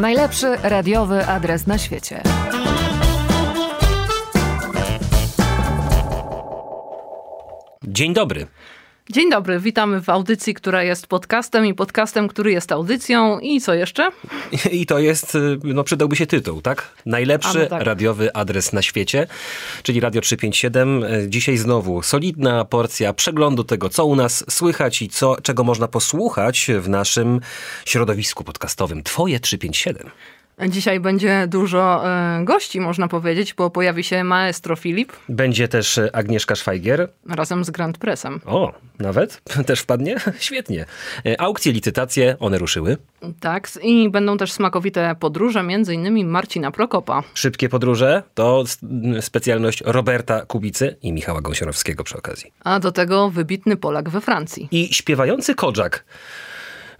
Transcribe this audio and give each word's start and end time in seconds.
Najlepszy 0.00 0.56
radiowy 0.62 1.26
adres 1.26 1.66
na 1.66 1.78
świecie. 1.78 2.22
Dzień 7.82 8.14
dobry. 8.14 8.46
Dzień 9.10 9.30
dobry, 9.30 9.60
witamy 9.60 10.00
w 10.02 10.08
audycji, 10.08 10.54
która 10.54 10.82
jest 10.82 11.06
podcastem 11.06 11.66
i 11.66 11.74
podcastem, 11.74 12.28
który 12.28 12.52
jest 12.52 12.72
audycją. 12.72 13.38
I 13.38 13.60
co 13.60 13.74
jeszcze? 13.74 14.08
I 14.72 14.86
to 14.86 14.98
jest, 14.98 15.34
y, 15.34 15.58
no 15.64 15.84
przydałby 15.84 16.16
się 16.16 16.26
tytuł, 16.26 16.62
tak? 16.62 16.90
Najlepszy 17.06 17.58
A, 17.58 17.62
no 17.62 17.66
tak. 17.66 17.82
radiowy 17.82 18.32
adres 18.34 18.72
na 18.72 18.82
świecie, 18.82 19.26
czyli 19.82 20.00
Radio 20.00 20.20
357. 20.20 21.04
Y, 21.04 21.26
Dzisiaj 21.28 21.56
znowu 21.56 22.02
solidna 22.02 22.64
porcja 22.64 23.12
przeglądu 23.12 23.64
tego, 23.64 23.88
co 23.88 24.06
u 24.06 24.16
nas 24.16 24.44
słychać 24.50 25.02
i 25.02 25.08
co, 25.08 25.36
czego 25.42 25.64
można 25.64 25.88
posłuchać 25.88 26.70
w 26.78 26.88
naszym 26.88 27.40
środowisku 27.84 28.44
podcastowym. 28.44 29.02
Twoje 29.02 29.40
357. 29.40 30.10
Dzisiaj 30.68 31.00
będzie 31.00 31.46
dużo 31.48 32.08
e, 32.08 32.44
gości, 32.44 32.80
można 32.80 33.08
powiedzieć, 33.08 33.54
bo 33.54 33.70
pojawi 33.70 34.04
się 34.04 34.24
maestro 34.24 34.76
Filip 34.76 35.12
Będzie 35.28 35.68
też 35.68 35.98
y, 35.98 36.12
Agnieszka 36.12 36.54
Szwajgier. 36.54 37.08
razem 37.28 37.64
z 37.64 37.70
Grand 37.70 37.98
Pressem. 37.98 38.40
O, 38.46 38.72
nawet? 38.98 39.42
Też 39.66 39.80
wpadnie? 39.80 40.16
Świetnie. 40.38 40.84
Y, 41.26 41.38
Aukcje, 41.38 41.72
licytacje, 41.72 42.36
one 42.40 42.58
ruszyły. 42.58 42.96
Tak, 43.40 43.68
i 43.82 44.10
będą 44.10 44.36
też 44.36 44.52
smakowite 44.52 45.14
podróże, 45.20 45.62
między 45.62 45.94
innymi 45.94 46.24
Marcina 46.24 46.70
Prokopa. 46.70 47.22
Szybkie 47.34 47.68
podróże 47.68 48.22
to 48.34 48.64
specjalność 49.20 49.82
Roberta 49.86 50.46
Kubicy 50.46 50.96
i 51.02 51.12
Michała 51.12 51.40
Gąsiorowskiego 51.40 52.04
przy 52.04 52.18
okazji. 52.18 52.52
A 52.64 52.80
do 52.80 52.92
tego 52.92 53.30
wybitny 53.30 53.76
Polak 53.76 54.08
we 54.08 54.20
Francji. 54.20 54.68
I 54.70 54.94
śpiewający 54.94 55.54
Kodżak. 55.54 56.04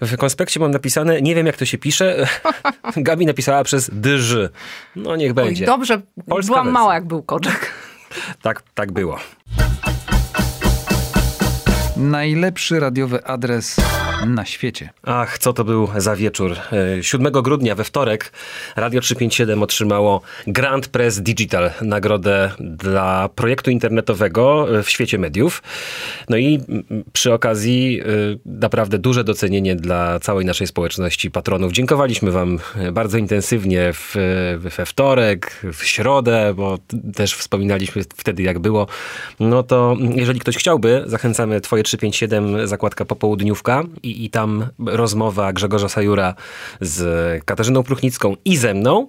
W 0.05 0.17
konspekcie 0.17 0.61
mam 0.61 0.71
napisane, 0.71 1.23
nie 1.23 1.35
wiem 1.35 1.47
jak 1.47 1.57
to 1.57 1.65
się 1.65 1.79
pisze. 1.79 2.27
Gabi 2.97 3.27
napisała 3.27 3.65
przez 3.65 3.91
dyż. 3.93 4.37
No 4.97 5.17
niech 5.17 5.31
Oj, 5.31 5.34
będzie. 5.34 5.67
dobrze, 5.67 6.01
Polska 6.28 6.47
byłam 6.53 6.67
wersja. 6.67 6.81
mała 6.81 6.95
jak 6.95 7.05
był 7.06 7.23
Koczek. 7.23 7.70
Tak, 8.43 8.62
tak 8.75 8.93
było. 8.93 9.19
Najlepszy 11.97 12.81
radiowy 12.81 13.25
adres 13.25 13.77
na 14.27 14.44
świecie. 14.44 14.91
Ach, 15.03 15.39
co 15.39 15.53
to 15.53 15.64
był 15.64 15.89
za 15.97 16.17
wieczór. 16.17 16.56
E, 16.98 17.03
7 17.03 17.33
grudnia 17.33 17.75
we 17.75 17.84
wtorek 17.84 18.33
Radio 18.77 19.00
357 19.00 19.62
otrzymało 19.62 20.20
Grand 20.47 20.89
Press 20.89 21.20
Digital, 21.20 21.70
nagrodę 21.83 22.50
dla 22.61 23.28
projektu 23.28 23.70
internetowego 23.70 24.66
w 24.84 24.91
świecie 24.91 25.19
mediów. 25.19 25.62
No 26.28 26.36
i 26.36 26.61
przy 27.12 27.33
okazji 27.33 28.00
e, 28.00 28.05
naprawdę 28.47 28.98
duże 28.98 29.25
docenienie 29.25 29.77
dla 29.77 30.20
całej 30.20 30.44
naszej 30.47 30.66
społeczności 30.66 31.31
patronów. 31.31 31.72
Dziękowaliśmy 31.72 32.31
wam 32.31 32.59
e, 32.77 32.92
bardzo 32.92 33.19
intensywnie 33.19 33.92
w, 33.92 34.14
we 34.59 34.86
wtorek, 34.86 35.61
w 35.72 35.84
środę, 35.84 36.55
bo 36.56 36.78
też 37.14 37.34
wspominaliśmy 37.34 38.03
wtedy 38.16 38.42
jak 38.42 38.59
było. 38.59 38.86
No 39.41 39.62
to 39.62 39.97
jeżeli 40.14 40.41
ktoś 40.41 40.56
chciałby, 40.56 41.05
zachęcamy 41.06 41.61
Twoje 41.61 41.83
357 41.83 42.66
zakładka 42.69 43.05
popołudniówka 43.05 43.83
i, 44.03 44.14
i 44.15 44.31
tam 44.31 44.67
rozmowa 44.87 45.53
Grzegorza 45.53 45.89
Sajura 45.89 46.34
z 46.81 47.45
Katarzyną 47.45 47.83
Pruchnicką 47.83 48.37
i 48.45 48.56
ze 48.56 48.75
mną. 48.75 49.09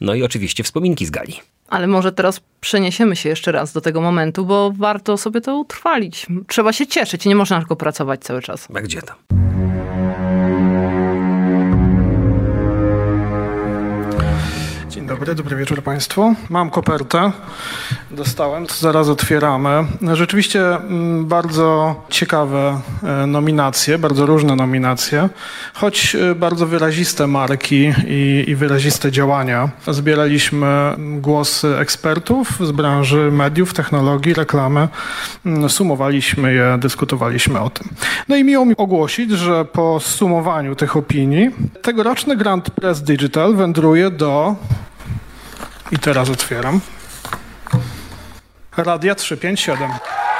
No 0.00 0.14
i 0.14 0.22
oczywiście 0.22 0.64
wspominki 0.64 1.06
z 1.06 1.10
gali. 1.10 1.40
Ale 1.68 1.86
może 1.86 2.12
teraz 2.12 2.40
przeniesiemy 2.60 3.16
się 3.16 3.28
jeszcze 3.28 3.52
raz 3.52 3.72
do 3.72 3.80
tego 3.80 4.00
momentu, 4.00 4.46
bo 4.46 4.72
warto 4.76 5.16
sobie 5.16 5.40
to 5.40 5.56
utrwalić. 5.56 6.26
Trzeba 6.46 6.72
się 6.72 6.86
cieszyć, 6.86 7.24
nie 7.24 7.36
można 7.36 7.58
tylko 7.58 7.76
pracować 7.76 8.20
cały 8.20 8.42
czas. 8.42 8.68
A 8.74 8.80
gdzie 8.80 9.02
tam? 9.02 9.16
Dzień 14.88 15.06
dobry, 15.06 15.34
dobry 15.34 15.56
wieczór 15.56 15.82
Państwu. 15.82 16.34
Mam 16.50 16.70
kopertę, 16.70 17.32
dostałem, 18.12 18.66
zaraz 18.78 19.08
otwieramy. 19.08 19.84
Rzeczywiście 20.12 20.76
mm, 20.76 21.26
bardzo 21.26 21.94
ciekawe 22.08 22.80
e, 23.02 23.26
nominacje, 23.26 23.98
bardzo 23.98 24.26
różne 24.26 24.56
nominacje, 24.56 25.28
choć 25.74 26.14
e, 26.14 26.34
bardzo 26.34 26.66
wyraziste 26.66 27.26
marki 27.26 27.92
i, 28.06 28.44
i 28.48 28.56
wyraziste 28.56 29.12
działania. 29.12 29.70
Zbieraliśmy 29.88 30.96
głosy 30.98 31.76
ekspertów 31.78 32.48
z 32.60 32.72
branży 32.72 33.30
mediów, 33.32 33.74
technologii, 33.74 34.34
reklamy, 34.34 34.88
Mm, 35.46 35.68
sumowaliśmy 35.70 36.54
je, 36.54 36.78
dyskutowaliśmy 36.78 37.60
o 37.60 37.70
tym. 37.70 37.88
No 38.28 38.36
i 38.36 38.44
miło 38.44 38.64
mi 38.64 38.76
ogłosić, 38.76 39.30
że 39.30 39.64
po 39.64 40.00
sumowaniu 40.00 40.74
tych 40.74 40.96
opinii 40.96 41.50
tegoroczny 41.82 42.36
Grand 42.36 42.70
Press 42.70 43.02
Digital 43.02 43.54
wędruje 43.54 44.10
do 44.10 44.54
i 45.92 45.98
teraz 45.98 46.30
otwieram. 46.30 46.80
Radia 48.76 49.14
357. 49.14 50.31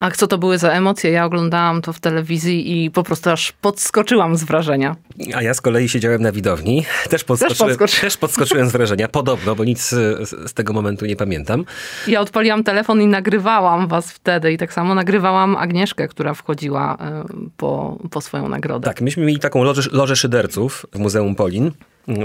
A 0.00 0.10
co 0.10 0.26
to 0.26 0.38
były 0.38 0.58
za 0.58 0.70
emocje? 0.70 1.10
Ja 1.10 1.24
oglądałam 1.24 1.82
to 1.82 1.92
w 1.92 2.00
telewizji 2.00 2.84
i 2.84 2.90
po 2.90 3.02
prostu 3.02 3.30
aż 3.30 3.52
podskoczyłam 3.52 4.36
z 4.36 4.44
wrażenia. 4.44 4.96
A 5.34 5.42
ja 5.42 5.54
z 5.54 5.60
kolei 5.60 5.88
siedziałem 5.88 6.22
na 6.22 6.32
widowni. 6.32 6.84
Też 7.10 7.24
podskoczyłem, 7.24 7.76
podskoczy- 7.76 8.00
też 8.00 8.16
podskoczyłem 8.16 8.68
z 8.68 8.72
wrażenia. 8.72 9.08
Podobno, 9.08 9.54
bo 9.54 9.64
nic 9.64 9.92
e, 9.92 10.26
z, 10.26 10.50
z 10.50 10.54
tego 10.54 10.72
momentu 10.72 11.06
nie 11.06 11.16
pamiętam. 11.16 11.64
Ja 12.06 12.20
odpaliłam 12.20 12.64
telefon 12.64 13.02
i 13.02 13.06
nagrywałam 13.06 13.88
was 13.88 14.12
wtedy 14.12 14.52
i 14.52 14.58
tak 14.58 14.72
samo 14.72 14.94
nagrywałam 14.94 15.56
Agnieszkę, 15.56 16.08
która 16.08 16.34
wchodziła 16.34 16.96
e, 17.00 17.24
po, 17.56 17.98
po 18.10 18.20
swoją 18.20 18.48
nagrodę. 18.48 18.84
Tak, 18.84 19.00
myśmy 19.00 19.24
mieli 19.24 19.38
taką 19.38 19.62
lożę, 19.64 19.82
lożę 19.92 20.16
szyderców 20.16 20.86
w 20.92 20.98
Muzeum 20.98 21.34
Polin, 21.34 21.72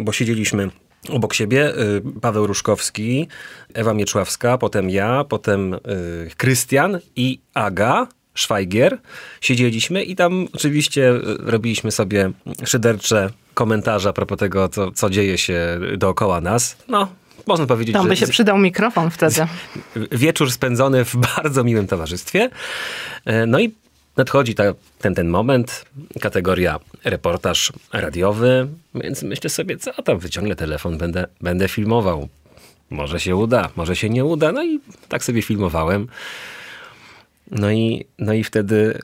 bo 0.01 0.11
siedzieliśmy 0.11 0.69
obok 1.09 1.33
siebie 1.33 1.69
y, 1.69 2.01
Paweł 2.21 2.47
Różkowski, 2.47 3.27
Ewa 3.73 3.93
Mieczławska, 3.93 4.57
potem 4.57 4.89
ja, 4.89 5.23
potem 5.23 5.73
y, 5.73 5.79
Krystian 6.37 6.99
i 7.15 7.39
Aga. 7.53 8.07
Szwajgier, 8.37 8.97
siedzieliśmy 9.41 10.03
i 10.03 10.15
tam 10.15 10.47
oczywiście 10.53 11.09
y, 11.09 11.21
robiliśmy 11.39 11.91
sobie 11.91 12.31
szydercze 12.65 13.29
komentarze 13.53 14.09
a 14.09 14.13
propos 14.13 14.37
tego, 14.37 14.69
co, 14.69 14.91
co 14.91 15.09
dzieje 15.09 15.37
się 15.37 15.79
dookoła 15.97 16.41
nas. 16.41 16.77
No, 16.87 17.07
można 17.47 17.65
powiedzieć, 17.65 17.93
Tam 17.93 18.03
że 18.03 18.09
by 18.09 18.15
się 18.15 18.27
przydał 18.27 18.57
mikrofon 18.57 19.11
wtedy. 19.11 19.47
wieczór 20.11 20.51
spędzony 20.51 21.05
w 21.05 21.15
bardzo 21.35 21.63
miłym 21.63 21.87
towarzystwie. 21.87 22.49
No 23.47 23.59
i 23.59 23.73
nadchodzi 24.17 24.55
ta, 24.55 24.63
ten, 24.99 25.15
ten 25.15 25.29
moment, 25.29 25.85
kategoria 26.21 26.79
reportaż 27.03 27.73
radiowy, 27.93 28.67
więc 28.95 29.23
myślę 29.23 29.49
sobie, 29.49 29.77
co 29.77 30.03
tam, 30.03 30.19
wyciągnę 30.19 30.55
telefon, 30.55 30.97
będę, 30.97 31.27
będę 31.41 31.67
filmował. 31.67 32.27
Może 32.89 33.19
się 33.19 33.35
uda, 33.35 33.69
może 33.75 33.95
się 33.95 34.09
nie 34.09 34.25
uda. 34.25 34.51
No 34.51 34.63
i 34.63 34.79
tak 35.09 35.23
sobie 35.23 35.41
filmowałem. 35.41 36.07
No 37.51 37.71
i, 37.71 38.05
no 38.19 38.33
i 38.33 38.43
wtedy, 38.43 38.99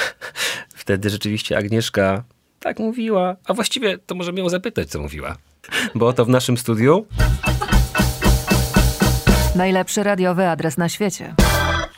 wtedy 0.82 1.10
rzeczywiście 1.10 1.58
Agnieszka 1.58 2.24
tak 2.60 2.78
mówiła, 2.78 3.36
a 3.44 3.54
właściwie 3.54 3.98
to 3.98 4.14
możemy 4.14 4.40
ją 4.40 4.48
zapytać, 4.48 4.88
co 4.88 5.00
mówiła. 5.00 5.36
Bo 5.94 6.12
to 6.12 6.24
w 6.24 6.28
naszym 6.28 6.56
studiu 6.56 7.06
Najlepszy 9.54 10.02
radiowy 10.02 10.48
adres 10.48 10.78
na 10.78 10.88
świecie. 10.88 11.34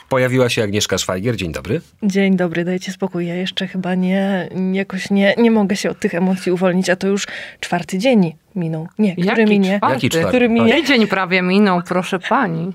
Pojawiła 0.08 0.48
się 0.48 0.62
Agnieszka 0.62 0.98
Szwajgier. 0.98 1.36
Dzień 1.36 1.52
dobry. 1.52 1.80
Dzień 2.02 2.36
dobry, 2.36 2.64
dajcie 2.64 2.92
spokój. 2.92 3.26
Ja 3.26 3.34
jeszcze 3.34 3.66
chyba 3.66 3.94
nie, 3.94 4.48
jakoś 4.72 5.10
nie, 5.10 5.34
nie 5.38 5.50
mogę 5.50 5.76
się 5.76 5.90
od 5.90 5.98
tych 6.00 6.14
emocji 6.14 6.52
uwolnić, 6.52 6.90
a 6.90 6.96
to 6.96 7.06
już 7.08 7.26
czwarty 7.60 7.98
dzień 7.98 8.34
minął. 8.54 8.88
Nie, 8.98 9.12
który 9.12 9.26
Jaki 9.26 9.44
minie? 9.50 9.76
czwarty? 9.78 9.94
Jaki 9.94 10.10
czwarty? 10.10 10.28
Który 10.28 10.48
minie? 10.48 10.74
Tydzień 10.74 11.06
prawie 11.06 11.42
minął, 11.42 11.82
proszę 11.88 12.18
pani. 12.18 12.72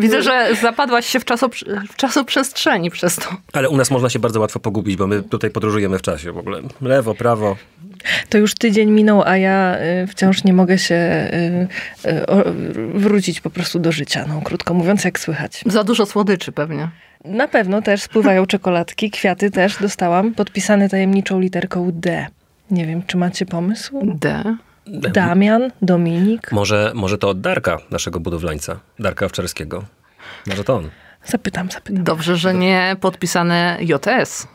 Widzę, 0.00 0.22
że 0.22 0.48
zapadłaś 0.60 1.06
się 1.06 1.20
w, 1.20 1.24
czasoprze- 1.24 1.86
w 1.92 1.96
czasoprzestrzeni 1.96 2.90
przez 2.90 3.16
to. 3.16 3.24
Ale 3.52 3.68
u 3.68 3.76
nas 3.76 3.90
można 3.90 4.10
się 4.10 4.18
bardzo 4.18 4.40
łatwo 4.40 4.60
pogubić, 4.60 4.96
bo 4.96 5.06
my 5.06 5.22
tutaj 5.22 5.50
podróżujemy 5.50 5.98
w 5.98 6.02
czasie 6.02 6.32
w 6.32 6.38
ogóle. 6.38 6.60
Lewo, 6.80 7.14
prawo. 7.14 7.56
To 8.28 8.38
już 8.38 8.54
tydzień 8.54 8.90
minął, 8.90 9.22
a 9.26 9.36
ja 9.36 9.76
y, 10.02 10.06
wciąż 10.06 10.44
nie 10.44 10.52
mogę 10.52 10.78
się 10.78 10.94
y, 10.94 12.08
y, 12.08 12.24
wrócić 12.94 13.40
po 13.40 13.50
prostu 13.50 13.78
do 13.78 13.92
życia. 13.92 14.24
No, 14.28 14.40
krótko 14.42 14.74
mówiąc, 14.74 15.04
jak 15.04 15.20
słychać. 15.20 15.64
Za 15.66 15.84
dużo 15.84 16.06
słodyczy 16.06 16.52
pewnie. 16.52 16.88
Na 17.24 17.48
pewno 17.48 17.82
też 17.82 18.02
spływają 18.02 18.46
czekoladki, 18.46 19.10
kwiaty 19.10 19.50
też 19.50 19.78
dostałam, 19.80 20.34
podpisane 20.34 20.88
tajemniczą 20.88 21.40
literką 21.40 21.90
D. 21.94 22.26
Nie 22.70 22.86
wiem, 22.86 23.02
czy 23.06 23.16
macie 23.16 23.46
pomysł? 23.46 24.00
D. 24.02 24.56
Damian, 24.86 25.70
Dominik. 25.82 26.52
Może, 26.52 26.92
może 26.94 27.18
to 27.18 27.28
od 27.28 27.40
Darka, 27.40 27.78
naszego 27.90 28.20
budowlańca. 28.20 28.80
Darka 28.98 29.26
Owczarskiego. 29.26 29.84
Może 30.46 30.64
to 30.64 30.74
on. 30.74 30.90
Zapytam, 31.24 31.70
zapytam. 31.70 32.04
Dobrze, 32.04 32.36
że 32.36 32.54
nie 32.54 32.96
podpisane 33.00 33.78
JS. 33.80 34.48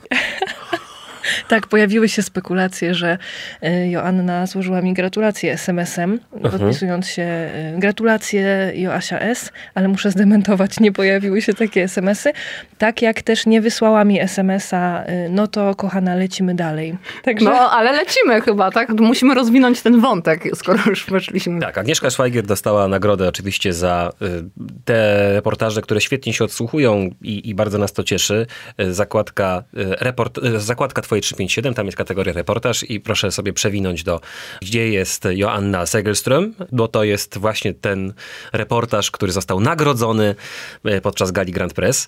Tak, 1.48 1.68
pojawiły 1.68 2.10
się 2.10 2.22
spekulacje, 2.22 2.94
że 2.96 3.18
y, 3.64 3.88
Joanna 3.88 4.46
złożyła 4.46 4.82
mi 4.82 4.94
gratulacje 4.94 5.54
SMS-em, 5.54 6.20
Mhm. 6.34 6.52
podpisując 6.60 7.08
się 7.08 7.24
y, 7.76 7.80
gratulacje 7.80 8.72
Joasia 8.76 9.20
S., 9.20 9.52
ale 9.76 9.88
muszę 9.88 10.12
zdementować, 10.12 10.80
nie 10.80 10.92
pojawiły 10.92 11.42
się 11.42 11.54
takie 11.54 11.84
SMS-y. 11.84 12.32
Tak 12.78 13.02
jak 13.02 13.22
też 13.22 13.46
nie 13.46 13.62
wysłała 13.62 14.04
mi 14.04 14.20
SMS-a, 14.22 15.04
y, 15.04 15.30
no 15.30 15.48
to 15.48 15.76
kochana, 15.76 16.16
lecimy 16.16 16.56
dalej. 16.56 16.98
Także 17.24 17.46
No, 17.46 17.72
ale 17.72 17.92
lecimy 17.92 18.42
chyba, 18.42 18.72
tak? 18.72 18.90
Musimy 19.00 19.34
rozwinąć 19.34 19.82
ten 19.82 20.02
wątek, 20.02 20.44
skoro 20.56 20.80
już 20.86 21.06
weszliśmy. 21.06 21.60
Tak, 21.62 21.78
Agnieszka 21.78 22.10
Szwajgier 22.10 22.46
dostała 22.46 22.88
nagrodę 22.88 23.28
oczywiście 23.28 23.74
za 23.74 24.12
te 24.86 25.32
reportaże, 25.34 25.82
które 25.82 26.02
świetnie 26.02 26.34
się 26.34 26.44
odsłuchują 26.44 27.10
i, 27.22 27.50
i 27.50 27.56
bardzo 27.56 27.78
nas 27.78 27.94
to 27.94 28.04
cieszy. 28.04 28.46
Zakładka, 28.90 29.64
report, 30.02 30.40
zakładka 30.58 31.02
Twoje 31.18 31.22
357, 31.22 31.74
tam 31.74 31.86
jest 31.86 31.98
kategoria 31.98 32.34
reportaż 32.34 32.84
i 32.84 33.00
proszę 33.00 33.32
sobie 33.32 33.54
przewinąć 33.54 34.04
do, 34.04 34.22
gdzie 34.62 34.90
jest 34.90 35.28
Joanna 35.32 35.84
Segelström, 35.84 36.52
bo 36.72 36.88
to 36.88 37.04
jest 37.04 37.38
właśnie 37.38 37.74
ten 37.74 38.14
reportaż, 38.54 39.12
który 39.12 39.32
został 39.32 39.60
nagrodzony 39.60 40.36
y, 40.86 41.02
podczas 41.02 41.32
gali 41.32 41.52
Grand 41.52 41.74
Press. 41.74 42.08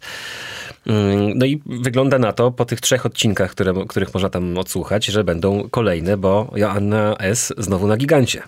Mm, 0.87 1.37
No 1.37 1.45
i 1.45 1.61
wygląda 1.65 2.19
na 2.19 2.33
to, 2.33 2.51
po 2.51 2.65
tych 2.65 2.81
trzech 2.81 3.05
odcinkach, 3.05 3.51
które, 3.51 3.73
których 3.87 4.13
można 4.13 4.29
tam 4.29 4.57
odsłuchać, 4.57 5.05
że 5.05 5.23
będą 5.23 5.69
kolejne, 5.69 6.17
bo 6.17 6.51
Joanna 6.55 7.15
S. 7.17 7.53
znowu 7.57 7.87
na 7.87 7.97
gigancie. 7.97 8.43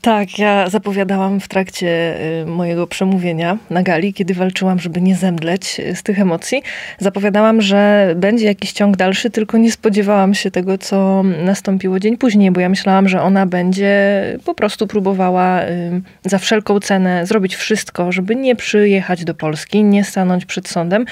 Tak, 0.00 0.38
ja 0.38 0.68
zapowiadałam 0.70 1.40
w 1.40 1.48
trakcie 1.48 2.16
y, 2.42 2.46
mojego 2.46 2.86
przemówienia 2.86 3.58
na 3.70 3.82
gali, 3.82 4.14
kiedy 4.14 4.34
walczyłam, 4.34 4.78
żeby 4.78 5.00
nie 5.00 5.16
zemdleć 5.16 5.80
y, 5.80 5.96
z 5.96 6.02
tych 6.02 6.20
emocji. 6.20 6.62
Zapowiadałam, 6.98 7.62
że 7.62 8.12
będzie 8.16 8.46
jakiś 8.46 8.72
ciąg 8.72 8.96
dalszy, 8.96 9.30
tylko 9.30 9.58
nie 9.58 9.72
spodziewałam 9.72 10.34
się 10.34 10.50
tego, 10.50 10.78
co 10.78 11.22
nastąpiło 11.22 12.00
dzień 12.00 12.16
później, 12.16 12.50
bo 12.50 12.60
ja 12.60 12.68
myślałam, 12.68 13.08
że 13.08 13.22
ona 13.22 13.46
będzie 13.46 14.22
po 14.44 14.54
prostu 14.54 14.86
próbowała 14.86 15.62
y, 15.62 16.02
za 16.24 16.38
wszelką 16.38 16.80
cenę 16.80 17.26
zrobić 17.26 17.56
wszystko, 17.56 18.12
żeby 18.12 18.36
nie 18.36 18.56
przyjechać 18.56 19.24
do 19.24 19.34
Polski, 19.34 19.84
nie 19.84 20.04
stanąć 20.04 20.44
przed 20.44 20.68
sądem. 20.68 21.04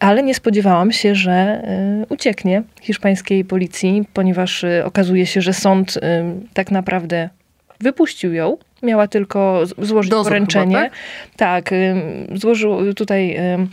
Ale 0.00 0.22
nie 0.22 0.34
spodziewałam 0.34 0.92
się, 0.92 1.14
że 1.14 1.62
ucieknie 2.08 2.62
hiszpańskiej 2.80 3.44
policji, 3.44 4.04
ponieważ 4.12 4.64
okazuje 4.84 5.26
się, 5.26 5.40
że 5.40 5.52
sąd 5.52 5.98
tak 6.54 6.70
naprawdę 6.70 7.28
wypuścił 7.80 8.32
ją. 8.32 8.56
Miała 8.82 9.08
tylko 9.08 9.62
złożyć 9.78 10.10
Dozór 10.10 10.24
poręczenie. 10.32 10.76
chyba, 10.76 10.90
tak, 11.36 11.72
ym, 11.72 12.38
złożył 12.38 12.94
tutaj 12.94 13.36
ym, 13.54 13.68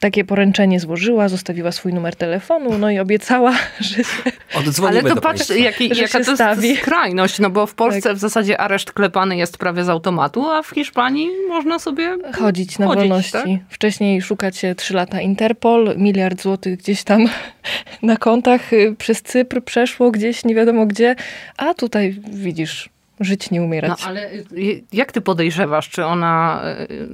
takie 0.00 0.24
poręczenie 0.24 0.80
złożyła, 0.80 1.28
zostawiła 1.28 1.72
swój 1.72 1.92
numer 1.94 2.16
telefonu, 2.16 2.78
no 2.78 2.90
i 2.90 2.98
obiecała, 2.98 3.52
że 3.80 3.96
się 4.04 4.22
Odzwonimy 4.58 5.00
Ale 5.00 5.14
to 5.14 5.20
patrz, 5.20 5.50
jaki, 5.50 5.88
jaka 5.88 6.18
się 6.18 6.24
to 6.24 6.34
stawi. 6.34 6.68
jest 6.68 6.80
skrajność, 6.82 7.38
no 7.38 7.50
bo 7.50 7.66
w 7.66 7.74
Polsce 7.74 8.00
Tak. 8.02 8.14
w 8.16 8.20
zasadzie 8.20 8.60
areszt 8.60 8.92
klepany 8.92 9.36
jest 9.36 9.58
prawie 9.58 9.84
z 9.84 9.88
automatu, 9.88 10.50
a 10.50 10.62
w 10.62 10.68
Hiszpanii 10.70 11.28
można 11.48 11.78
sobie 11.78 12.16
chodzić 12.34 12.78
na 12.78 12.86
Chodzić, 12.86 13.00
wolności. 13.00 13.32
tak? 13.32 13.44
Wcześniej 13.68 14.22
szukacie 14.22 14.74
trzy 14.74 14.94
lata 14.94 15.20
Interpol, 15.20 15.94
miliard 15.96 16.42
złotych 16.42 16.78
gdzieś 16.78 17.02
tam 17.04 17.26
na 18.02 18.16
kontach 18.16 18.72
y, 18.72 18.94
przez 18.98 19.22
Cypr 19.22 19.60
przeszło 19.62 20.10
gdzieś, 20.10 20.44
nie 20.44 20.54
wiadomo 20.54 20.86
gdzie, 20.86 21.16
a 21.56 21.74
tutaj 21.74 22.16
widzisz, 22.32 22.88
żyć 23.20 23.50
nie 23.50 23.62
umierać. 23.62 24.02
No 24.02 24.08
ale 24.08 24.32
y, 24.32 24.82
jak 24.92 25.12
ty 25.12 25.20
podejrzewasz, 25.20 25.88
czy 25.88 26.04
ona 26.04 26.62
y, 26.90 27.08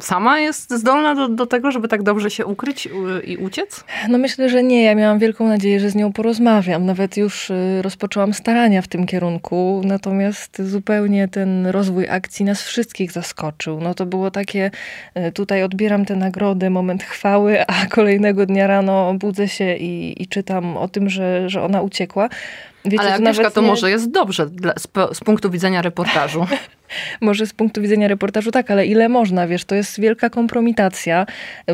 sama 0.00 0.40
jest 0.40 0.74
zdolna 0.74 1.14
do, 1.14 1.28
do 1.28 1.46
tego, 1.46 1.70
żeby 1.70 1.88
tak 1.88 2.02
dobrze 2.02 2.30
się 2.30 2.46
ukryć 2.46 2.88
i 3.24 3.36
uciec? 3.36 3.84
No 4.08 4.18
myślę, 4.18 4.48
że 4.48 4.62
nie. 4.62 4.84
Ja 4.84 4.94
miałam 4.94 5.18
wielką 5.18 5.48
nadzieję, 5.48 5.80
że 5.80 5.90
z 5.90 5.94
nią 5.94 6.12
porozmawiam. 6.12 6.86
Nawet 6.86 7.16
już 7.16 7.50
y, 7.50 7.82
rozpoczęłam 7.82 8.34
starania 8.34 8.82
w 8.82 8.88
tym 8.88 9.06
kierunku, 9.06 9.82
natomiast 9.84 10.62
zupełnie 10.62 11.28
ten 11.28 11.66
rozwój 11.66 12.08
akcji 12.08 12.44
nas 12.44 12.62
wszystkich 12.62 13.12
zaskoczył. 13.12 13.80
No 13.80 13.94
to 13.94 14.06
było 14.06 14.30
takie, 14.30 14.70
tutaj 15.34 15.62
odbieram 15.62 16.04
tę 16.04 16.16
nagrodę, 16.16 16.70
moment 16.70 17.02
chwały, 17.02 17.66
a 17.66 17.86
kolejnego 17.86 18.46
dnia 18.46 18.66
rano 18.66 19.14
budzę 19.14 19.48
się 19.48 19.76
i, 19.76 20.22
i 20.22 20.26
czytam 20.26 20.76
o 20.76 20.88
tym, 20.88 21.10
że, 21.10 21.50
że 21.50 21.62
ona 21.62 21.82
uciekła. 21.82 22.28
Wiecie, 22.84 23.00
ale 23.04 23.14
Agnieszka, 23.14 23.50
to 23.50 23.60
nie- 23.60 23.66
może 23.66 23.90
jest 23.90 24.10
dobrze 24.10 24.46
dla, 24.46 24.72
z, 24.78 24.88
z 25.16 25.20
punktu 25.20 25.50
widzenia 25.50 25.82
reportażu. 25.82 26.46
Może 27.20 27.46
z 27.46 27.52
punktu 27.52 27.82
widzenia 27.82 28.08
reportażu 28.08 28.50
tak, 28.50 28.70
ale 28.70 28.86
ile 28.86 29.08
można, 29.08 29.46
wiesz, 29.46 29.64
to 29.64 29.74
jest 29.74 30.00
wielka 30.00 30.30
kompromitacja, 30.30 31.26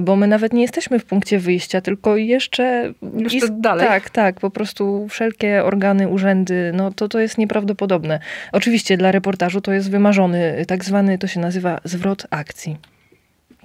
bo 0.03 0.17
my 0.17 0.27
nawet 0.27 0.53
nie 0.53 0.63
jesteśmy 0.63 0.99
w 0.99 1.05
punkcie 1.05 1.39
wyjścia, 1.39 1.81
tylko 1.81 2.17
jeszcze... 2.17 2.93
Jeszcze 3.17 3.49
dalej. 3.51 3.87
Tak, 3.87 4.11
tak, 4.11 4.41
po 4.41 4.51
prostu 4.51 5.07
wszelkie 5.09 5.65
organy, 5.65 6.09
urzędy, 6.09 6.73
no 6.75 6.91
to 6.93 7.09
to 7.09 7.19
jest 7.19 7.39
nieprawdopodobne. 7.39 8.21
Oczywiście 8.53 8.97
dla 8.97 9.13
reportażu 9.13 9.61
to 9.61 9.73
jest 9.73 9.91
wymarzony, 9.91 10.65
tak 10.69 10.85
zwany, 10.85 11.19
to 11.19 11.27
się 11.27 11.41
nazywa 11.41 11.81
zwrot 11.85 12.27
akcji. 12.31 12.77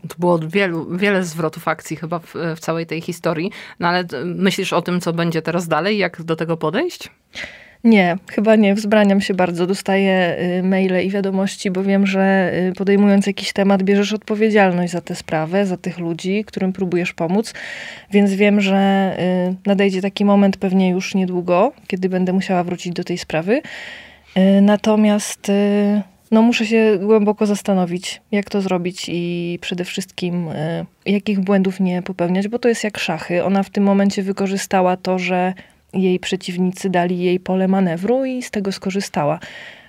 To 0.08 0.16
było 0.20 0.40
wielu, 0.40 0.98
wiele 0.98 1.24
zwrotów 1.24 1.68
akcji 1.68 1.98
chyba 1.98 2.20
w, 2.20 2.34
w 2.56 2.60
całej 2.60 2.86
tej 2.86 3.02
historii. 3.02 3.52
No 3.80 3.88
ale 3.88 4.06
t- 4.06 4.26
myślisz 4.26 4.74
o 4.74 4.82
tym, 4.82 5.02
co 5.02 5.14
będzie 5.14 5.42
teraz 5.42 5.68
dalej? 5.68 5.98
Jak 5.98 6.22
do 6.22 6.36
tego 6.36 6.58
podejść? 6.58 7.10
Nie, 7.84 8.18
chyba 8.32 8.56
nie. 8.56 8.76
Wzbraniam 8.76 9.22
się 9.22 9.34
bardzo. 9.34 9.68
Dostaję 9.68 10.38
y, 10.60 10.64
maile 10.64 11.06
i 11.06 11.10
wiadomości, 11.10 11.72
bo 11.72 11.84
wiem, 11.84 12.08
że 12.08 12.52
y, 12.70 12.74
podejmując 12.74 13.28
jakiś 13.28 13.54
temat, 13.54 13.84
bierzesz 13.84 14.14
odpowiedzialność 14.14 14.94
za 14.94 15.02
tę 15.02 15.16
sprawę, 15.16 15.66
za 15.66 15.78
tych 15.78 16.00
ludzi, 16.00 16.44
którym 16.46 16.74
próbujesz 16.74 17.14
pomóc. 17.14 17.54
Więc 18.12 18.34
wiem, 18.34 18.62
że 18.62 19.12
y, 19.50 19.56
nadejdzie 19.66 20.02
taki 20.02 20.26
moment 20.26 20.58
pewnie 20.58 20.90
już 20.90 21.16
niedługo, 21.16 21.72
kiedy 21.88 22.10
będę 22.10 22.34
musiała 22.34 22.64
wrócić 22.64 22.94
do 22.94 23.04
tej 23.04 23.18
sprawy. 23.18 23.62
Natomiast 24.62 25.52
no, 26.32 26.42
muszę 26.42 26.66
się 26.66 27.00
głęboko 27.02 27.46
zastanowić, 27.46 28.22
jak 28.32 28.50
to 28.50 28.62
zrobić 28.62 29.06
i 29.08 29.58
przede 29.62 29.86
wszystkim 29.86 30.48
y, 30.48 30.86
jakich 31.06 31.40
błędów 31.40 31.80
nie 31.80 32.02
popełniać, 32.02 32.48
bo 32.48 32.60
to 32.60 32.70
jest 32.70 32.84
jak 32.84 33.00
szachy. 33.00 33.44
Ona 33.44 33.64
w 33.64 33.70
tym 33.70 33.84
momencie 33.84 34.24
wykorzystała 34.24 34.98
to, 34.98 35.20
że 35.20 35.54
jej 35.94 36.20
przeciwnicy 36.20 36.90
dali 36.90 37.20
jej 37.20 37.40
pole 37.40 37.68
manewru 37.68 38.26
i 38.26 38.44
z 38.44 38.52
tego 38.52 38.72
skorzystała. 38.72 39.40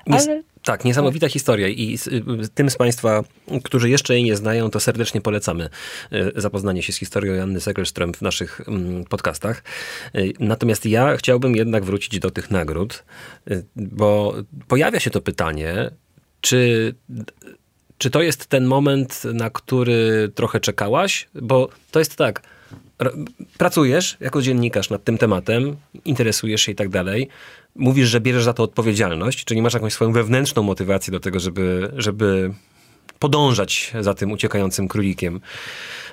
Ale 0.07 0.43
Tak, 0.65 0.85
niesamowita 0.85 1.29
historia 1.29 1.69
i 1.69 1.99
z, 1.99 2.07
y, 2.07 2.23
tym 2.55 2.71
z 2.71 2.77
Państwa, 2.77 3.25
którzy 3.65 3.91
jeszcze 3.91 4.15
jej 4.15 4.25
nie 4.25 4.37
znają, 4.37 4.71
to 4.71 4.81
serdecznie 4.81 5.21
polecamy 5.21 5.69
y, 6.13 6.33
zapoznanie 6.37 6.83
się 6.83 6.93
z 6.93 6.97
historią 6.97 7.35
Janny 7.35 7.59
Segelström 7.59 8.17
w 8.17 8.23
naszych 8.23 8.61
mm, 8.69 9.05
podcastach. 9.05 9.65
Natomiast 10.41 10.87
ja 10.87 11.17
chciałbym 11.17 11.57
jednak 11.57 11.85
wrócić 11.85 12.19
do 12.19 12.31
tych 12.31 12.51
nagród, 12.51 13.05
bo 13.77 14.35
pojawia 14.69 15.01
się 15.01 15.11
to 15.11 15.21
pytanie, 15.21 15.91
czy, 16.43 16.95
czy 17.99 18.11
to 18.11 18.23
jest 18.23 18.47
ten 18.47 18.65
moment, 18.65 19.23
na 19.25 19.51
który 19.51 20.31
trochę 20.35 20.61
czekałaś? 20.61 21.29
Bo 21.35 21.69
to 21.91 21.99
jest 21.99 22.17
tak, 22.17 22.43
pracujesz 23.59 24.17
jako 24.21 24.43
dziennikarz 24.43 24.91
nad 24.91 25.05
tym 25.05 25.19
tematem, 25.19 25.77
interesujesz 26.05 26.63
się 26.63 26.73
i 26.73 26.75
tak 26.75 26.89
dalej, 26.89 27.29
mówisz, 27.75 28.09
że 28.09 28.21
bierzesz 28.21 28.45
za 28.45 28.53
to 28.53 28.63
odpowiedzialność, 28.63 29.45
czyli 29.45 29.63
masz 29.63 29.75
jakąś 29.75 29.93
swoją 29.93 30.13
wewnętrzną 30.13 30.63
motywację 30.63 31.11
do 31.11 31.21
tego, 31.21 31.41
żeby, 31.41 31.93
żeby 31.97 32.51
podążać 33.19 33.93
za 34.01 34.15
tym 34.15 34.33
uciekającym 34.33 34.89
królikiem 34.89 35.41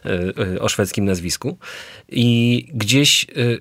y, 0.05 0.09
y, 0.55 0.61
o 0.61 0.69
szwedzkim 0.69 1.05
nazwisku. 1.05 1.57
I 2.09 2.65
gdzieś 2.73 3.23
y, 3.37 3.59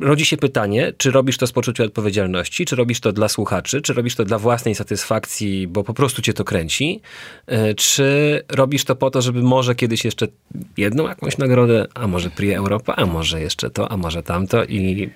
rodzi 0.00 0.26
się 0.26 0.36
pytanie, 0.36 0.92
czy 0.96 1.10
robisz 1.10 1.38
to 1.38 1.46
z 1.46 1.52
poczucia 1.52 1.84
odpowiedzialności, 1.84 2.66
czy 2.66 2.76
robisz 2.76 3.00
to 3.00 3.12
dla 3.12 3.28
słuchaczy, 3.28 3.82
czy 3.82 3.94
robisz 3.94 4.14
to 4.14 4.24
dla 4.24 4.38
własnej 4.38 4.74
satysfakcji, 4.74 5.66
bo 5.66 5.84
po 5.84 5.94
prostu 5.94 6.22
cię 6.22 6.32
to 6.32 6.44
kręci, 6.44 7.00
y, 7.52 7.74
czy 7.74 8.40
robisz 8.48 8.84
to 8.84 8.96
po 8.96 9.10
to, 9.10 9.22
żeby 9.22 9.42
może 9.42 9.74
kiedyś 9.74 10.04
jeszcze 10.04 10.26
jedną 10.76 11.08
jakąś 11.08 11.38
nagrodę, 11.38 11.86
a 11.94 12.06
może 12.06 12.30
Prix 12.30 12.56
Europa, 12.56 12.96
a 12.96 13.06
może 13.06 13.40
jeszcze 13.40 13.70
to, 13.70 13.92
a 13.92 13.96
może 13.96 14.22
tamto 14.22 14.64
i 14.64 15.10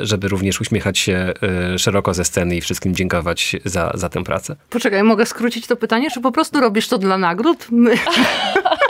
y, 0.00 0.06
żeby 0.06 0.28
również 0.28 0.60
uśmiechać 0.60 0.98
się 0.98 1.34
y, 1.74 1.78
szeroko 1.78 2.14
ze 2.14 2.24
sceny 2.24 2.56
i 2.56 2.60
wszystkim 2.60 2.94
dziękować 2.94 3.56
za, 3.64 3.92
za 3.94 4.08
tę 4.08 4.24
pracę? 4.24 4.56
Poczekaj, 4.70 5.02
mogę 5.02 5.26
skrócić 5.26 5.66
to 5.66 5.76
pytanie, 5.76 6.10
czy 6.10 6.20
po 6.20 6.32
prostu 6.32 6.60
robisz 6.60 6.88
to 6.88 6.98
dla 6.98 7.18
nagród? 7.18 7.66
My, 7.70 7.94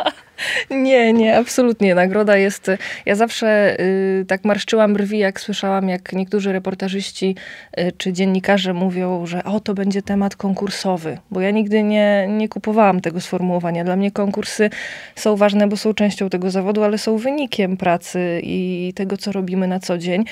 Nie, 0.70 1.12
nie, 1.12 1.36
absolutnie. 1.36 1.94
Nagroda 1.94 2.36
jest. 2.36 2.70
Ja 3.06 3.14
zawsze 3.14 3.80
y, 3.80 4.24
tak 4.28 4.44
marszczyłam 4.44 4.94
brwi, 4.94 5.18
jak 5.18 5.40
słyszałam, 5.40 5.88
jak 5.88 6.12
niektórzy 6.12 6.52
reportażyści 6.52 7.36
y, 7.78 7.92
czy 7.98 8.12
dziennikarze 8.12 8.74
mówią, 8.74 9.26
że 9.26 9.44
o, 9.44 9.60
to 9.60 9.74
będzie 9.74 10.02
temat 10.02 10.36
konkursowy. 10.36 11.18
Bo 11.30 11.40
ja 11.40 11.50
nigdy 11.50 11.82
nie, 11.82 12.26
nie 12.30 12.48
kupowałam 12.48 13.00
tego 13.00 13.20
sformułowania. 13.20 13.84
Dla 13.84 13.96
mnie 13.96 14.10
konkursy 14.10 14.70
są 15.14 15.36
ważne, 15.36 15.68
bo 15.68 15.76
są 15.76 15.94
częścią 15.94 16.30
tego 16.30 16.50
zawodu, 16.50 16.82
ale 16.82 16.98
są 16.98 17.16
wynikiem 17.16 17.76
pracy 17.76 18.40
i 18.42 18.92
tego, 18.96 19.16
co 19.16 19.32
robimy 19.32 19.68
na 19.68 19.80
co 19.80 19.98
dzień. 19.98 20.24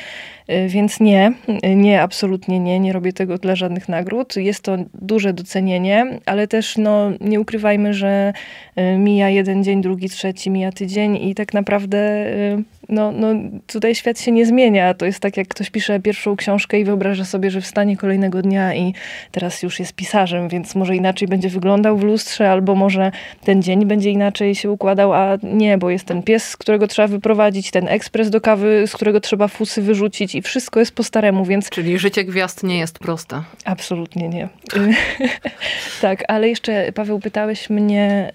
Y, 0.50 0.68
Więc 0.68 1.00
nie, 1.00 1.32
nie, 1.76 2.02
absolutnie 2.02 2.60
nie, 2.60 2.80
nie 2.80 2.92
robię 2.92 3.12
tego 3.12 3.38
dla 3.38 3.56
żadnych 3.56 3.88
nagród. 3.88 4.36
Jest 4.36 4.62
to 4.62 4.76
duże 4.94 5.32
docenienie, 5.32 6.06
ale 6.26 6.48
też 6.48 6.76
no, 6.76 7.10
nie 7.20 7.40
ukrywajmy, 7.40 7.94
że 7.94 8.32
y, 8.78 8.98
mija 8.98 9.28
jeden 9.28 9.64
dzień, 9.64 9.82
drugi 9.82 9.93
drugi, 9.94 10.08
trzeci, 10.08 10.50
mija 10.50 10.72
tydzień 10.72 11.16
i 11.16 11.34
tak 11.34 11.54
naprawdę 11.54 11.98
y, 12.26 12.62
no, 12.88 13.12
no, 13.12 13.28
tutaj 13.66 13.94
świat 13.94 14.20
się 14.20 14.32
nie 14.32 14.46
zmienia. 14.46 14.94
To 14.94 15.06
jest 15.06 15.20
tak, 15.20 15.36
jak 15.36 15.48
ktoś 15.48 15.70
pisze 15.70 16.00
pierwszą 16.00 16.36
książkę 16.36 16.80
i 16.80 16.84
wyobraża 16.84 17.24
sobie, 17.24 17.50
że 17.50 17.60
wstanie 17.60 17.96
kolejnego 17.96 18.42
dnia 18.42 18.74
i 18.74 18.94
teraz 19.32 19.62
już 19.62 19.80
jest 19.80 19.92
pisarzem, 19.92 20.48
więc 20.48 20.74
może 20.74 20.96
inaczej 20.96 21.28
będzie 21.28 21.48
wyglądał 21.48 21.96
w 21.96 22.02
lustrze, 22.02 22.50
albo 22.50 22.74
może 22.74 23.12
ten 23.44 23.62
dzień 23.62 23.86
będzie 23.86 24.10
inaczej 24.10 24.54
się 24.54 24.70
układał, 24.70 25.12
a 25.12 25.38
nie, 25.42 25.78
bo 25.78 25.90
jest 25.90 26.04
ten 26.04 26.22
pies, 26.22 26.48
z 26.48 26.56
którego 26.56 26.86
trzeba 26.86 27.08
wyprowadzić, 27.08 27.70
ten 27.70 27.88
ekspres 27.88 28.30
do 28.30 28.40
kawy, 28.40 28.84
z 28.86 28.92
którego 28.92 29.20
trzeba 29.20 29.48
fusy 29.48 29.82
wyrzucić 29.82 30.34
i 30.34 30.42
wszystko 30.42 30.80
jest 30.80 30.94
po 30.94 31.02
staremu, 31.02 31.44
więc... 31.44 31.70
Czyli 31.70 31.98
życie 31.98 32.24
gwiazd 32.24 32.62
nie 32.62 32.78
jest 32.78 32.98
proste. 32.98 33.42
Absolutnie 33.64 34.28
nie. 34.28 34.48
tak, 36.00 36.24
ale 36.28 36.48
jeszcze 36.48 36.92
Paweł 36.92 37.20
pytałeś 37.20 37.70
mnie... 37.70 38.30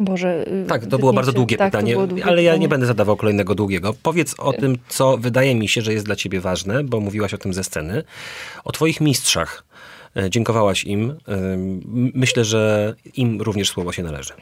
Boże. 0.00 0.44
Tak, 0.68 0.86
to 0.86 0.98
było 0.98 1.12
bardzo 1.12 1.32
długie 1.32 1.56
tak, 1.56 1.72
pytanie, 1.72 1.94
długie 1.94 2.24
ale 2.24 2.42
ja 2.42 2.56
nie 2.56 2.68
będę 2.68 2.86
zadawał 2.86 3.16
kolejnego 3.16 3.54
długiego. 3.54 3.94
Powiedz 4.02 4.34
o 4.38 4.52
tym, 4.52 4.78
co 4.88 5.18
wydaje 5.18 5.54
mi 5.54 5.68
się, 5.68 5.82
że 5.82 5.92
jest 5.92 6.06
dla 6.06 6.16
ciebie 6.16 6.40
ważne, 6.40 6.84
bo 6.84 7.00
mówiłaś 7.00 7.34
o 7.34 7.38
tym 7.38 7.54
ze 7.54 7.64
sceny. 7.64 8.02
O 8.64 8.72
twoich 8.72 9.00
mistrzach. 9.00 9.64
E, 10.16 10.30
dziękowałaś 10.30 10.84
im. 10.84 11.14
Myślę, 12.14 12.44
że 12.44 12.94
im 13.14 13.42
również 13.42 13.68
słowo 13.68 13.92
się 13.92 14.02
należy. 14.02 14.32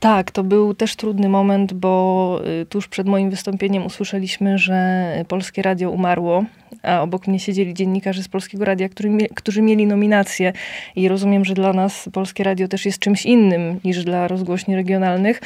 Tak, 0.00 0.30
to 0.30 0.44
był 0.44 0.74
też 0.74 0.96
trudny 0.96 1.28
moment, 1.28 1.72
bo 1.72 2.40
y, 2.62 2.66
tuż 2.66 2.88
przed 2.88 3.06
moim 3.06 3.30
wystąpieniem 3.30 3.86
usłyszeliśmy, 3.86 4.58
że 4.58 5.12
Polskie 5.28 5.62
Radio 5.62 5.90
umarło, 5.90 6.44
a 6.82 7.02
obok 7.02 7.26
mnie 7.26 7.38
siedzieli 7.38 7.74
dziennikarze 7.74 8.22
z 8.22 8.28
Polskiego 8.28 8.64
Radia, 8.64 8.88
którzy, 8.88 9.08
którzy 9.34 9.62
mieli 9.62 9.86
nominacje 9.86 10.52
i 10.96 11.08
rozumiem, 11.08 11.44
że 11.44 11.54
dla 11.54 11.72
nas 11.72 12.08
Polskie 12.12 12.44
Radio 12.44 12.68
też 12.68 12.86
jest 12.86 12.98
czymś 12.98 13.26
innym 13.26 13.80
niż 13.84 14.04
dla 14.04 14.28
rozgłośni 14.28 14.76
regionalnych. 14.76 15.40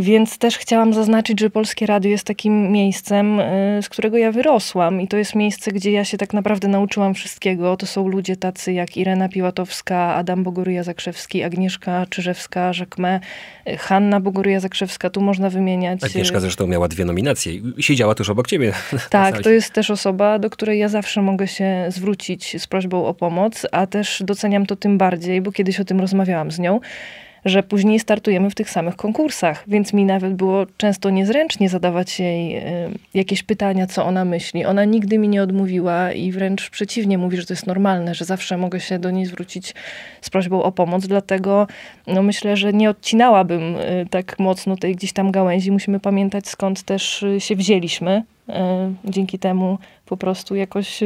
Więc 0.00 0.38
też 0.38 0.58
chciałam 0.58 0.94
zaznaczyć, 0.94 1.40
że 1.40 1.50
Polskie 1.50 1.86
Radio 1.86 2.10
jest 2.10 2.24
takim 2.24 2.72
miejscem, 2.72 3.40
y, 3.40 3.78
z 3.82 3.88
którego 3.88 4.18
ja 4.18 4.32
wyrosłam 4.32 5.00
i 5.00 5.08
to 5.08 5.16
jest 5.16 5.34
miejsce, 5.34 5.72
gdzie 5.72 5.92
ja 5.92 6.04
się 6.04 6.18
tak 6.18 6.32
naprawdę 6.32 6.68
nauczyłam 6.68 7.14
wszystkiego. 7.14 7.76
To 7.76 7.86
są 7.86 8.08
ludzie 8.08 8.36
tacy 8.36 8.72
jak 8.72 8.96
Irena 8.96 9.28
Piłatowska, 9.28 10.14
Adam 10.14 10.44
Bogoryja-Zakrzewski, 10.44 11.42
Agnieszka 11.44 12.06
Czyżewska-Rzekme, 12.10 13.20
y, 13.68 13.76
Hanna 13.76 14.20
Bogoryja-Zakrzewska, 14.20 15.10
tu 15.10 15.20
można 15.20 15.50
wymieniać. 15.50 16.04
Agnieszka 16.04 16.40
zresztą 16.40 16.66
miała 16.66 16.88
dwie 16.88 17.04
nominacje 17.04 17.52
i 17.52 17.82
siedziała 17.82 18.14
tuż 18.14 18.30
obok 18.30 18.46
ciebie. 18.46 18.72
Tak, 19.10 19.42
to 19.42 19.50
jest 19.50 19.72
też 19.72 19.90
osoba, 19.90 20.38
do 20.38 20.50
której 20.50 20.78
ja 20.78 20.88
zawsze 20.88 21.22
mogę 21.22 21.48
się 21.48 21.86
zwrócić 21.88 22.62
z 22.62 22.66
prośbą 22.66 23.06
o 23.06 23.14
pomoc, 23.14 23.66
a 23.72 23.86
też 23.86 24.22
doceniam 24.24 24.66
to 24.66 24.76
tym 24.76 24.98
bardziej, 24.98 25.40
bo 25.40 25.52
kiedyś 25.52 25.80
o 25.80 25.84
tym 25.84 26.00
rozmawiałam 26.00 26.50
z 26.50 26.58
nią, 26.58 26.80
że 27.44 27.62
później 27.62 28.00
startujemy 28.00 28.50
w 28.50 28.54
tych 28.54 28.70
samych 28.70 28.96
konkursach, 28.96 29.64
więc 29.66 29.92
mi 29.92 30.04
nawet 30.04 30.34
było 30.34 30.66
często 30.76 31.10
niezręcznie 31.10 31.68
zadawać 31.68 32.20
jej 32.20 32.56
y, 32.56 32.62
jakieś 33.14 33.42
pytania, 33.42 33.86
co 33.86 34.04
ona 34.04 34.24
myśli. 34.24 34.64
Ona 34.64 34.84
nigdy 34.84 35.18
mi 35.18 35.28
nie 35.28 35.42
odmówiła 35.42 36.12
i 36.12 36.32
wręcz 36.32 36.70
przeciwnie 36.70 37.18
mówi, 37.18 37.36
że 37.36 37.46
to 37.46 37.52
jest 37.52 37.66
normalne, 37.66 38.14
że 38.14 38.24
zawsze 38.24 38.56
mogę 38.56 38.80
się 38.80 38.98
do 38.98 39.10
niej 39.10 39.26
zwrócić 39.26 39.74
z 40.20 40.30
prośbą 40.30 40.62
o 40.62 40.72
pomoc, 40.72 41.06
dlatego 41.06 41.66
no 42.06 42.22
myślę, 42.22 42.56
że 42.56 42.72
nie 42.72 42.90
odcinałabym 42.90 43.76
y, 43.76 44.06
tak 44.10 44.38
mocno 44.38 44.76
tej 44.76 44.96
gdzieś 44.96 45.12
tam 45.12 45.30
gałęzi. 45.30 45.70
Musimy 45.70 46.00
pamiętać 46.00 46.48
skąd 46.48 46.82
też 46.82 47.22
y, 47.22 47.40
się 47.40 47.56
wzięliśmy. 47.56 48.22
Dzięki 49.04 49.38
temu 49.38 49.78
po 50.06 50.16
prostu 50.16 50.54
jakoś 50.54 51.00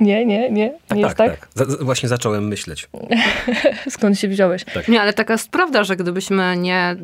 nie, 0.00 0.26
nie, 0.26 0.50
nie, 0.50 0.72
tak, 0.88 0.98
nie 0.98 1.04
tak, 1.04 1.14
tak? 1.14 1.48
tak. 1.54 1.68
Właśnie 1.68 2.08
zacząłem 2.08 2.48
myśleć. 2.48 2.88
Skąd 3.90 4.18
się 4.18 4.28
wziąłeś? 4.28 4.64
Tak. 4.64 4.88
Nie, 4.88 5.00
ale 5.00 5.12
taka 5.12 5.34
jest 5.34 5.50
prawda, 5.50 5.84
że 5.84 5.96
gdybyśmy 5.96 6.56
nie 6.56 6.96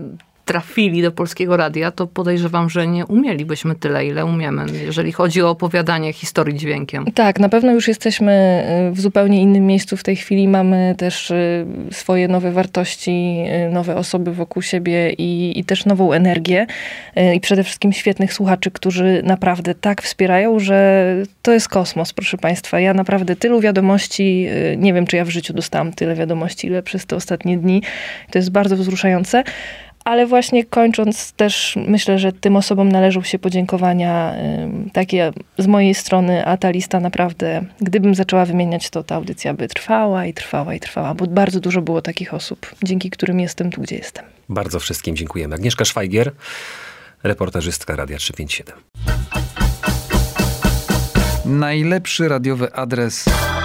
trafili 0.45 1.03
do 1.03 1.13
polskiego 1.13 1.57
radia, 1.57 1.91
to 1.91 2.07
podejrzewam, 2.07 2.71
że 2.71 2.87
nie 2.87 3.07
umielibyśmy 3.07 3.75
tyle, 3.75 4.07
ile 4.07 4.25
umiemy, 4.25 4.67
jeżeli 4.85 5.13
chodzi 5.13 5.43
o 5.43 5.51
opowiadanie 5.51 6.13
historii 6.13 6.57
dźwiękiem. 6.57 7.05
Tak, 7.15 7.41
na 7.41 7.49
pewno 7.49 7.73
już 7.73 7.89
jesteśmy 7.89 8.65
y, 8.91 8.95
w 8.95 9.01
zupełnie 9.01 9.43
innym 9.43 9.67
miejscu 9.67 9.97
w 9.97 10.03
tej 10.03 10.17
chwili. 10.17 10.49
Mamy 10.49 10.95
też 10.99 11.31
y, 11.31 11.67
swoje 11.91 12.29
nowe 12.29 12.53
wartości, 12.53 13.45
y, 13.69 13.73
nowe 13.73 13.97
osoby 13.97 14.33
wokół 14.33 14.63
siebie 14.63 15.13
i, 15.13 15.59
i 15.59 15.65
też 15.65 15.85
nową 15.85 16.13
energię. 16.13 16.67
I 17.35 17.41
przede 17.41 17.65
wszystkim 17.65 17.93
świetnych 17.93 18.33
słuchaczy, 18.33 18.71
którzy 18.71 19.23
naprawdę 19.25 19.75
tak 19.75 20.03
wspierają, 20.03 20.59
że 20.59 21.05
to 21.43 21.53
jest 21.53 21.69
kosmos, 21.69 22.13
proszę 22.13 22.39
Państwa. 22.39 22.81
Ja 22.81 22.95
naprawdę 22.95 23.37
tylu 23.37 23.61
wiadomości, 23.61 24.49
nie 24.77 24.95
wiem, 24.95 25.07
czy 25.07 25.17
ja 25.17 25.25
w 25.25 25.29
życiu 25.29 25.53
dostałam 25.53 25.93
tyle 25.93 26.15
wiadomości, 26.15 26.67
ile 26.67 26.83
przez 26.83 27.07
te 27.07 27.17
ostatnie 27.17 27.59
dni. 27.59 27.83
To 28.31 28.39
jest 28.39 28.51
bardzo 28.51 28.77
wzruszające. 28.77 29.45
Ale 30.05 30.27
właśnie 30.27 30.65
kończąc 30.65 31.33
też 31.33 31.79
myślę, 31.89 32.19
że 32.19 32.33
tym 32.33 32.57
osobom 32.57 32.93
należą 32.93 33.23
się 33.23 33.39
podziękowania 33.39 34.35
takie 34.93 35.33
z 35.59 35.67
mojej 35.67 35.95
strony, 35.95 36.47
a 36.47 36.57
ta 36.57 36.71
lista 36.71 37.01
naprawdę, 37.01 37.65
gdybym 37.81 38.15
zaczęła 38.15 38.45
wymieniać 38.45 38.91
to, 38.91 39.03
ta 39.03 39.15
audycja 39.15 39.55
by 39.55 39.69
trwała 39.69 40.27
i 40.27 40.35
trwała 40.35 40.75
i 40.75 40.81
trwała, 40.81 41.15
bo 41.15 41.27
bardzo 41.27 41.61
dużo 41.61 41.83
było 41.83 42.03
takich 42.03 42.35
osób, 42.35 42.75
dzięki 42.83 43.11
którym 43.11 43.41
jestem 43.41 43.71
tu, 43.71 43.81
gdzie 43.81 43.97
jestem. 43.97 44.25
Bardzo 44.49 44.81
wszystkim 44.81 45.17
dziękujemy. 45.17 45.55
Agnieszka 45.55 45.85
Szwajgier, 45.85 46.33
reportażystka 47.23 47.97
Radia 47.97 48.19
357. 48.19 48.77
Najlepszy 51.47 52.29
radiowy 52.29 52.73
adres 52.75 53.25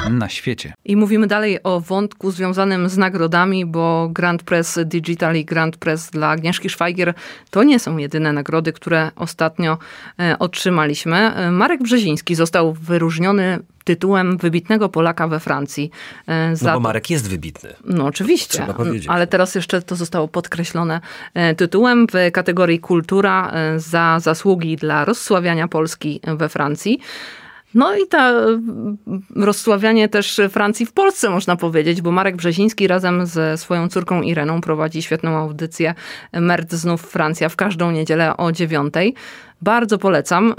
na 0.10 0.30
świecie. 0.30 0.74
I 0.86 0.96
mówimy 0.96 1.28
dalej 1.28 1.64
o 1.64 1.80
wątku 1.80 2.32
związanym 2.32 2.90
z 2.90 2.98
nagrodami, 2.98 3.66
bo 3.66 4.10
Grand 4.12 4.44
Press 4.44 4.80
Digital 4.86 5.36
i 5.36 5.46
Grand 5.46 5.78
Press 5.78 6.10
dla 6.10 6.30
Agnieszki 6.30 6.70
Szwajgier 6.70 7.14
to 7.50 7.64
nie 7.64 7.80
są 7.80 7.98
jedyne 7.98 8.34
nagrody, 8.34 8.74
które 8.74 9.12
ostatnio 9.16 9.78
e, 10.20 10.40
otrzymaliśmy. 10.40 11.18
E, 11.18 11.52
Marek 11.52 11.84
Brzeziński 11.84 12.36
został 12.36 12.74
wyróżniony 12.74 13.60
tytułem 13.84 14.38
wybitnego 14.38 14.90
Polaka 14.90 15.28
we 15.28 15.40
Francji. 15.40 15.92
E, 16.28 16.56
za... 16.56 16.72
No 16.72 16.74
bo 16.74 16.80
Marek 16.80 17.10
jest 17.10 17.30
wybitny. 17.30 17.74
No 17.86 18.06
oczywiście, 18.06 18.66
ale 19.08 19.28
teraz 19.28 19.56
jeszcze 19.56 19.82
to 19.82 19.96
zostało 19.96 20.28
podkreślone 20.28 21.02
tytułem 21.58 22.08
w 22.08 22.32
kategorii 22.32 22.80
kultura 22.80 23.52
za 23.78 24.20
zasługi 24.20 24.76
dla 24.76 25.06
rozsławiania 25.06 25.68
Polski 25.68 26.22
we 26.38 26.50
Francji. 26.50 27.00
No 27.74 27.96
i 27.96 28.08
ta 28.08 28.34
rozsławianie 29.36 30.10
też 30.10 30.42
Francji 30.50 30.86
w 30.86 30.94
Polsce 30.94 31.30
można 31.30 31.56
powiedzieć, 31.56 32.02
bo 32.02 32.12
Marek 32.12 32.36
Brzeziński 32.36 32.88
razem 32.88 33.26
ze 33.26 33.58
swoją 33.58 33.90
córką 33.90 34.22
Ireną 34.22 34.62
prowadzi 34.62 35.02
świetną 35.02 35.38
audycję 35.38 35.94
Merd 36.34 36.74
znów 36.74 37.02
Francja 37.02 37.50
w 37.50 37.56
każdą 37.56 37.92
niedzielę 37.92 38.38
o 38.38 38.52
dziewiątej. 38.52 39.16
Bardzo 39.62 39.98
polecam. 39.98 40.54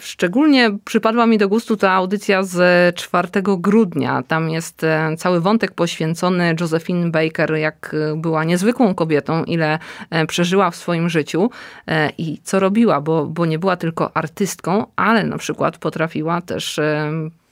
Szczególnie 0.00 0.70
przypadła 0.84 1.26
mi 1.26 1.38
do 1.38 1.48
gustu 1.48 1.76
ta 1.76 1.92
audycja 1.92 2.42
z 2.42 2.96
4 2.96 3.28
grudnia. 3.44 4.22
Tam 4.28 4.50
jest 4.50 4.84
e, 4.84 5.16
cały 5.18 5.40
wątek 5.40 5.72
poświęcony 5.72 6.54
Josephine 6.60 7.10
Baker, 7.10 7.54
jak 7.54 7.94
e, 8.12 8.16
była 8.16 8.44
niezwykłą 8.44 8.94
kobietą, 8.94 9.44
ile 9.44 9.78
e, 10.10 10.26
przeżyła 10.26 10.70
w 10.70 10.76
swoim 10.76 11.08
życiu 11.08 11.50
i 12.18 12.40
co 12.44 12.60
robiła, 12.60 13.00
bo, 13.00 13.26
bo 13.26 13.46
nie 13.46 13.58
była 13.58 13.76
tylko 13.76 14.16
artystką, 14.16 14.86
ale 14.96 15.24
na 15.24 15.38
przykład 15.38 15.78
potrafiła 15.78 16.40
też 16.40 16.80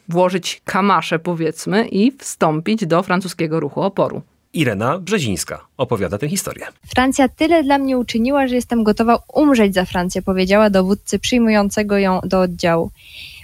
włożyć 0.08 0.62
kamasze, 0.64 1.18
powiedzmy, 1.18 1.88
i 1.88 2.12
wstąpić 2.18 2.86
do 2.86 3.02
francuskiego 3.02 3.60
ruchu 3.60 3.82
oporu. 3.82 4.22
Irena 4.54 4.98
Brzezińska 4.98 5.66
opowiada 5.76 6.18
tę 6.18 6.28
historię. 6.28 6.66
Francja 6.86 7.28
tyle 7.28 7.64
dla 7.64 7.78
mnie 7.78 7.98
uczyniła, 7.98 8.48
że 8.48 8.54
jestem 8.54 8.84
gotowa 8.84 9.18
umrzeć 9.34 9.74
za 9.74 9.84
Francję, 9.84 10.22
powiedziała 10.22 10.70
dowódcy 10.70 11.18
przyjmującego 11.18 11.98
ją 11.98 12.20
do 12.24 12.40
oddziału. 12.40 12.90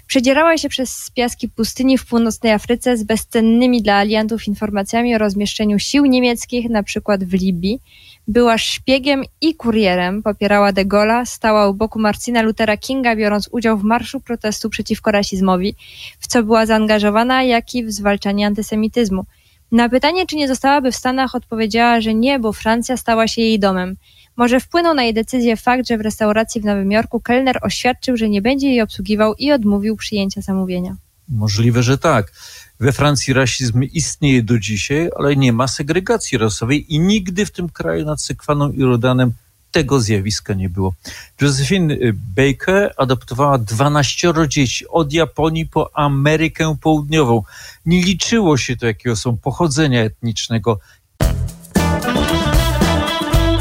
Przedzierała 0.07 0.59
się 0.59 0.69
przez 0.69 1.11
piaski 1.15 1.49
pustyni 1.49 1.99
w 1.99 2.07
północnej 2.07 2.53
Afryce 2.53 2.97
z 2.97 3.05
bezcennymi 3.05 3.83
dla 3.83 3.95
aliantów 3.95 4.49
informacjami 4.49 5.15
o 5.15 5.19
rozmieszczeniu 5.19 5.79
sił 5.79 6.07
niemieckich, 6.07 6.71
na 6.71 6.83
przykład 6.83 7.25
w 7.25 7.33
Libii. 7.33 7.81
Była 8.29 8.59
szpiegiem 8.59 9.23
i 9.41 9.55
kurierem, 9.55 10.23
popierała 10.23 10.73
de 10.73 10.85
Gaulle'a, 10.85 11.27
stała 11.27 11.69
u 11.69 11.75
boku 11.75 11.99
Marcina 11.99 12.43
Luthera 12.43 12.77
Kinga, 12.77 13.17
biorąc 13.17 13.49
udział 13.53 13.79
w 13.79 13.83
marszu 13.83 14.21
protestu 14.21 14.71
przeciwko 14.71 15.11
rasizmowi, 15.11 15.75
w 16.21 16.27
co 16.27 16.43
była 16.43 16.67
zaangażowana, 16.67 17.43
jak 17.43 17.75
i 17.75 17.85
w 17.85 17.93
zwalczanie 17.93 18.47
antysemityzmu– 18.47 19.25
na 19.73 19.89
pytanie, 19.89 20.27
czy 20.27 20.37
nie 20.37 20.49
zostałaby 20.49 20.93
w 20.93 20.97
Stanach, 20.97 21.35
odpowiedziała, 21.35 22.01
że 22.01 22.15
nie, 22.15 22.39
bo 22.39 22.53
Francja 22.53 22.97
stała 22.97 23.29
się 23.29 23.43
jej 23.43 23.59
domem. 23.59 23.97
Może 24.37 24.61
wpłynął 24.61 24.95
na 24.95 25.03
jej 25.03 25.15
decyzję 25.15 25.57
fakt, 25.57 25.89
że 25.89 25.99
w 25.99 26.01
restauracji 26.01 26.61
w 26.61 26.65
Nowym 26.65 26.93
Jorku 26.93 27.21
kelner 27.21 27.59
oświadczył, 27.63 28.17
że 28.17 28.29
nie 28.29 28.43
będzie 28.43 28.69
jej 28.69 28.81
obsługiwał 28.81 29.35
i 29.35 29.53
odmówił 29.53 29.97
przyjęcia 29.97 30.41
zamówienia. 30.41 30.97
Możliwe, 31.29 31.83
że 31.83 31.99
tak. 31.99 32.33
We 32.81 32.93
Francji 32.93 33.35
rasizm 33.35 33.83
istnieje 33.83 34.43
do 34.43 34.59
dzisiaj, 34.59 35.11
ale 35.17 35.37
nie 35.37 35.53
ma 35.53 35.69
segregacji 35.69 36.39
rasowej 36.39 36.95
i 36.95 37.01
nigdy 37.01 37.47
w 37.47 37.51
tym 37.51 37.69
kraju 37.69 38.07
nad 38.07 38.23
Sekwaną 38.23 38.73
i 38.73 38.83
Rodanem 38.83 39.33
tego 39.71 40.01
zjawiska 40.01 40.55
nie 40.55 40.69
było. 40.69 40.95
Josephine 41.41 41.97
Baker 42.37 42.95
adoptowała 42.97 43.59
12 43.59 44.33
dzieci 44.49 44.89
od 44.89 45.13
Japonii 45.13 45.67
po 45.67 45.91
Amerykę 45.95 46.77
Południową. 46.81 47.43
Nie 47.87 48.03
liczyło 48.03 48.57
się 48.57 48.77
to, 48.77 48.87
jakiego 48.87 49.17
są 49.17 49.37
pochodzenia 49.37 50.03
etnicznego. 50.03 50.79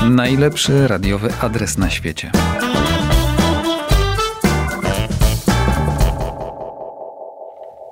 Najlepszy 0.09 0.87
radiowy 0.87 1.33
adres 1.41 1.77
na 1.77 1.89
świecie. 1.89 2.31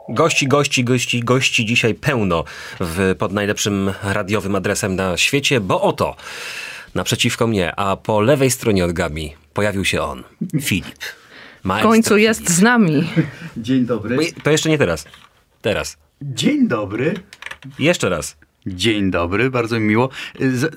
Gości, 0.10 0.48
gości, 0.48 0.84
gości, 0.84 1.24
gości 1.24 1.66
dzisiaj 1.66 1.96
pełno 1.96 2.44
w, 2.80 3.16
pod 3.20 3.32
najlepszym 3.32 3.92
radiowym 4.04 4.56
adresem 4.56 4.96
na 4.96 5.18
świecie, 5.18 5.60
bo 5.60 5.82
oto 5.82 6.16
naprzeciwko 6.98 7.48
mnie, 7.48 7.76
a 7.76 7.96
po 7.98 8.22
lewej 8.22 8.52
stronie 8.52 8.86
od 8.86 8.92
Gabi 8.92 9.34
pojawił 9.54 9.86
się 9.86 10.02
on, 10.02 10.24
Filip. 10.62 11.04
W 11.64 11.82
końcu 11.82 12.18
jest 12.18 12.40
Filip. 12.40 12.54
z 12.54 12.62
nami. 12.62 13.10
Dzień 13.58 13.86
dobry. 13.86 14.18
To 14.44 14.52
jeszcze 14.52 14.70
nie 14.70 14.78
teraz. 14.78 15.06
Teraz. 15.62 15.98
Dzień 16.22 16.68
dobry. 16.68 17.14
Jeszcze 17.80 18.10
raz. 18.10 18.38
Dzień 18.68 19.12
dobry, 19.12 19.50
bardzo 19.50 19.80
mi 19.80 19.86
miło. 19.86 20.10
Z, 20.40 20.76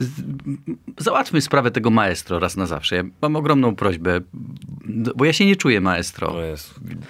załatwmy 0.98 1.40
sprawę 1.40 1.70
tego 1.70 1.90
maestro 1.90 2.38
raz 2.38 2.56
na 2.56 2.66
zawsze. 2.66 2.96
Ja 2.96 3.02
mam 3.22 3.36
ogromną 3.36 3.76
prośbę, 3.76 4.20
bo 5.16 5.24
ja 5.24 5.32
się 5.32 5.46
nie 5.46 5.56
czuję 5.56 5.80
maestro. 5.80 6.34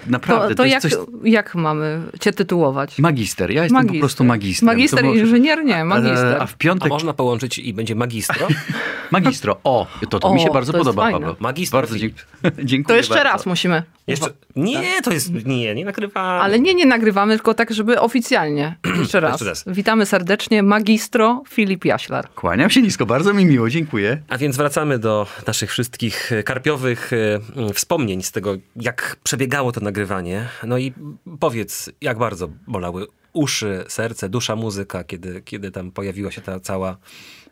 Naprawdę. 0.07 0.49
To, 0.49 0.55
to, 0.55 0.63
to 0.63 0.65
jak, 0.65 0.81
coś... 0.81 0.93
jak 1.23 1.55
mamy 1.55 2.01
cię 2.19 2.33
tytułować? 2.33 2.99
Magister. 2.99 3.51
Ja 3.51 3.63
jestem 3.63 3.75
magister. 3.75 3.99
po 3.99 3.99
prostu 3.99 4.23
magistrem. 4.23 4.67
Magister, 4.67 5.03
może... 5.03 5.19
inżynier? 5.19 5.65
Nie, 5.65 5.85
magister. 5.85 6.37
A 6.41 6.45
w 6.45 6.57
piątek... 6.57 6.91
A 6.91 6.93
można 6.93 7.13
połączyć 7.13 7.59
i 7.59 7.73
będzie 7.73 7.95
magistro? 7.95 8.47
magistro. 9.11 9.57
O, 9.63 9.87
to, 10.09 10.19
to 10.19 10.27
o, 10.27 10.33
mi 10.33 10.41
się 10.41 10.49
bardzo 10.49 10.73
podoba, 10.73 11.11
Paweł. 11.11 11.35
Magistro. 11.39 11.79
Bardzo 11.79 11.95
dziękuję. 12.63 12.83
To 12.83 12.95
jeszcze 12.95 13.13
bardzo. 13.13 13.29
raz 13.29 13.45
musimy. 13.45 13.83
Jeszcze... 14.07 14.29
Nie, 14.55 15.01
to 15.03 15.13
jest... 15.13 15.45
Nie, 15.45 15.75
nie 15.75 15.85
nagrywamy. 15.85 16.41
Ale 16.41 16.59
nie, 16.59 16.73
nie 16.73 16.85
nagrywamy, 16.85 17.35
tylko 17.35 17.53
tak, 17.53 17.73
żeby 17.73 17.99
oficjalnie. 17.99 18.75
Jeszcze 18.99 19.19
raz. 19.19 19.31
Jeszcze 19.31 19.45
raz. 19.45 19.63
Witamy 19.67 20.05
serdecznie 20.05 20.63
magistro 20.71 21.43
Filip 21.49 21.85
Jaślar. 21.85 22.29
Kłaniam 22.33 22.69
się 22.69 22.81
nisko, 22.81 23.05
bardzo 23.05 23.33
mi 23.33 23.45
miło, 23.45 23.69
dziękuję. 23.69 24.21
A 24.27 24.37
więc 24.37 24.57
wracamy 24.57 24.99
do 24.99 25.27
naszych 25.47 25.71
wszystkich 25.71 26.31
e, 26.31 26.43
karpiowych 26.43 27.11
e, 27.13 27.73
wspomnień 27.73 28.23
z 28.23 28.31
tego, 28.31 28.55
jak 28.75 29.17
przebiegało 29.23 29.71
to 29.71 29.81
nagrywanie. 29.81 30.47
No 30.63 30.77
i 30.77 30.93
powiedz, 31.39 31.91
jak 32.01 32.17
bardzo 32.17 32.49
bolały 32.67 33.07
uszy, 33.33 33.83
serce, 33.87 34.29
dusza, 34.29 34.55
muzyka, 34.55 35.03
kiedy, 35.03 35.41
kiedy 35.41 35.71
tam 35.71 35.91
pojawiła 35.91 36.31
się 36.31 36.41
ta 36.41 36.59
cała 36.59 36.97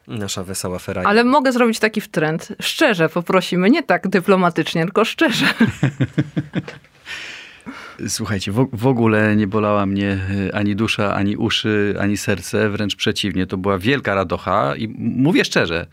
nasza 0.08 0.44
wesoła 0.44 0.80
fera. 0.80 1.04
Ale 1.06 1.24
mogę 1.24 1.52
zrobić 1.52 1.80
taki 1.80 2.02
trend. 2.02 2.48
Szczerze 2.62 3.10
poprosimy, 3.10 3.70
nie 3.70 3.84
tak 3.84 4.08
dyplomatycznie, 4.08 4.84
tylko 4.84 5.06
szczerze. 5.06 5.46
Słuchajcie, 8.08 8.52
w, 8.52 8.70
w, 8.74 8.88
ogóle 8.88 9.36
nie 9.36 9.48
bolała 9.48 9.86
mnie 9.86 10.20
e, 10.48 10.56
ani 10.56 10.76
dusza, 10.76 11.16
ani 11.16 11.38
uszy, 11.38 11.96
ani 12.00 12.18
serce, 12.18 12.70
wręcz 12.70 12.96
przeciwnie. 12.96 13.48
To 13.48 13.58
była 13.58 13.78
wielka 13.78 14.16
radocha 14.16 14.76
i 14.76 14.88
mówię 14.98 15.46
szczerze, 15.46 15.88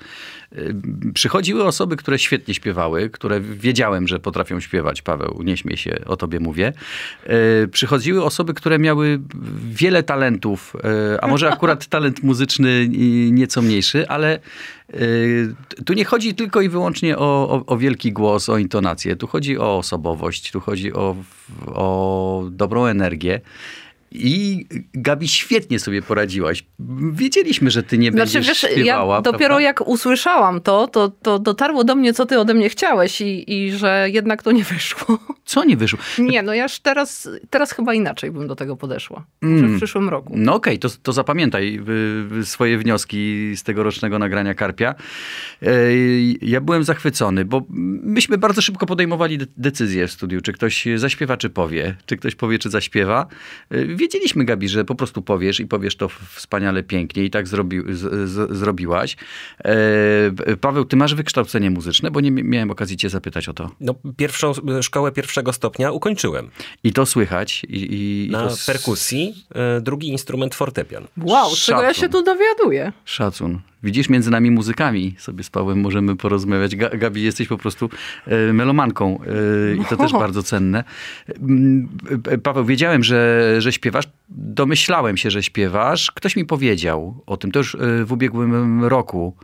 Przychodziły 1.14 1.64
osoby, 1.64 1.96
które 1.96 2.18
świetnie 2.18 2.54
śpiewały, 2.54 3.10
które 3.10 3.40
wiedziałem, 3.40 4.08
że 4.08 4.18
potrafią 4.18 4.60
śpiewać. 4.60 5.02
Paweł, 5.02 5.42
nie 5.44 5.56
śmiej 5.56 5.76
się, 5.76 5.96
o 6.06 6.16
tobie 6.16 6.40
mówię. 6.40 6.72
E, 7.24 7.66
przychodziły 7.68 8.24
osoby, 8.24 8.54
które 8.54 8.78
miały 8.78 9.20
wiele 9.70 10.02
talentów, 10.02 10.76
e, 11.14 11.24
a 11.24 11.26
może 11.26 11.50
akurat 11.50 11.86
talent 11.96 12.22
muzyczny 12.22 12.88
nieco 13.30 13.62
mniejszy, 13.62 14.08
ale 14.08 14.38
e, 14.92 14.98
tu 15.84 15.92
nie 15.92 16.04
chodzi 16.04 16.34
tylko 16.34 16.60
i 16.60 16.68
wyłącznie 16.68 17.18
o, 17.18 17.50
o, 17.50 17.66
o, 17.66 17.76
wielki 17.76 18.12
głos, 18.12 18.48
o 18.48 18.58
intonację. 18.58 19.16
Tu 19.16 19.26
chodzi 19.26 19.58
o 19.58 19.78
osobowość, 19.78 20.52
tu 20.52 20.60
chodzi 20.60 20.92
o, 20.92 21.16
o 21.66 22.44
dobrą 22.50 22.86
energię. 22.86 23.40
I 24.10 24.66
Gabi, 24.94 25.28
świetnie 25.28 25.78
sobie 25.78 26.02
poradziłaś. 26.02 26.64
Wiedzieliśmy, 27.12 27.70
że 27.70 27.82
ty 27.82 27.98
nie 27.98 28.12
znaczy, 28.12 28.32
będziesz 28.32 28.62
wiesz, 28.62 28.72
śpiewała. 28.72 29.14
Ja 29.14 29.22
dopiero 29.22 29.46
prawda? 29.46 29.60
jak 29.60 29.88
usłyszałam 29.88 30.60
to, 30.60 30.88
to, 30.88 31.08
to 31.08 31.38
dotarło 31.38 31.84
do 31.84 31.94
mnie, 31.94 32.12
co 32.12 32.26
ty 32.26 32.40
ode 32.40 32.54
mnie 32.54 32.68
chciałeś 32.68 33.20
i, 33.20 33.52
i 33.54 33.72
że 33.72 34.08
jednak 34.12 34.42
to 34.42 34.52
nie 34.52 34.64
wyszło. 34.64 35.18
Co 35.44 35.64
nie 35.64 35.76
wyszło? 35.76 35.98
Nie, 36.18 36.42
no 36.42 36.54
ja 36.54 36.62
już 36.62 36.78
teraz, 36.78 37.28
teraz 37.50 37.72
chyba 37.72 37.94
inaczej 37.94 38.30
bym 38.30 38.48
do 38.48 38.56
tego 38.56 38.76
podeszła. 38.76 39.24
Mm. 39.42 39.74
w 39.74 39.76
przyszłym 39.76 40.08
roku. 40.08 40.32
No 40.36 40.54
okej, 40.54 40.78
okay, 40.78 40.90
to, 40.90 40.96
to 41.02 41.12
zapamiętaj 41.12 41.80
swoje 42.42 42.78
wnioski 42.78 43.52
z 43.56 43.62
tegorocznego 43.62 44.18
nagrania 44.18 44.54
Karpia. 44.54 44.94
Ja 46.42 46.60
byłem 46.60 46.84
zachwycony, 46.84 47.44
bo 47.44 47.62
myśmy 48.02 48.38
bardzo 48.38 48.62
szybko 48.62 48.86
podejmowali 48.86 49.38
decyzję 49.56 50.06
w 50.06 50.12
studiu, 50.12 50.40
czy 50.40 50.52
ktoś 50.52 50.86
zaśpiewa, 50.96 51.36
czy 51.36 51.50
powie. 51.50 51.96
Czy 52.06 52.16
ktoś 52.16 52.34
powie, 52.34 52.58
czy 52.58 52.70
zaśpiewa 52.70 53.26
wiedzieliśmy, 54.06 54.44
Gabi, 54.44 54.68
że 54.68 54.84
po 54.84 54.94
prostu 54.94 55.22
powiesz 55.22 55.60
i 55.60 55.66
powiesz 55.66 55.96
to 55.96 56.08
wspaniale, 56.34 56.82
pięknie 56.82 57.24
i 57.24 57.30
tak 57.30 57.48
zrobi, 57.48 57.82
z, 57.88 58.30
z, 58.30 58.56
zrobiłaś. 58.56 59.16
E, 59.64 60.56
Paweł, 60.60 60.84
ty 60.84 60.96
masz 60.96 61.14
wykształcenie 61.14 61.70
muzyczne, 61.70 62.10
bo 62.10 62.20
nie 62.20 62.30
miałem 62.30 62.70
okazji 62.70 62.96
cię 62.96 63.10
zapytać 63.10 63.48
o 63.48 63.52
to. 63.52 63.70
No, 63.80 63.94
pierwszą 64.16 64.52
szkołę 64.82 65.12
pierwszego 65.12 65.52
stopnia 65.52 65.92
ukończyłem. 65.92 66.50
I 66.84 66.92
to 66.92 67.06
słychać. 67.06 67.62
I, 67.68 67.86
i, 67.90 68.30
Na 68.30 68.44
i 68.44 68.48
to 68.48 68.54
perkusji, 68.66 69.34
e, 69.54 69.80
drugi 69.80 70.08
instrument 70.08 70.54
fortepian. 70.54 71.06
Wow, 71.22 71.50
z 71.50 71.58
czego 71.58 71.82
ja 71.82 71.94
się 71.94 72.08
tu 72.08 72.22
dowiaduję. 72.22 72.92
Szacun. 73.04 73.60
Widzisz, 73.82 74.08
między 74.08 74.30
nami 74.30 74.50
muzykami 74.50 75.14
sobie 75.18 75.44
z 75.44 75.50
Pawłem 75.50 75.80
możemy 75.80 76.16
porozmawiać. 76.16 76.76
Gabi, 76.76 77.22
jesteś 77.22 77.48
po 77.48 77.58
prostu 77.58 77.90
e, 78.26 78.52
melomanką 78.52 79.20
e, 79.20 79.76
i 79.76 79.84
to 79.84 79.96
też 79.96 80.12
bardzo 80.12 80.42
cenne. 80.42 80.84
Mm, 81.28 81.88
e, 82.30 82.38
Paweł, 82.38 82.64
wiedziałem, 82.64 83.04
że, 83.04 83.54
że 83.58 83.72
śpiewasz. 83.72 84.04
Domyślałem 84.28 85.16
się, 85.16 85.30
że 85.30 85.42
śpiewasz. 85.42 86.10
Ktoś 86.10 86.36
mi 86.36 86.44
powiedział 86.44 87.22
o 87.26 87.36
tym. 87.36 87.52
To 87.52 87.58
już 87.58 87.76
w 88.04 88.12
ubiegłym 88.12 88.84
roku. 88.84 89.36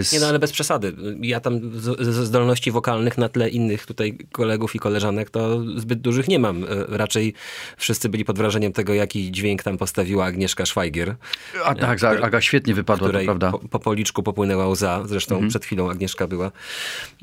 Z... 0.00 0.12
Nie 0.12 0.20
no, 0.20 0.26
ale 0.26 0.38
bez 0.38 0.52
przesady. 0.52 0.92
Ja 1.20 1.40
tam 1.40 1.60
ze 2.00 2.26
zdolności 2.26 2.70
wokalnych 2.70 3.18
na 3.18 3.28
tle 3.28 3.48
innych 3.48 3.86
tutaj 3.86 4.18
kolegów 4.32 4.74
i 4.74 4.78
koleżanek 4.78 5.30
to 5.30 5.62
zbyt 5.76 6.00
dużych 6.00 6.28
nie 6.28 6.38
mam. 6.38 6.64
E, 6.64 6.66
raczej 6.88 7.34
wszyscy 7.76 8.08
byli 8.08 8.24
pod 8.24 8.38
wrażeniem 8.38 8.72
tego, 8.72 8.94
jaki 8.94 9.32
dźwięk 9.32 9.62
tam 9.62 9.78
postawiła 9.78 10.24
Agnieszka 10.24 10.66
Szwajgier. 10.66 11.16
A 11.64 11.74
tak, 11.74 11.98
który, 11.98 12.22
Aga 12.22 12.40
świetnie 12.40 12.74
wypadła, 12.74 13.08
której 13.08 13.24
prawda. 13.26 13.50
Po, 13.50 13.58
po 13.58 13.78
policzku 13.78 14.22
popłynęła 14.22 14.68
łza. 14.68 15.02
Zresztą 15.06 15.34
mhm. 15.34 15.50
przed 15.50 15.64
chwilą 15.64 15.90
Agnieszka 15.90 16.26
była 16.26 16.52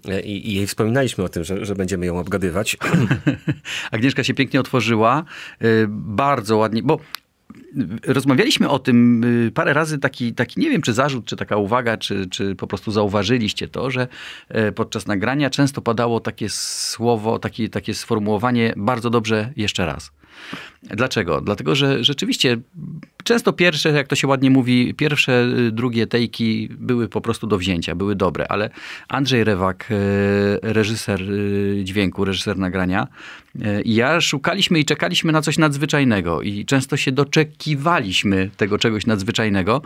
e, 0.07 0.21
i, 0.21 0.49
i 0.51 0.55
jej 0.55 0.67
wspominaliśmy 0.67 1.23
o 1.23 1.29
tym, 1.29 1.43
że, 1.43 1.65
że 1.65 1.75
będziemy 1.75 2.05
ją 2.05 2.19
obgadywać. 2.19 2.77
Agnieszka 3.91 4.23
się 4.23 4.33
pięknie 4.33 4.60
otworzyła. 4.60 5.23
Bardzo 5.89 6.57
ładnie, 6.57 6.83
bo 6.83 6.99
rozmawialiśmy 8.05 8.69
o 8.69 8.79
tym 8.79 9.23
y, 9.23 9.51
parę 9.51 9.73
razy, 9.73 9.97
taki, 9.97 10.33
taki 10.33 10.60
nie 10.60 10.69
wiem, 10.69 10.81
czy 10.81 10.93
zarzut, 10.93 11.25
czy 11.25 11.36
taka 11.36 11.57
uwaga, 11.57 11.97
czy, 11.97 12.29
czy 12.29 12.55
po 12.55 12.67
prostu 12.67 12.91
zauważyliście 12.91 13.67
to, 13.67 13.91
że 13.91 14.07
e, 14.49 14.71
podczas 14.71 15.07
nagrania 15.07 15.49
często 15.49 15.81
padało 15.81 16.19
takie 16.19 16.49
słowo, 16.49 17.39
takie, 17.39 17.69
takie 17.69 17.93
sformułowanie 17.93 18.73
bardzo 18.77 19.10
dobrze 19.10 19.53
jeszcze 19.55 19.86
raz. 19.86 20.12
Dlaczego? 20.83 21.41
Dlatego, 21.41 21.75
że 21.75 22.03
rzeczywiście 22.03 22.57
często 23.27 23.53
pierwsze, 23.53 23.89
jak 23.89 24.07
to 24.07 24.15
się 24.15 24.27
ładnie 24.27 24.49
mówi, 24.49 24.93
pierwsze, 24.93 25.47
y, 25.67 25.71
drugie 25.71 26.07
tejki 26.07 26.69
były 26.71 27.09
po 27.09 27.21
prostu 27.21 27.47
do 27.47 27.57
wzięcia, 27.57 27.95
były 27.95 28.15
dobre, 28.15 28.45
ale 28.49 28.69
Andrzej 29.07 29.43
Rewak, 29.43 29.91
y, 29.91 29.95
reżyser 30.61 31.21
y, 31.21 31.81
dźwięku, 31.83 32.25
reżyser 32.25 32.57
nagrania, 32.57 33.07
i 33.83 33.95
ja 33.95 34.21
szukaliśmy 34.21 34.79
i 34.79 34.85
czekaliśmy 34.85 35.31
na 35.31 35.41
coś 35.41 35.57
nadzwyczajnego 35.57 36.41
i 36.41 36.65
często 36.65 36.97
się 36.97 37.11
doczekiwaliśmy 37.11 38.49
tego 38.57 38.77
czegoś 38.77 39.05
nadzwyczajnego, 39.05 39.81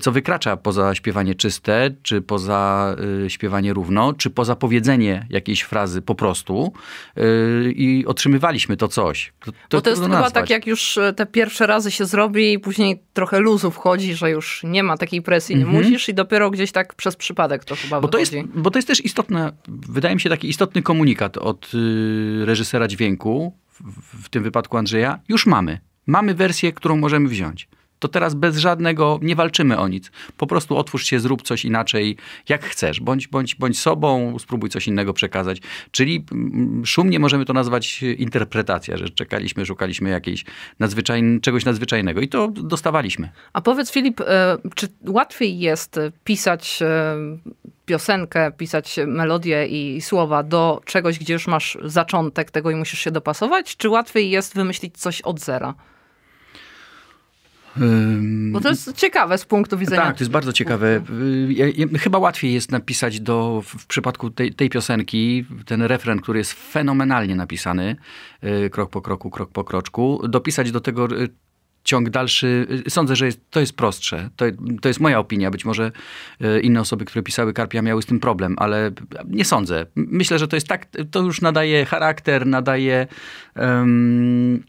co 0.00 0.12
wykracza 0.12 0.56
poza 0.56 0.94
śpiewanie 0.94 1.34
czyste, 1.34 1.90
czy 2.02 2.22
poza 2.22 2.96
śpiewanie 3.28 3.72
równo, 3.72 4.12
czy 4.12 4.30
poza 4.30 4.56
powiedzenie 4.56 5.26
jakiejś 5.30 5.62
frazy 5.62 6.02
po 6.02 6.14
prostu 6.14 6.72
i 7.74 8.04
otrzymywaliśmy 8.06 8.76
to 8.76 8.88
coś. 8.88 9.32
To, 9.44 9.52
to, 9.68 9.80
to 9.80 9.90
jest 9.90 10.02
chyba 10.02 10.30
tak, 10.30 10.50
jak 10.50 10.66
już 10.66 10.98
te 11.16 11.26
pierwsze 11.26 11.66
razy 11.66 11.90
się 11.90 12.04
zrobi 12.04 12.52
i 12.52 12.58
później 12.58 12.75
trochę 13.12 13.40
luzu 13.40 13.70
wchodzi, 13.70 14.14
że 14.14 14.30
już 14.30 14.60
nie 14.64 14.82
ma 14.82 14.96
takiej 14.96 15.22
presji, 15.22 15.56
nie 15.56 15.62
mm 15.62 15.74
-hmm. 15.74 15.84
musisz 15.84 16.08
i 16.08 16.14
dopiero 16.14 16.50
gdzieś 16.50 16.72
tak 16.72 16.94
przez 16.94 17.16
przypadek 17.16 17.64
to 17.64 17.76
chyba 17.76 18.00
bo 18.00 18.08
wychodzi. 18.08 18.30
To 18.30 18.36
jest, 18.36 18.48
bo 18.54 18.70
to 18.70 18.78
jest 18.78 18.88
też 18.88 19.04
istotne, 19.04 19.52
wydaje 19.68 20.14
mi 20.14 20.20
się 20.20 20.30
taki 20.30 20.48
istotny 20.48 20.82
komunikat 20.82 21.38
od 21.38 21.74
y, 21.74 22.46
reżysera 22.46 22.88
dźwięku, 22.88 23.52
w, 23.80 24.24
w 24.24 24.28
tym 24.28 24.42
wypadku 24.42 24.76
Andrzeja, 24.76 25.18
już 25.28 25.46
mamy. 25.46 25.80
Mamy 26.06 26.34
wersję, 26.34 26.72
którą 26.72 26.96
możemy 26.96 27.28
wziąć 27.28 27.68
to 27.98 28.08
teraz 28.08 28.34
bez 28.34 28.56
żadnego, 28.56 29.18
nie 29.22 29.36
walczymy 29.36 29.78
o 29.78 29.88
nic. 29.88 30.10
Po 30.36 30.46
prostu 30.46 30.76
otwórz 30.76 31.04
się, 31.04 31.20
zrób 31.20 31.42
coś 31.42 31.64
inaczej, 31.64 32.16
jak 32.48 32.64
chcesz. 32.64 33.00
Bądź, 33.00 33.28
bądź, 33.28 33.54
bądź 33.54 33.80
sobą, 33.80 34.38
spróbuj 34.38 34.70
coś 34.70 34.88
innego 34.88 35.12
przekazać. 35.12 35.60
Czyli 35.90 36.24
mm, 36.32 36.86
szumnie 36.86 37.18
możemy 37.18 37.44
to 37.44 37.52
nazwać 37.52 38.02
interpretacja, 38.02 38.96
że 38.96 39.08
czekaliśmy, 39.08 39.66
szukaliśmy 39.66 40.10
jakiejś 40.10 40.44
czegoś 41.42 41.64
nadzwyczajnego 41.64 42.20
i 42.20 42.28
to 42.28 42.48
dostawaliśmy. 42.48 43.28
A 43.52 43.60
powiedz 43.60 43.90
Filip, 43.90 44.20
e, 44.20 44.58
czy 44.74 44.88
łatwiej 45.08 45.58
jest 45.58 46.00
pisać 46.24 46.78
e, 46.82 47.16
piosenkę, 47.86 48.52
pisać 48.52 48.96
melodię 49.06 49.66
i 49.66 50.00
słowa 50.00 50.42
do 50.42 50.80
czegoś, 50.84 51.18
gdzie 51.18 51.32
już 51.32 51.46
masz 51.46 51.78
zaczątek 51.84 52.50
tego 52.50 52.70
i 52.70 52.74
musisz 52.74 53.00
się 53.00 53.10
dopasować, 53.10 53.76
czy 53.76 53.88
łatwiej 53.88 54.30
jest 54.30 54.54
wymyślić 54.54 54.98
coś 54.98 55.20
od 55.20 55.40
zera? 55.40 55.74
Bo 58.52 58.60
to 58.60 58.68
jest 58.68 58.96
ciekawe 58.96 59.38
z 59.38 59.44
punktu 59.44 59.78
widzenia. 59.78 60.02
Tak, 60.02 60.16
to 60.16 60.24
jest 60.24 60.30
bardzo 60.30 60.52
ciekawe. 60.52 61.02
Chyba 61.98 62.18
łatwiej 62.18 62.52
jest 62.52 62.72
napisać 62.72 63.20
do, 63.20 63.62
w 63.66 63.86
przypadku 63.86 64.30
tej, 64.30 64.54
tej 64.54 64.70
piosenki, 64.70 65.46
ten 65.66 65.82
refren, 65.82 66.20
który 66.20 66.38
jest 66.38 66.52
fenomenalnie 66.52 67.34
napisany, 67.34 67.96
y, 68.44 68.70
krok 68.70 68.90
po 68.90 69.02
kroku, 69.02 69.30
krok 69.30 69.50
po 69.50 69.64
kroczku, 69.64 70.28
dopisać 70.28 70.72
do 70.72 70.80
tego 70.80 71.20
y, 71.20 71.28
ciąg 71.84 72.10
dalszy, 72.10 72.66
y, 72.86 72.90
sądzę, 72.90 73.16
że 73.16 73.26
jest, 73.26 73.50
to 73.50 73.60
jest 73.60 73.76
prostsze. 73.76 74.30
To, 74.36 74.44
to 74.80 74.88
jest 74.88 75.00
moja 75.00 75.18
opinia. 75.18 75.50
Być 75.50 75.64
może 75.64 75.92
inne 76.62 76.80
osoby, 76.80 77.04
które 77.04 77.22
pisały 77.22 77.52
Karpia 77.52 77.82
miały 77.82 78.02
z 78.02 78.06
tym 78.06 78.20
problem, 78.20 78.56
ale 78.58 78.90
nie 79.28 79.44
sądzę. 79.44 79.86
Myślę, 79.94 80.38
że 80.38 80.48
to 80.48 80.56
jest 80.56 80.68
tak, 80.68 80.86
to 81.10 81.22
już 81.22 81.40
nadaje 81.40 81.84
charakter, 81.84 82.46
nadaje... 82.46 83.06
Um, 83.56 84.62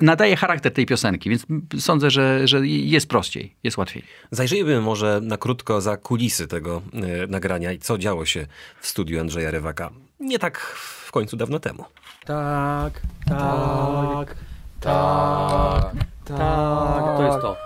nadaje 0.00 0.36
charakter 0.36 0.72
tej 0.72 0.86
piosenki, 0.86 1.30
więc 1.30 1.46
sądzę, 1.78 2.10
że, 2.10 2.48
że 2.48 2.66
jest 2.66 3.08
prościej, 3.08 3.54
jest 3.64 3.76
łatwiej. 3.76 4.02
Zajrzyjmy 4.30 4.80
może 4.80 5.20
na 5.22 5.36
krótko 5.36 5.80
za 5.80 5.96
kulisy 5.96 6.46
tego 6.46 6.82
y, 7.24 7.28
nagrania 7.28 7.72
i 7.72 7.78
co 7.78 7.98
działo 7.98 8.26
się 8.26 8.46
w 8.80 8.86
studiu 8.86 9.20
Andrzeja 9.20 9.50
Rewaka. 9.50 9.90
Nie 10.20 10.38
tak 10.38 10.58
w 11.04 11.12
końcu 11.12 11.36
dawno 11.36 11.58
temu. 11.58 11.84
Tak, 12.24 13.00
tak, 13.28 14.36
tak, 14.80 15.92
tak. 16.24 17.16
To 17.16 17.22
jest 17.26 17.40
to. 17.40 17.56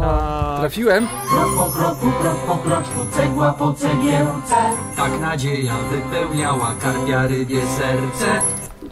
Tak. 0.00 0.60
Trafiłem? 0.60 1.06
Krok 1.06 1.56
po 1.56 1.64
kroku, 1.64 2.12
krok 2.20 2.46
po 2.46 2.56
kroczku, 2.56 3.06
cegła 3.12 3.52
po 3.52 3.72
cegiełce. 3.72 4.56
Tak 4.96 5.20
nadzieja 5.20 5.74
wypełniała 5.90 6.74
karpia 6.74 7.26
rybie 7.26 7.60
serce. 7.66 8.40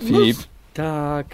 Filip. 0.01 0.37
Tak, 0.75 1.27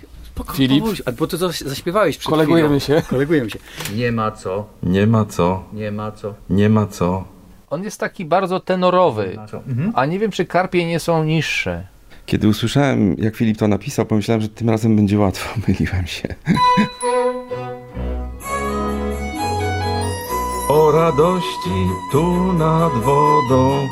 Filip. 0.55 0.85
A 1.07 1.13
bo 1.13 1.27
ty 1.27 1.39
to 1.39 1.49
zaśpiewałeś 1.53 2.19
przed 2.19 2.31
Kolegujemy 2.31 2.81
chwilą. 2.81 3.01
się. 3.01 3.07
Kolegujemy 3.11 3.51
się. 3.51 3.59
Nie 3.95 4.13
ma 4.13 4.31
co. 4.31 4.67
Nie 4.83 5.07
ma 5.07 5.25
co. 5.25 5.63
Nie 5.73 5.91
ma 5.93 6.13
co. 6.13 6.35
Nie 6.51 6.69
ma 6.69 6.87
co. 6.87 7.25
On 7.71 7.85
jest 7.85 8.01
taki 8.01 8.25
bardzo 8.25 8.61
tenorowy, 8.61 9.39
Mhm. 9.69 9.93
a 9.95 10.07
nie 10.07 10.19
wiem, 10.19 10.31
czy 10.31 10.45
karpie 10.45 10.87
nie 10.87 11.01
są 11.01 11.25
niższe. 11.25 11.87
Kiedy 12.27 12.49
usłyszałem, 12.49 13.15
jak 13.19 13.37
Filip 13.37 13.59
to 13.59 13.69
napisał, 13.69 14.07
pomyślałem, 14.07 14.41
że 14.43 14.49
tym 14.49 14.71
razem 14.71 14.97
będzie 14.97 15.19
łatwo. 15.19 15.61
Myliłem 15.69 16.07
się. 16.07 16.29
o 20.69 20.93
radości 20.93 21.87
tu 22.13 22.53
nad 22.53 22.93
wodą. 22.93 23.89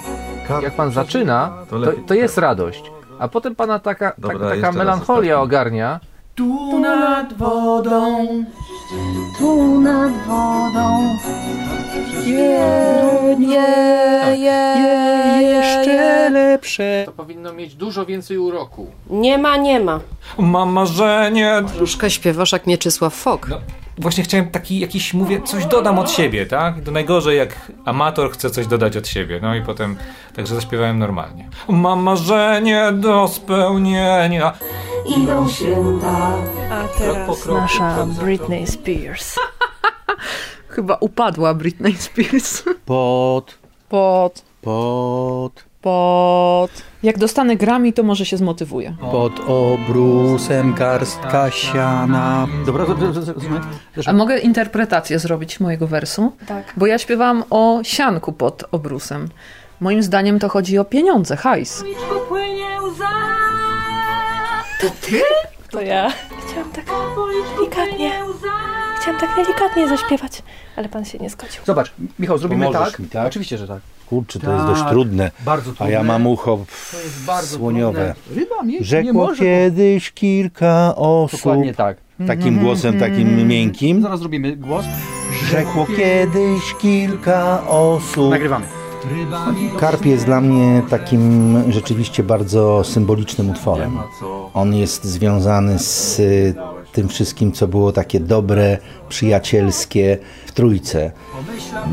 Jak 0.63 0.77
pan 0.77 0.91
zaczyna, 0.93 1.53
to, 1.71 1.77
to 2.07 2.15
jest 2.15 2.39
radość. 2.39 2.83
A 3.19 3.29
potem 3.29 3.55
pana 3.55 3.79
taka, 3.79 4.13
Dobra, 4.19 4.39
taka, 4.51 4.73
melancholia 4.73 5.41
ogarnia. 5.41 6.01
Tu 6.39 6.79
nad 6.79 7.33
wodą, 7.33 8.29
tu 9.39 9.81
nad 9.81 10.13
wodą. 10.27 11.17
Je, 12.27 13.37
je, 13.39 13.69
je, 14.39 15.43
jeszcze 15.43 16.31
lepsze. 16.31 17.03
To 17.07 17.13
powinno 17.13 17.53
mieć 17.53 17.75
dużo 17.75 18.07
więcej 18.07 18.39
uroku. 18.39 18.87
Nie 19.11 19.39
ma, 19.39 19.57
nie 19.57 19.81
ma. 19.81 20.01
Mam 20.39 20.73
marzenie. 20.73 21.63
Różka 21.79 22.11
śpiewasz 22.11 22.53
jak 22.53 22.67
Mieczysław 22.67 23.15
Fok. 23.15 23.49
No, 23.49 23.57
właśnie 23.99 24.25
chciałem 24.25 24.51
taki 24.51 24.79
jakiś, 24.81 25.15
mówię, 25.15 25.43
coś 25.43 25.67
dodam 25.67 25.99
od 25.99 26.11
siebie, 26.11 26.47
tak? 26.47 26.75
To 26.85 26.91
najgorzej, 26.91 27.39
jak 27.39 27.73
amator 27.85 28.31
chce 28.33 28.51
coś 28.51 28.67
dodać 28.67 28.97
od 28.97 29.09
siebie. 29.09 29.39
No 29.43 29.55
i 29.55 29.63
potem, 29.63 29.97
także 30.37 30.55
zaśpiewałem 30.55 30.99
normalnie. 30.99 31.49
Mam 31.69 32.03
marzenie 32.03 32.93
do 32.93 33.29
spełnienia. 33.29 34.53
Idą 35.17 35.49
święta. 35.49 36.33
A 36.71 36.99
teraz 36.99 37.47
nasza 37.47 38.07
Britney 38.07 38.67
Spears. 38.67 39.35
Chyba 40.69 40.97
upadła 41.01 41.55
Britney 41.55 41.95
Spears. 41.97 42.63
Pod, 42.85 43.59
Pod, 43.89 44.43
pod, 44.63 45.65
pod. 45.83 46.88
Jak 47.03 47.19
dostanę 47.19 47.57
Grammy, 47.57 47.93
to 47.93 48.03
może 48.03 48.27
się 48.27 48.37
zmotywuję. 48.37 48.97
pod 49.01 49.33
obrusem 49.47 50.75
garstka 50.75 51.51
siana. 51.51 52.47
Dobra, 52.67 52.87
to, 52.87 52.95
to, 52.95 53.33
A 54.07 54.13
mogę 54.13 54.39
interpretację 54.39 55.19
zrobić 55.19 55.61
mojego 55.61 55.87
wersu? 55.87 56.33
Tak. 56.47 56.73
Bo 56.77 56.87
ja 56.87 56.99
śpiewam 56.99 57.45
o 57.51 57.81
sianku 57.83 58.33
pod 58.33 58.65
obrusem. 58.73 59.29
Moim 59.81 60.03
zdaniem 60.03 60.39
to 60.39 60.49
chodzi 60.49 60.79
o 60.79 60.85
pieniądze, 60.85 61.37
hajs. 61.37 61.85
To 64.81 64.87
ty? 65.01 65.21
To 65.71 65.81
ja. 65.81 66.11
Chciałam 66.47 66.71
tak 66.73 66.85
delikatnie. 67.59 68.13
Chciałam 69.01 69.21
tak 69.21 69.31
delikatnie 69.37 69.89
zaśpiewać, 69.89 70.43
ale 70.77 70.89
pan 70.89 71.05
się 71.05 71.19
nie 71.19 71.31
zgodził. 71.31 71.61
Zobacz, 71.67 71.93
Michał, 72.19 72.39
zrobimy 72.39 72.67
Pomożesz 72.67 72.91
tak. 72.91 72.99
mi, 73.01 73.09
tak? 73.09 73.27
Oczywiście, 73.27 73.59
że 73.59 73.69
tak. 73.69 73.79
Kurczę, 74.07 74.41
to 74.41 74.53
jest 74.53 74.67
dość 74.67 74.83
trudne. 74.89 75.31
Bardzo 75.45 75.71
A 75.71 75.75
trudne. 75.75 75.93
ja 75.93 76.03
mam 76.03 76.27
ucho 76.27 76.59
To 76.93 76.97
jest 77.01 77.25
bardzo 77.25 77.57
słoniowe. 77.57 78.15
trudne. 78.25 78.41
Ryba 78.43 78.63
nie 78.65 78.85
Rzekło 78.85 79.13
może. 79.13 79.43
kiedyś 79.45 80.13
kilka 80.13 80.97
osób. 80.97 81.39
Dokładnie 81.41 81.75
tak. 81.75 81.97
Takim 82.27 82.59
głosem, 82.59 82.99
takim 83.01 83.49
miękkim. 83.49 84.03
Zaraz 84.03 84.21
zrobimy 84.21 84.57
głos. 84.57 84.85
Rzekło 85.51 85.87
kiedyś 85.97 86.75
kilka 86.81 87.69
osób. 87.69 88.31
Nagrywamy. 88.31 88.67
Karp 89.79 90.07
jest 90.07 90.25
dla 90.25 90.41
mnie 90.41 90.83
takim 90.91 91.55
rzeczywiście 91.73 92.23
bardzo 92.23 92.85
symbolicznym 92.85 93.51
utworem. 93.51 93.99
On 94.55 94.75
jest 94.75 95.05
związany 95.05 95.79
z 95.79 96.21
tym 96.93 97.09
wszystkim, 97.09 97.53
co 97.53 97.69
było 97.69 97.93
takie 97.93 98.21
dobre, 98.21 98.79
przyjacielskie 99.09 100.19
w 100.47 100.53
trójce. 100.53 101.13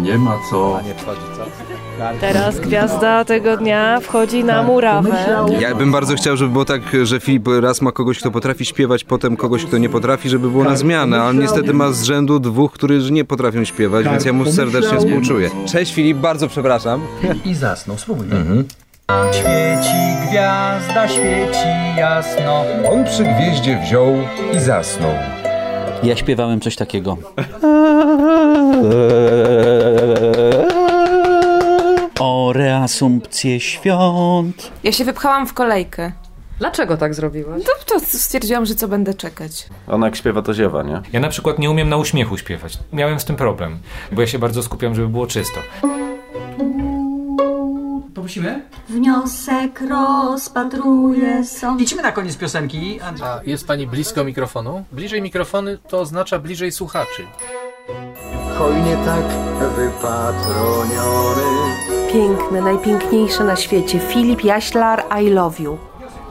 Nie 0.02 0.18
ma 0.18 0.38
co. 0.50 0.80
Teraz 2.22 2.60
gwiazda 2.60 3.26
tego 3.26 3.58
dnia 3.58 4.00
wchodzi 4.00 4.44
na 4.44 4.64
murawę. 4.64 5.10
Ja 5.60 5.76
bym 5.76 5.92
bardzo 5.92 6.16
chciał, 6.16 6.38
żeby 6.38 6.52
było 6.52 6.66
tak, 6.66 6.82
że 7.04 7.20
Filip 7.20 7.48
raz 7.62 7.82
ma 7.82 7.92
kogoś, 7.92 8.20
kto 8.20 8.32
potrafi 8.32 8.66
śpiewać, 8.66 9.04
potem 9.04 9.38
kogoś, 9.38 9.66
kto 9.66 9.78
nie 9.78 9.90
potrafi, 9.90 10.30
żeby 10.30 10.50
było 10.50 10.64
na 10.64 10.76
zmianę, 10.76 11.22
a 11.22 11.30
on 11.30 11.40
niestety 11.40 11.74
ma 11.74 11.92
z 11.92 12.04
rzędu 12.04 12.40
dwóch, 12.40 12.72
którzy 12.72 13.12
nie 13.12 13.26
potrafią 13.26 13.64
śpiewać, 13.64 14.06
więc 14.06 14.26
ja 14.26 14.34
mu 14.34 14.52
serdecznie 14.52 14.98
współczuję. 14.98 15.50
Cześć 15.66 15.94
Filip, 15.94 16.18
bardzo 16.18 16.48
przepraszam. 16.48 17.02
I 17.46 17.54
zasnął, 17.54 17.98
spróbuj. 17.98 18.28
Świeci 19.32 20.28
gwiazda, 20.30 21.08
świeci 21.08 21.68
jasno. 21.98 22.64
On 22.92 23.04
przy 23.06 23.24
gwieździe 23.24 23.80
wziął 23.84 24.08
i 24.54 24.60
zasnął. 24.60 25.12
Ja 26.04 26.16
śpiewałem 26.16 26.62
coś 26.62 26.76
takiego. 26.76 27.18
O 32.20 32.54
reasumpcję 32.54 33.60
świąt. 33.60 34.72
Ja 34.84 34.92
się 34.92 35.06
wypchałam 35.06 35.48
w 35.48 35.54
kolejkę. 35.54 36.12
Dlaczego 36.60 36.98
tak 36.98 37.14
zrobiłaś? 37.14 37.64
To, 37.64 38.00
to 38.00 38.06
stwierdziłam, 38.06 38.66
że 38.66 38.76
co 38.76 38.88
będę 38.88 39.14
czekać. 39.14 39.68
Ona 39.88 40.08
jak 40.08 40.16
śpiewa, 40.16 40.42
to 40.42 40.54
ziewa, 40.54 40.84
nie? 40.84 41.02
Ja 41.14 41.20
na 41.20 41.30
przykład 41.30 41.60
nie 41.60 41.70
umiem 41.72 41.90
na 41.90 41.98
uśmiechu 41.98 42.38
śpiewać. 42.38 42.78
Miałem 42.94 43.20
z 43.20 43.26
tym 43.26 43.36
problem, 43.36 43.80
bo 44.12 44.22
ja 44.22 44.28
się 44.28 44.40
bardzo 44.40 44.64
skupiam, 44.64 44.96
żeby 44.96 45.08
było 45.08 45.28
czysto. 45.28 45.60
Poprosimy? 48.26 48.62
Wniosek 48.90 49.82
rozpatruje 49.90 51.46
sąd. 51.46 51.80
Lecimy 51.80 52.02
na 52.02 52.12
koniec 52.12 52.38
piosenki. 52.38 53.00
A 53.02 53.40
jest 53.46 53.68
pani 53.68 53.88
blisko 53.88 54.24
mikrofonu? 54.24 54.86
Bliżej 54.92 55.22
mikrofony 55.22 55.78
to 55.90 56.00
oznacza 56.00 56.40
bliżej 56.40 56.72
słuchaczy. 56.72 57.24
Hojnie 58.58 58.98
tak 59.06 59.26
wypatroniony. 59.76 61.42
Piękne, 62.14 62.62
najpiękniejsze 62.62 63.44
na 63.44 63.56
świecie. 63.56 64.00
Filip 64.00 64.44
Jaślar, 64.44 65.04
I 65.24 65.30
love 65.30 65.64
you. 65.64 65.78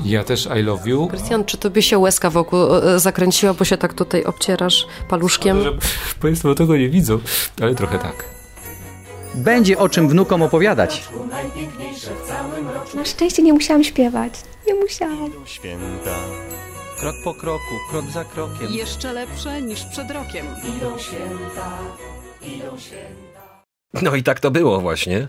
Ja 0.04 0.24
też 0.24 0.48
I 0.60 0.62
love 0.62 0.90
you. 0.90 1.08
Krystian, 1.08 1.44
czy 1.44 1.58
tobie 1.58 1.82
się 1.82 1.98
łezka 1.98 2.30
wokół 2.30 2.58
e, 2.74 3.00
zakręciła, 3.00 3.54
bo 3.54 3.64
się 3.64 3.76
tak 3.76 3.94
tutaj 3.94 4.24
obcierasz 4.24 4.86
paluszkiem? 5.08 5.62
Że 5.62 5.72
Państwo 6.20 6.54
tego 6.54 6.76
nie 6.76 6.88
widzą, 6.88 7.18
ale 7.62 7.74
trochę 7.74 7.98
tak. 7.98 8.33
Będzie 9.34 9.78
o 9.78 9.88
czym 9.88 10.08
wnukom 10.08 10.42
opowiadać. 10.42 11.08
Na 12.94 13.04
szczęście 13.04 13.42
nie 13.42 13.52
musiałam 13.52 13.84
śpiewać. 13.84 14.32
Nie 14.66 14.74
musiałam. 14.74 15.30
Święta. 15.46 16.16
Krok 17.00 17.14
po 17.24 17.34
kroku, 17.34 17.74
krok 17.90 18.04
za 18.10 18.24
krokiem. 18.24 18.66
Jeszcze 18.70 19.12
lepsze 19.12 19.62
niż 19.62 19.84
przed 19.84 20.10
rokiem. 20.10 20.46
Idą 20.76 20.98
święta. 20.98 21.78
Idą 22.42 22.78
święta. 22.78 23.64
No 24.02 24.14
i 24.14 24.22
tak 24.22 24.40
to 24.40 24.50
było 24.50 24.80
właśnie. 24.80 25.28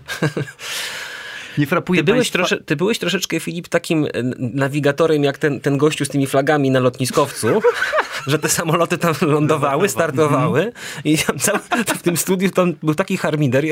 Nie 1.58 1.66
frapuje 1.66 2.00
ty 2.00 2.04
byłeś, 2.04 2.18
państwa... 2.18 2.38
trosze, 2.38 2.64
ty 2.64 2.76
byłeś 2.76 2.98
troszeczkę, 2.98 3.40
Filip, 3.40 3.68
takim 3.68 4.04
e, 4.04 4.08
nawigatorem 4.38 5.24
jak 5.24 5.38
ten, 5.38 5.60
ten 5.60 5.78
gościu 5.78 6.04
z 6.04 6.08
tymi 6.08 6.26
flagami 6.26 6.70
na 6.70 6.80
lotniskowcu, 6.80 7.48
że 8.26 8.38
te 8.38 8.48
samoloty 8.48 8.98
tam 8.98 9.14
lądowały, 9.22 9.88
startowały 9.88 10.72
i 11.04 11.18
tam 11.18 11.38
cały, 11.38 11.58
w 11.98 12.02
tym 12.02 12.16
studiu 12.16 12.50
tam 12.50 12.74
był 12.82 12.94
taki 12.94 13.16
harmider. 13.16 13.64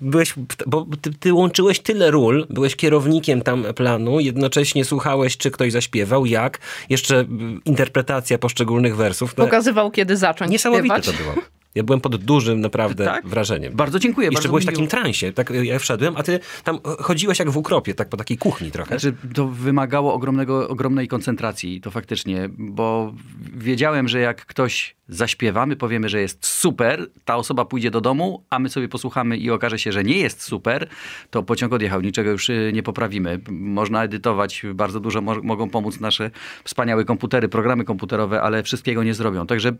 Byłeś, 0.00 0.34
bo 0.66 0.86
ty, 1.00 1.10
ty 1.20 1.32
łączyłeś 1.32 1.80
tyle 1.80 2.10
ról, 2.10 2.46
byłeś 2.50 2.76
kierownikiem 2.76 3.42
tam 3.42 3.64
planu, 3.76 4.20
jednocześnie 4.20 4.84
słuchałeś, 4.84 5.36
czy 5.36 5.50
ktoś 5.50 5.72
zaśpiewał, 5.72 6.26
jak, 6.26 6.58
jeszcze 6.88 7.24
interpretacja 7.64 8.38
poszczególnych 8.38 8.96
wersów. 8.96 9.36
No, 9.36 9.44
Pokazywał, 9.44 9.90
kiedy 9.90 10.16
zacząć 10.16 10.50
Niesamowite 10.50 11.02
śpiewać. 11.02 11.06
to 11.06 11.12
było. 11.12 11.34
Ja 11.74 11.82
byłem 11.82 12.00
pod 12.00 12.16
dużym 12.16 12.60
naprawdę 12.60 13.04
Tak? 13.04 13.26
wrażeniem. 13.26 13.76
Bardzo 13.76 13.98
dziękuję. 13.98 14.26
Jeszcze 14.26 14.36
bardzo 14.36 14.48
byłeś 14.48 14.64
w 14.64 14.66
miło. 14.66 14.76
takim 14.76 14.88
transie. 14.88 15.32
Tak, 15.32 15.50
ja 15.50 15.78
wszedłem, 15.78 16.16
a 16.16 16.22
ty 16.22 16.40
tam 16.64 16.78
chodziłeś 17.00 17.38
jak 17.38 17.50
w 17.50 17.56
ukropie, 17.56 17.94
tak 17.94 18.08
po 18.08 18.16
takiej 18.16 18.38
kuchni 18.38 18.70
trochę. 18.70 18.88
Znaczy, 18.98 19.16
to 19.34 19.48
wymagało 19.48 20.14
ogromnego, 20.14 20.68
ogromnej 20.68 21.08
koncentracji, 21.08 21.80
to 21.80 21.90
faktycznie, 21.90 22.48
bo 22.58 23.14
wiedziałem, 23.56 24.08
że 24.08 24.20
jak 24.20 24.46
ktoś 24.46 24.97
zaśpiewa, 25.08 25.66
my 25.66 25.76
powiemy, 25.76 26.08
że 26.08 26.20
jest 26.20 26.46
super, 26.46 27.10
ta 27.24 27.36
osoba 27.36 27.64
pójdzie 27.64 27.90
do 27.90 28.00
domu, 28.00 28.44
a 28.50 28.58
my 28.58 28.68
sobie 28.68 28.88
posłuchamy 28.88 29.36
i 29.36 29.50
okaże 29.50 29.78
się, 29.78 29.92
że 29.92 30.04
nie 30.04 30.18
jest 30.18 30.42
super, 30.42 30.88
to 31.30 31.42
pociąg 31.42 31.72
odjechał, 31.72 32.00
niczego 32.00 32.30
już 32.30 32.48
y, 32.50 32.70
nie 32.74 32.82
poprawimy. 32.82 33.40
Można 33.50 34.04
edytować, 34.04 34.62
bardzo 34.74 35.00
dużo 35.00 35.20
mo- 35.20 35.42
mogą 35.42 35.70
pomóc 35.70 36.00
nasze 36.00 36.30
wspaniałe 36.64 37.04
komputery, 37.04 37.48
programy 37.48 37.84
komputerowe, 37.84 38.42
ale 38.42 38.62
wszystkiego 38.62 39.04
nie 39.04 39.14
zrobią. 39.14 39.46
Także 39.46 39.72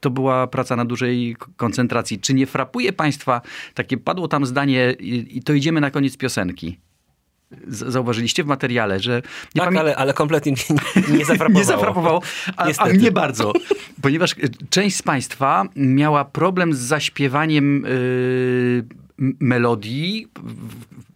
to 0.00 0.10
była 0.10 0.46
praca 0.46 0.76
na 0.76 0.84
dużej 0.84 1.36
koncentracji. 1.56 2.18
Czy 2.18 2.34
nie 2.34 2.46
frapuje 2.46 2.92
Państwa, 2.92 3.40
takie 3.74 3.96
padło 3.96 4.28
tam 4.28 4.46
zdanie 4.46 4.92
i 5.30 5.42
to 5.42 5.52
idziemy 5.52 5.80
na 5.80 5.90
koniec 5.90 6.16
piosenki. 6.16 6.89
Zauważyliście 7.68 8.44
w 8.44 8.46
materiale, 8.46 9.00
że... 9.00 9.22
Nie 9.54 9.60
tak, 9.60 9.70
pamię- 9.70 9.78
ale, 9.78 9.96
ale 9.96 10.14
kompletnie 10.14 10.52
nie, 10.52 11.18
nie 11.18 11.24
zafrapowało. 11.24 11.58
nie 11.58 11.64
zafrapowało, 11.64 12.22
a, 12.56 12.68
a 12.78 12.86
mnie 12.86 13.12
bardzo. 13.12 13.52
Ponieważ 14.02 14.32
e, 14.32 14.36
część 14.70 14.96
z 14.96 15.02
Państwa 15.02 15.64
miała 15.76 16.24
problem 16.24 16.74
z 16.74 16.78
zaśpiewaniem 16.78 17.82
yy, 17.82 18.84
melodii, 19.40 20.26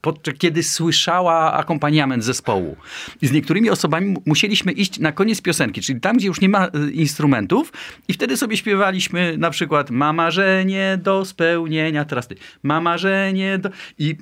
podczas 0.01 0.35
kiedy 0.39 0.63
słyszała 0.63 1.53
akompaniament 1.53 2.25
zespołu. 2.25 2.77
I 3.23 3.27
z 3.27 3.33
niektórymi 3.33 3.71
osobami 3.71 4.07
mu- 4.07 4.23
musieliśmy 4.27 4.73
iść 4.73 4.99
na 4.99 5.13
koniec 5.13 5.43
piosenki, 5.43 5.81
czyli 5.81 6.01
tam, 6.01 6.17
gdzie 6.17 6.27
już 6.27 6.41
nie 6.41 6.49
ma 6.49 6.67
y, 6.67 6.91
instrumentów 6.93 7.73
i 8.09 8.13
wtedy 8.13 8.37
sobie 8.37 8.57
śpiewaliśmy 8.57 9.39
na 9.39 9.51
przykład 9.51 9.91
ma 9.91 10.13
marzenie 10.13 10.99
do 11.03 11.25
spełnienia, 11.25 12.05
teraz 12.05 12.29
ty, 12.29 12.37
ma 12.63 12.81
marzenie 12.81 13.59
do... 13.59 13.71
I 13.99 14.17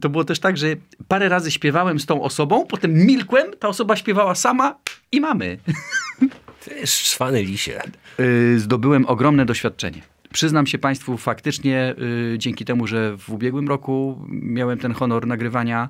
to 0.00 0.08
było 0.08 0.24
też 0.24 0.38
tak, 0.40 0.56
że 0.56 0.66
parę 1.08 1.28
razy 1.28 1.50
śpiewałem 1.50 2.00
z 2.00 2.06
tą 2.06 2.22
osobą, 2.22 2.66
potem 2.66 2.94
milkłem, 2.94 3.46
ta 3.58 3.68
osoba 3.68 3.96
śpiewała 3.96 4.34
sama 4.34 4.78
i 5.12 5.20
mamy. 5.20 5.58
Ty 6.64 6.86
szwany 6.86 7.42
lisie. 7.42 7.80
Y, 8.20 8.60
Zdobyłem 8.60 9.06
ogromne 9.06 9.46
doświadczenie. 9.46 10.02
Przyznam 10.32 10.66
się 10.66 10.78
Państwu, 10.78 11.16
faktycznie 11.16 11.94
y, 12.34 12.38
dzięki 12.38 12.64
temu, 12.64 12.86
że 12.86 13.16
w 13.16 13.30
ubiegłym 13.30 13.68
roku 13.68 14.26
miałem 14.28 14.78
ten 14.78 14.92
honor 14.92 15.26
nagrywania 15.26 15.88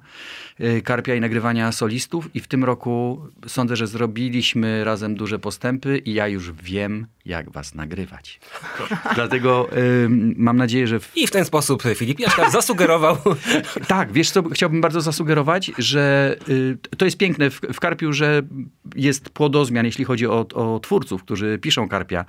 y, 0.60 0.82
Karpia 0.82 1.14
i 1.14 1.20
nagrywania 1.20 1.72
solistów 1.72 2.36
i 2.36 2.40
w 2.40 2.48
tym 2.48 2.64
roku 2.64 3.22
sądzę, 3.46 3.76
że 3.76 3.86
zrobiliśmy 3.86 4.84
razem 4.84 5.14
duże 5.14 5.38
postępy 5.38 5.98
i 5.98 6.14
ja 6.14 6.28
już 6.28 6.52
wiem, 6.52 7.06
jak 7.24 7.50
Was 7.50 7.74
nagrywać. 7.74 8.40
Dlatego 9.14 9.68
y, 9.76 10.08
mam 10.36 10.56
nadzieję, 10.56 10.86
że... 10.86 11.00
W... 11.00 11.16
I 11.16 11.26
w 11.26 11.30
ten 11.30 11.44
sposób 11.44 11.82
Filip 11.94 12.20
Jaszkar 12.20 12.50
zasugerował. 12.50 13.16
Tak, 13.86 14.12
wiesz 14.12 14.30
co, 14.30 14.42
chciałbym 14.42 14.80
bardzo 14.80 15.00
zasugerować, 15.00 15.70
że 15.78 16.36
y, 16.48 16.78
to 16.96 17.04
jest 17.04 17.16
piękne 17.16 17.50
w, 17.50 17.60
w 17.72 17.80
Karpiu, 17.80 18.12
że 18.12 18.42
jest 18.96 19.30
płodozmian, 19.30 19.86
jeśli 19.86 20.04
chodzi 20.04 20.26
o, 20.26 20.46
o 20.54 20.80
twórców, 20.80 21.22
którzy 21.22 21.58
piszą 21.58 21.88
Karpia, 21.88 22.24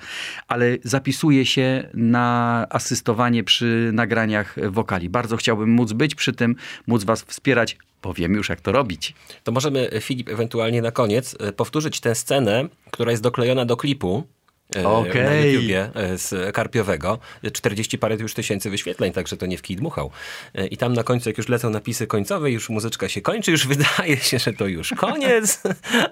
ale 0.48 0.78
zapisuje 0.84 1.46
się 1.46 1.90
na 2.00 2.68
asystowanie 2.70 3.44
przy 3.44 3.90
nagraniach 3.94 4.56
wokali. 4.72 5.10
Bardzo 5.10 5.38
chciałbym 5.38 5.70
móc 5.70 5.94
być 5.94 6.16
przy 6.16 6.34
tym, 6.34 6.56
móc 6.88 7.04
was 7.04 7.22
wspierać, 7.22 7.78
bo 8.04 8.14
wiem 8.14 8.34
już 8.34 8.50
jak 8.50 8.62
to 8.62 8.72
robić. 8.72 9.14
To 9.44 9.52
możemy, 9.52 9.90
Filip, 10.02 10.30
ewentualnie 10.30 10.82
na 10.82 10.92
koniec 10.92 11.36
e, 11.40 11.52
powtórzyć 11.52 12.00
tę 12.00 12.16
scenę, 12.16 12.68
która 12.92 13.12
jest 13.12 13.24
doklejona 13.24 13.66
do 13.66 13.78
klipu. 13.78 14.24
E, 14.76 14.82
Na 14.82 14.90
Okej. 14.90 15.54
YouTubie 15.54 15.90
e, 15.96 16.18
z 16.18 16.56
Karpiowego. 16.56 17.20
40 17.54 17.98
parę 17.98 18.16
już 18.16 18.34
tysięcy 18.34 18.70
wyświetleń, 18.70 19.12
także 19.12 19.38
to 19.38 19.46
nie 19.46 19.58
w 19.58 19.62
kij 19.62 19.76
dmuchał. 19.76 20.12
E, 20.56 20.68
I 20.68 20.78
tam 20.78 20.94
na 20.94 21.04
końcu, 21.04 21.30
jak 21.30 21.38
już 21.38 21.48
lecą 21.48 21.70
napisy 21.70 22.08
końcowe, 22.08 22.52
już 22.52 22.70
muzyczka 22.70 23.10
się 23.10 23.22
kończy, 23.22 23.52
już 23.52 23.68
wydaje 23.74 24.18
się, 24.18 24.40
że 24.40 24.54
to 24.54 24.68
już 24.68 24.90
koniec. 24.90 25.62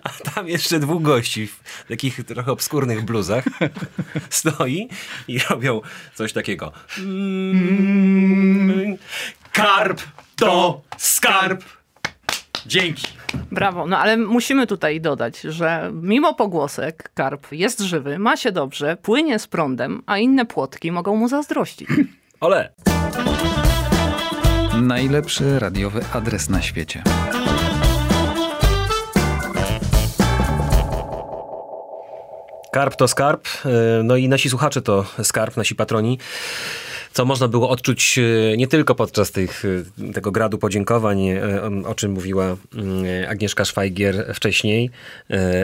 A 0.04 0.10
tam 0.10 0.48
jeszcze 0.48 0.80
dwóch 0.80 1.02
gości 1.02 1.48
w 1.48 1.60
takich 1.88 2.26
trochę 2.26 2.52
obskurnych 2.52 3.06
bluzach 3.06 3.44
stoi 4.30 4.88
i 5.28 5.40
robią 5.40 5.82
coś 6.16 6.34
takiego. 6.34 6.72
Mm, 6.98 8.98
Karp 9.52 10.02
to 10.36 10.82
skarb. 10.98 11.77
Dzięki. 12.68 13.08
Brawo. 13.52 13.88
No 13.88 13.98
ale 13.98 14.18
musimy 14.18 14.68
tutaj 14.68 15.02
dodać, 15.02 15.42
że 15.42 15.92
mimo 15.94 16.34
pogłosek 16.34 17.12
karp 17.14 17.52
jest 17.52 17.80
żywy, 17.80 18.20
ma 18.20 18.38
się 18.38 18.52
dobrze, 18.52 18.98
płynie 19.02 19.40
z 19.40 19.48
prądem, 19.48 20.04
a 20.06 20.18
inne 20.18 20.46
płotki 20.46 20.92
mogą 20.92 21.16
mu 21.16 21.28
zazdrościć. 21.28 21.90
Ole. 22.40 22.74
Najlepszy 24.82 25.60
radiowy 25.60 26.02
adres 26.14 26.50
na 26.50 26.62
świecie. 26.62 27.04
Karp 32.72 32.96
to 32.96 33.08
skarb, 33.08 33.48
e, 33.66 34.04
no 34.04 34.16
i 34.16 34.30
nasi 34.30 34.50
słuchacze 34.50 34.82
to 34.82 35.06
skarb, 35.24 35.58
nasi 35.58 35.76
patroni. 35.76 36.20
Co 37.18 37.26
można 37.26 37.48
było 37.48 37.70
odczuć 37.70 38.20
e, 38.20 38.58
nie 38.58 38.68
tylko 38.68 38.96
podczas 38.96 39.32
tych, 39.32 39.64
e, 40.10 40.14
tego 40.14 40.32
gradu 40.32 40.58
podziękowań, 40.58 41.28
e, 41.28 41.42
o 41.86 41.96
czym 41.96 42.12
mówiła 42.12 42.46
mm, 42.46 43.06
Agnieszka 43.30 43.66
Szwajgier 43.66 44.32
wcześniej, 44.34 44.90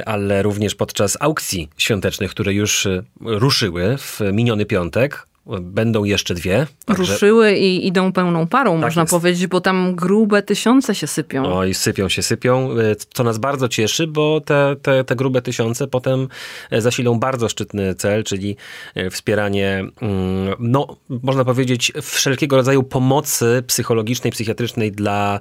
ale 0.05 0.43
również 0.43 0.75
podczas 0.75 1.17
aukcji 1.19 1.69
świątecznych, 1.77 2.31
które 2.31 2.53
już 2.53 2.87
ruszyły 3.21 3.97
w 3.97 4.19
miniony 4.33 4.65
piątek. 4.65 5.27
Będą 5.45 6.03
jeszcze 6.03 6.33
dwie. 6.33 6.67
Także- 6.85 7.13
Ruszyły 7.13 7.53
i 7.53 7.87
idą 7.87 8.11
pełną 8.11 8.47
parą, 8.47 8.77
można 8.77 9.01
jest. 9.01 9.11
powiedzieć, 9.11 9.47
bo 9.47 9.61
tam 9.61 9.95
grube 9.95 10.41
tysiące 10.41 10.95
się 10.95 11.07
sypią. 11.07 11.55
Oj, 11.55 11.73
sypią 11.73 12.09
się, 12.09 12.23
sypią, 12.23 12.71
e, 12.71 12.95
co 13.13 13.23
nas 13.23 13.37
bardzo 13.37 13.69
cieszy, 13.69 14.07
bo 14.07 14.41
te, 14.41 14.75
te, 14.81 15.03
te 15.03 15.15
grube 15.15 15.41
tysiące 15.41 15.87
potem 15.87 16.27
e, 16.71 16.81
zasilą 16.81 17.19
bardzo 17.19 17.49
szczytny 17.49 17.95
cel, 17.95 18.23
czyli 18.23 18.55
e, 18.95 19.09
wspieranie, 19.09 19.85
mm, 20.01 20.55
no, 20.59 20.87
można 21.09 21.45
powiedzieć, 21.45 21.91
wszelkiego 22.01 22.55
rodzaju 22.55 22.83
pomocy 22.83 23.63
psychologicznej, 23.67 24.31
psychiatrycznej 24.31 24.91
dla 24.91 25.39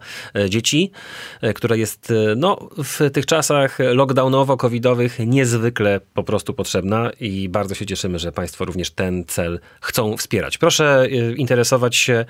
dzieci, 0.48 0.90
która 1.54 1.76
jest, 1.76 2.12
no, 2.36 2.68
w 2.84 3.10
tych 3.10 3.26
czasach 3.26 3.78
lockdownowo-covidowych 3.78 5.26
niezwykle 5.26 6.00
po 6.14 6.24
prostu 6.24 6.54
potrzebna 6.54 7.10
i 7.20 7.48
bardzo 7.48 7.74
się 7.74 7.86
cieszymy, 7.86 8.18
że 8.18 8.32
Państwo 8.32 8.64
również 8.64 8.90
ten 8.90 9.24
cel 9.24 9.60
chcą 9.80 9.91
wspierać. 10.18 10.58
Proszę 10.58 11.02
e, 11.04 11.32
interesować 11.34 11.96
się, 11.96 12.24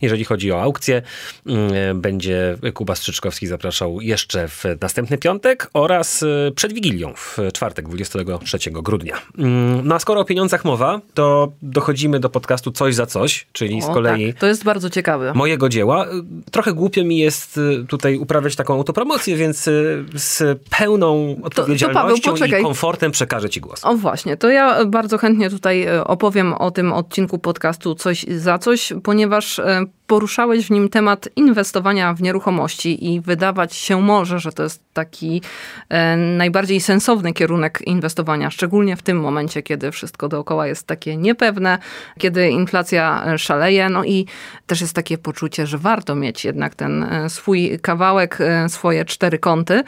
jeżeli 0.00 0.24
chodzi 0.24 0.52
o 0.52 0.62
aukcję. 0.62 1.02
Mm, 1.46 2.00
Będzie 2.00 2.56
Kuba 2.74 2.94
Strzyczkowski 2.94 3.46
zapraszał 3.46 4.00
jeszcze 4.00 4.48
w 4.48 4.64
następny 4.80 5.18
piątek 5.18 5.70
oraz 5.74 6.22
e, 6.22 6.26
przed 6.56 6.72
Wigilią 6.72 7.12
w 7.16 7.38
czwartek, 7.54 7.88
23 7.88 8.58
grudnia. 8.70 9.16
Mm, 9.38 9.88
No 9.88 9.94
a 9.94 9.98
skoro 9.98 10.20
o 10.20 10.24
pieniądzach 10.24 10.64
mowa, 10.64 11.00
to 11.14 11.52
dochodzimy 11.62 12.20
do 12.20 12.28
podcastu 12.28 12.70
Coś 12.70 12.94
za 12.94 13.06
Coś, 13.06 13.46
czyli 13.52 13.82
z 13.82 13.84
O, 13.84 13.94
kolei 13.94 14.32
tak, 14.32 14.40
to 14.40 14.46
jest 14.46 14.64
bardzo 14.64 14.90
ciekawe. 14.90 15.32
mojego 15.34 15.68
dzieła. 15.68 16.06
Trochę 16.50 16.72
głupio 16.72 17.04
mi 17.04 17.18
jest 17.18 17.58
y, 17.58 17.84
tutaj 17.88 18.16
uprawiać 18.18 18.56
taką 18.56 18.74
autopromocję, 18.74 19.36
więc 19.36 19.68
y, 19.68 20.04
z 20.14 20.58
pełną 20.78 21.36
odpowiedzialnością 21.42 22.32
poczekaj. 22.32 22.60
i 22.60 22.64
komfortem 22.64 23.10
przekażę 23.12 23.50
ci 23.50 23.60
głos. 23.60 23.80
O 23.84 23.94
właśnie, 23.96 24.36
to 24.36 24.50
ja 24.50 24.84
bardzo 24.84 25.18
chętnie 25.18 25.50
tutaj 25.50 25.86
opowiem 26.04 26.54
o 26.54 26.70
tym 26.70 26.92
odcinku 27.02 27.38
podcastu 27.38 27.94
Coś 27.94 28.22
za 28.22 28.58
coś, 28.58 28.92
ponieważ 29.02 29.58
e, 29.58 29.84
poruszałeś 30.06 30.66
w 30.66 30.70
nim 30.70 30.88
temat 30.88 31.28
inwestowania 31.36 32.14
w 32.14 32.22
nieruchomości 32.22 33.12
i 33.12 33.20
wydawać 33.20 33.74
się 33.74 34.02
może, 34.02 34.38
że 34.38 34.52
to 34.52 34.62
jest 34.62 34.82
taki 34.92 35.42
e, 35.88 36.16
najbardziej 36.16 36.80
sensowny 36.80 37.32
kierunek 37.32 37.82
inwestowania, 37.86 38.50
szczególnie 38.50 38.96
w 38.96 39.02
tym 39.02 39.20
momencie, 39.20 39.62
kiedy 39.62 39.90
wszystko 39.90 40.28
dookoła 40.28 40.66
jest 40.66 40.86
takie 40.86 41.16
niepewne, 41.16 41.78
kiedy 42.18 42.50
inflacja 42.50 43.24
e, 43.26 43.38
szaleje, 43.38 43.88
no 43.88 44.04
i 44.04 44.26
też 44.66 44.80
jest 44.80 44.94
takie 44.94 45.18
poczucie, 45.18 45.66
że 45.66 45.78
warto 45.78 46.14
mieć 46.14 46.44
jednak 46.44 46.74
ten 46.74 47.06
swój 47.28 47.78
kawałek, 47.82 48.38
swoje 48.68 49.04
cztery 49.04 49.38
kąty. 49.38 49.82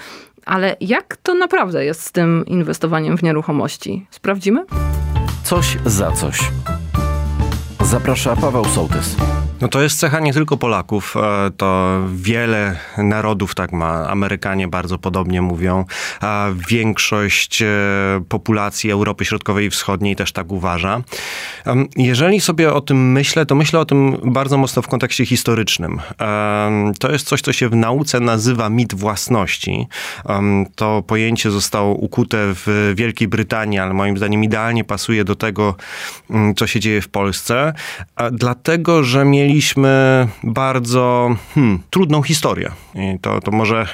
Ale 0.46 0.76
jak 0.80 1.16
to 1.16 1.34
naprawdę 1.34 1.84
jest 1.84 2.02
z 2.02 2.12
tym 2.12 2.44
inwestowaniem 2.46 3.18
w 3.18 3.22
nieruchomości? 3.22 4.06
Sprawdzimy? 4.10 4.64
Coś 5.44 5.76
za 5.86 6.12
coś. 6.12 6.38
Zaprasza 7.84 8.36
Paweł 8.36 8.64
Sołtys. 8.64 9.16
No 9.60 9.68
to 9.68 9.82
jest 9.82 9.98
cecha 9.98 10.20
nie 10.20 10.32
tylko 10.32 10.56
Polaków, 10.56 11.14
e, 11.16 11.50
to 11.56 12.00
wiele 12.14 12.76
narodów 12.98 13.54
tak 13.54 13.72
ma. 13.72 14.08
Amerykanie 14.08 14.68
bardzo 14.68 14.98
podobnie 14.98 15.42
mówią, 15.42 15.84
większość 16.68 17.62
e, 17.62 17.66
populacji 18.28 18.90
Europy 18.90 19.24
Środkowej 19.24 19.66
i 19.66 19.70
Wschodniej 19.70 20.16
też 20.16 20.32
tak 20.32 20.52
uważa. 20.52 21.02
Jeżeli 21.96 22.40
sobie 22.40 22.72
o 22.72 22.80
tym 22.80 23.12
myślę, 23.12 23.46
to 23.46 23.54
myślę 23.54 23.80
o 23.80 23.84
tym 23.84 24.16
bardzo 24.24 24.58
mocno 24.58 24.82
w 24.82 24.88
kontekście 24.88 25.26
historycznym. 25.26 26.00
To 26.98 27.12
jest 27.12 27.26
coś, 27.26 27.40
co 27.40 27.52
się 27.52 27.68
w 27.68 27.76
nauce 27.76 28.20
nazywa 28.20 28.70
mit 28.70 28.94
własności. 28.94 29.86
To 30.76 31.02
pojęcie 31.02 31.50
zostało 31.50 31.94
ukute 31.94 32.36
w 32.38 32.92
Wielkiej 32.96 33.28
Brytanii, 33.28 33.78
ale 33.78 33.94
moim 33.94 34.16
zdaniem 34.16 34.44
idealnie 34.44 34.84
pasuje 34.84 35.24
do 35.24 35.34
tego, 35.34 35.74
mm, 36.30 36.54
co 36.54 36.66
się 36.66 36.80
dzieje 36.80 37.00
w 37.02 37.08
Polsce, 37.08 37.72
dlatego, 38.32 39.04
że 39.04 39.24
mieli 39.24 39.43
mieliśmy 39.48 40.26
bardzo 40.42 41.36
hmm, 41.54 41.78
trudną 41.90 42.22
historię. 42.22 42.70
I 42.94 43.18
to, 43.20 43.40
to 43.40 43.50
może 43.50 43.86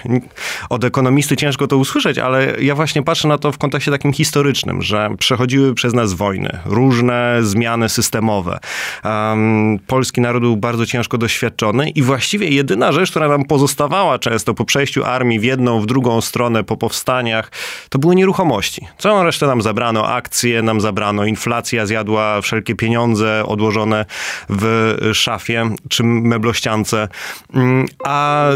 od 0.70 0.84
ekonomisty 0.84 1.36
ciężko 1.36 1.66
to 1.66 1.76
usłyszeć, 1.76 2.18
ale 2.18 2.54
ja 2.60 2.74
właśnie 2.74 3.02
patrzę 3.02 3.28
na 3.28 3.38
to 3.38 3.52
w 3.52 3.58
kontekście 3.58 3.90
takim 3.90 4.12
historycznym, 4.12 4.82
że 4.82 5.10
przechodziły 5.18 5.74
przez 5.74 5.94
nas 5.94 6.12
wojny, 6.12 6.58
różne 6.64 7.38
zmiany 7.42 7.88
systemowe. 7.88 8.58
Um, 9.04 9.78
polski 9.86 10.20
naród 10.20 10.42
był 10.42 10.56
bardzo 10.56 10.86
ciężko 10.86 11.18
doświadczony 11.18 11.90
i 11.90 12.02
właściwie 12.02 12.48
jedyna 12.48 12.92
rzecz, 12.92 13.10
która 13.10 13.28
nam 13.28 13.44
pozostawała 13.44 14.18
często 14.18 14.54
po 14.54 14.64
przejściu 14.64 15.04
armii 15.04 15.40
w 15.40 15.44
jedną, 15.44 15.80
w 15.80 15.86
drugą 15.86 16.20
stronę, 16.20 16.64
po 16.64 16.76
powstaniach, 16.76 17.50
to 17.88 17.98
były 17.98 18.14
nieruchomości. 18.14 18.86
Całą 18.98 19.22
resztę 19.22 19.46
nam 19.46 19.62
zabrano, 19.62 20.08
akcje 20.08 20.62
nam 20.62 20.80
zabrano, 20.80 21.24
inflacja 21.24 21.86
zjadła 21.86 22.40
wszelkie 22.40 22.74
pieniądze 22.74 23.44
odłożone 23.46 24.04
w 24.48 24.94
szafie 25.14 25.39
czy 25.88 26.04
meblościance, 26.04 27.08
mm, 27.54 27.86
a 28.04 28.48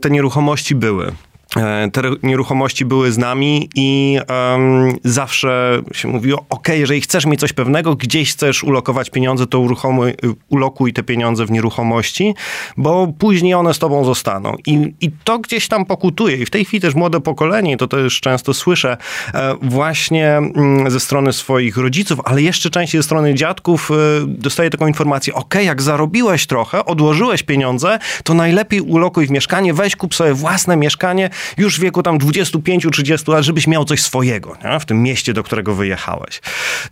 te 0.00 0.10
nieruchomości 0.10 0.74
były. 0.74 1.12
E, 1.56 1.90
te 1.90 2.02
nieruchomości 2.22 2.84
były 2.84 3.12
z 3.12 3.18
nami 3.18 3.68
i 3.74 4.18
um, 4.28 4.92
zawsze 5.04 5.82
się 5.92 6.08
mówiło, 6.08 6.44
ok, 6.50 6.68
jeżeli 6.68 7.00
chcesz 7.00 7.26
mieć 7.26 7.40
coś 7.40 7.52
pewnego, 7.52 7.94
gdzieś 7.94 8.32
chcesz 8.32 8.64
ulokować 8.64 9.10
pieniądze, 9.10 9.46
to 9.46 9.60
uruchomuj, 9.60 10.14
ulokuj 10.48 10.92
te 10.92 11.02
pieniądze 11.02 11.46
w 11.46 11.50
nieruchomości, 11.50 12.34
bo 12.76 13.12
później 13.18 13.54
one 13.54 13.74
z 13.74 13.78
tobą 13.78 14.04
zostaną. 14.04 14.56
I, 14.66 14.94
I 15.00 15.10
to 15.24 15.38
gdzieś 15.38 15.68
tam 15.68 15.84
pokutuje. 15.84 16.36
I 16.36 16.46
w 16.46 16.50
tej 16.50 16.64
chwili 16.64 16.80
też 16.80 16.94
młode 16.94 17.20
pokolenie, 17.20 17.76
to 17.76 17.88
też 17.88 18.20
często 18.20 18.54
słyszę 18.54 18.96
e, 19.34 19.54
właśnie 19.62 20.28
mm, 20.36 20.90
ze 20.90 21.00
strony 21.00 21.32
swoich 21.32 21.76
rodziców, 21.76 22.20
ale 22.24 22.42
jeszcze 22.42 22.70
częściej 22.70 22.98
ze 22.98 23.02
strony 23.02 23.34
dziadków 23.34 23.90
e, 23.90 23.94
dostaję 24.26 24.70
taką 24.70 24.86
informację, 24.86 25.34
ok, 25.34 25.54
jak 25.54 25.82
zarobiłeś 25.82 26.46
trochę, 26.46 26.84
odłożyłeś 26.84 27.42
pieniądze, 27.42 27.98
to 28.24 28.34
najlepiej 28.34 28.80
ulokuj 28.80 29.26
w 29.26 29.30
mieszkanie, 29.30 29.74
weź 29.74 29.96
kup 29.96 30.14
sobie 30.14 30.34
własne 30.34 30.76
mieszkanie, 30.76 31.30
już 31.56 31.78
w 31.78 31.80
wieku 31.80 32.02
tam 32.02 32.18
25-30 32.18 33.32
lat, 33.32 33.44
żebyś 33.44 33.66
miał 33.66 33.84
coś 33.84 34.02
swojego 34.02 34.56
nie? 34.64 34.80
w 34.80 34.84
tym 34.84 35.02
mieście, 35.02 35.32
do 35.32 35.42
którego 35.42 35.74
wyjechałeś. 35.74 36.40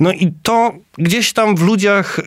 No 0.00 0.12
i 0.12 0.32
to 0.42 0.72
gdzieś 0.98 1.32
tam 1.32 1.56
w 1.56 1.62
ludziach 1.62 2.18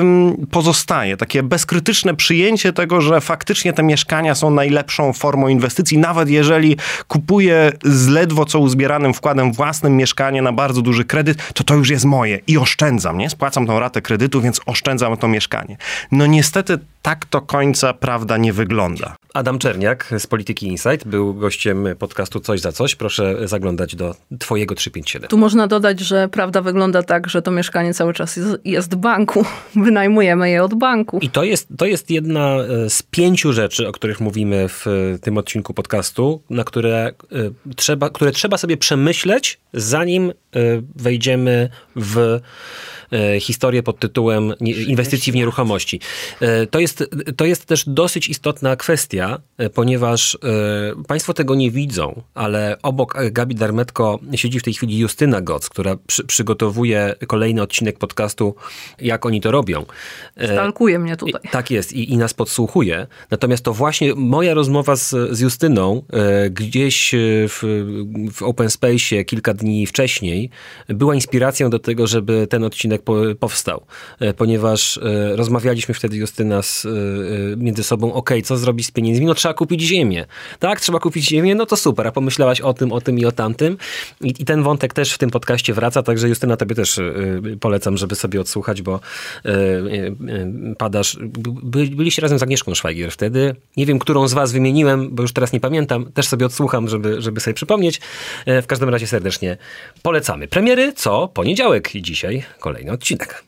ym, 0.00 0.46
pozostaje, 0.50 1.16
takie 1.16 1.42
bezkrytyczne 1.42 2.14
przyjęcie 2.14 2.72
tego, 2.72 3.00
że 3.00 3.20
faktycznie 3.20 3.72
te 3.72 3.82
mieszkania 3.82 4.34
są 4.34 4.50
najlepszą 4.50 5.12
formą 5.12 5.48
inwestycji, 5.48 5.98
nawet 5.98 6.28
jeżeli 6.28 6.76
kupuję 7.08 7.72
z 7.84 8.08
ledwo 8.08 8.44
co 8.44 8.58
uzbieranym 8.58 9.14
wkładem 9.14 9.52
własnym 9.52 9.96
mieszkanie 9.96 10.42
na 10.42 10.52
bardzo 10.52 10.82
duży 10.82 11.04
kredyt, 11.04 11.52
to 11.54 11.64
to 11.64 11.74
już 11.74 11.90
jest 11.90 12.04
moje 12.04 12.40
i 12.46 12.58
oszczędzam, 12.58 13.18
nie? 13.18 13.30
Spłacam 13.30 13.66
tą 13.66 13.80
ratę 13.80 14.02
kredytu, 14.02 14.40
więc 14.40 14.60
oszczędzam 14.66 15.16
to 15.16 15.28
mieszkanie. 15.28 15.76
No 16.12 16.26
niestety 16.26 16.78
tak 17.02 17.24
to 17.24 17.40
końca 17.40 17.92
prawda 17.92 18.36
nie 18.36 18.52
wygląda. 18.52 19.16
Adam 19.34 19.58
Czerniak 19.58 20.14
z 20.18 20.26
Polityki 20.26 20.66
Insight 20.66 21.06
był 21.06 21.34
gościem 21.34 21.73
podcastu 21.98 22.40
Coś 22.40 22.60
za 22.60 22.72
Coś. 22.72 22.94
Proszę 22.94 23.48
zaglądać 23.48 23.96
do 23.96 24.14
twojego 24.38 24.74
357. 24.74 25.28
Tu 25.28 25.38
można 25.38 25.66
dodać, 25.66 26.00
że 26.00 26.28
prawda 26.28 26.62
wygląda 26.62 27.02
tak, 27.02 27.28
że 27.28 27.42
to 27.42 27.50
mieszkanie 27.50 27.94
cały 27.94 28.12
czas 28.12 28.40
jest 28.64 28.94
w 28.94 28.96
banku. 28.96 29.44
Wynajmujemy 29.84 30.50
je 30.50 30.64
od 30.64 30.74
banku. 30.74 31.18
I 31.22 31.30
to 31.30 31.44
jest, 31.44 31.68
to 31.78 31.86
jest 31.86 32.10
jedna 32.10 32.56
e, 32.56 32.90
z 32.90 33.02
pięciu 33.02 33.52
rzeczy, 33.52 33.88
o 33.88 33.92
których 33.92 34.20
mówimy 34.20 34.68
w 34.68 34.86
e, 34.86 35.18
tym 35.18 35.38
odcinku 35.38 35.74
podcastu, 35.74 36.42
na 36.50 36.64
które 36.64 37.12
e, 37.32 37.74
trzeba, 37.76 38.10
które 38.10 38.32
trzeba 38.32 38.56
sobie 38.56 38.76
przemyśleć, 38.76 39.60
zanim 39.72 40.32
wejdziemy 40.96 41.68
w 41.96 42.40
historię 43.40 43.82
pod 43.82 43.98
tytułem 43.98 44.54
inwestycji 44.88 45.32
w 45.32 45.36
nieruchomości. 45.36 46.00
E, 46.40 46.66
to 46.66 46.80
jest, 46.80 47.10
to 47.36 47.44
jest 47.44 47.66
też 47.66 47.84
dosyć 47.86 48.28
istotna 48.28 48.76
kwestia, 48.76 49.40
e, 49.58 49.70
ponieważ 49.70 50.38
Państwo 51.08 51.34
tego 51.34 51.54
nie 51.54 51.70
widzą, 51.70 52.22
ale 52.34 52.76
obok 52.82 53.14
Gabi 53.30 53.54
Darmetko 53.54 54.18
siedzi 54.34 54.60
w 54.60 54.62
tej 54.62 54.74
chwili 54.74 54.98
Justyna 54.98 55.40
Goc, 55.40 55.68
która 55.68 55.96
przy, 56.06 56.24
przygotowuje 56.24 57.14
kolejny 57.26 57.62
odcinek 57.62 57.98
podcastu 57.98 58.54
Jak 59.00 59.26
oni 59.26 59.40
to 59.40 59.50
robią. 59.50 59.84
Stalkuje 60.44 60.98
mnie 60.98 61.16
tutaj. 61.16 61.50
Tak 61.50 61.70
jest 61.70 61.92
i, 61.92 62.12
i 62.12 62.16
nas 62.16 62.34
podsłuchuje. 62.34 63.06
Natomiast 63.30 63.64
to 63.64 63.74
właśnie 63.74 64.14
moja 64.14 64.54
rozmowa 64.54 64.96
z, 64.96 65.10
z 65.30 65.40
Justyną 65.40 66.02
gdzieś 66.50 67.14
w, 67.48 67.84
w 68.34 68.42
Open 68.42 68.70
Space 68.70 69.24
kilka 69.24 69.54
dni 69.54 69.86
wcześniej 69.86 70.50
była 70.88 71.14
inspiracją 71.14 71.70
do 71.70 71.78
tego, 71.78 72.06
żeby 72.06 72.46
ten 72.46 72.64
odcinek 72.64 73.02
powstał, 73.40 73.86
e, 74.20 74.34
ponieważ 74.34 74.98
e, 74.98 75.36
rozmawialiśmy 75.36 75.94
wtedy 75.94 76.16
Justyna 76.16 76.62
z, 76.62 76.86
e, 76.86 76.90
między 77.56 77.84
sobą, 77.84 78.12
ok, 78.12 78.30
co 78.44 78.56
zrobić 78.56 78.86
z 78.86 78.90
pieniędzmi? 78.90 79.26
No 79.26 79.34
trzeba 79.34 79.54
kupić 79.54 79.82
ziemię. 79.82 80.26
Tak, 80.58 80.80
trzeba 80.80 80.98
kupić 80.98 81.28
ziemię, 81.28 81.54
no 81.54 81.66
to 81.66 81.76
super, 81.76 82.06
a 82.06 82.12
pomyślałaś 82.12 82.60
o 82.60 82.74
tym, 82.74 82.92
o 82.92 83.00
tym 83.00 83.18
i 83.18 83.24
o 83.24 83.32
tamtym. 83.32 83.76
I, 84.20 84.34
i 84.38 84.44
ten 84.44 84.62
wątek 84.62 84.92
też 84.92 85.12
w 85.12 85.18
tym 85.18 85.30
podcaście 85.30 85.74
wraca, 85.74 86.02
także 86.02 86.28
Justyna 86.28 86.56
tobie 86.56 86.74
też 86.74 87.00
polecam, 87.60 87.96
żeby 87.96 88.14
sobie 88.14 88.40
odsłuchać, 88.40 88.82
bo 88.82 89.00
padasz, 90.78 91.18
by, 91.62 91.86
byliście 91.86 92.22
razem 92.22 92.38
z 92.38 92.42
Agnieszką 92.42 92.74
Szwajgier 92.74 93.10
wtedy. 93.10 93.56
Nie 93.76 93.86
wiem, 93.86 93.98
którą 93.98 94.28
z 94.28 94.32
was 94.32 94.52
wymieniłem, 94.52 95.08
bo 95.14 95.22
już 95.22 95.32
teraz 95.32 95.52
nie 95.52 95.60
pamiętam, 95.60 96.12
też 96.12 96.28
sobie 96.28 96.46
odsłucham, 96.46 96.88
żeby, 96.88 97.22
żeby 97.22 97.40
sobie 97.40 97.54
przypomnieć. 97.54 98.00
W 98.46 98.66
każdym 98.66 98.88
razie 98.88 99.06
serdecznie 99.06 99.56
polecamy. 100.02 100.48
Premiery 100.48 100.92
co? 100.92 101.28
Poniedziałek 101.28 101.94
i 101.94 102.02
dzisiaj 102.02 102.44
kolejny 102.60 102.83
odcinek. 102.92 103.44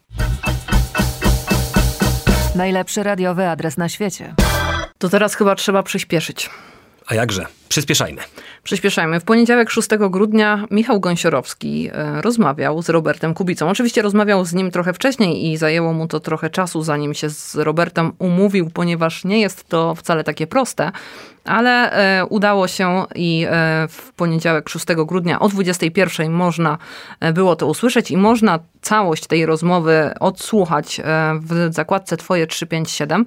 Najlepszy 2.55 3.03
radiowy 3.03 3.49
adres 3.49 3.77
na 3.77 3.89
świecie. 3.89 4.35
To 4.99 5.09
teraz 5.09 5.35
chyba 5.35 5.55
trzeba 5.55 5.83
przyspieszyć. 5.83 6.51
A 7.07 7.15
jakże? 7.15 7.47
Przyspieszajmy. 7.69 8.23
Przyspieszajmy. 8.63 9.21
W 9.21 9.25
poniedziałek 9.25 9.71
6 9.71 9.89
grudnia 10.11 10.65
Michał 10.71 11.01
Gąsiorowski 11.01 11.91
e, 11.93 12.23
rozmawiał 12.23 12.83
z 12.83 12.89
Robertem 12.89 13.35
Kubicą. 13.35 13.69
Oczywiście 13.69 14.03
rozmawiał 14.03 14.45
z 14.45 14.53
nim 14.53 14.71
trochę 14.71 14.93
wcześniej 14.93 15.47
i 15.47 15.57
zajęło 15.57 15.93
mu 15.93 16.09
to 16.09 16.21
trochę 16.21 16.51
czasu, 16.51 16.83
zanim 16.83 17.15
się 17.15 17.31
z 17.31 17.55
Robertem 17.55 18.13
umówił, 18.19 18.71
ponieważ 18.71 19.25
nie 19.25 19.41
jest 19.41 19.69
to 19.69 19.95
wcale 19.95 20.25
takie 20.25 20.47
proste, 20.47 20.93
ale 21.45 21.93
e, 21.93 22.27
udało 22.27 22.69
się 22.69 23.05
i 23.15 23.47
e, 23.51 23.89
w 23.89 24.13
poniedziałek 24.13 24.69
6 24.69 24.87
grudnia 25.07 25.41
o 25.41 25.49
21 25.49 26.33
można 26.33 26.79
było 27.33 27.57
to 27.57 27.67
usłyszeć 27.67 28.11
i 28.11 28.17
można 28.17 28.59
całość 28.81 29.27
tej 29.27 29.47
rozmowy 29.47 30.11
odsłuchać 30.21 31.01
w 31.41 31.69
zakładce 31.71 32.17
Twoje 32.17 32.47
357 32.47 33.27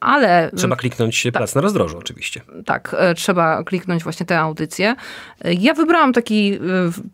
ale... 0.00 0.50
Trzeba 0.56 0.76
kliknąć 0.76 1.22
tak, 1.22 1.32
plac 1.32 1.54
na 1.54 1.60
rozdrożu 1.60 1.98
oczywiście. 1.98 2.40
Tak, 2.66 2.96
e, 2.98 3.14
trzeba 3.14 3.64
kliknąć 3.64 4.02
właśnie 4.02 4.26
tę 4.26 4.40
audycję. 4.40 4.96
E, 5.44 5.54
ja 5.54 5.74
wybrałam 5.74 6.12
taki 6.12 6.52
e, 6.52 6.58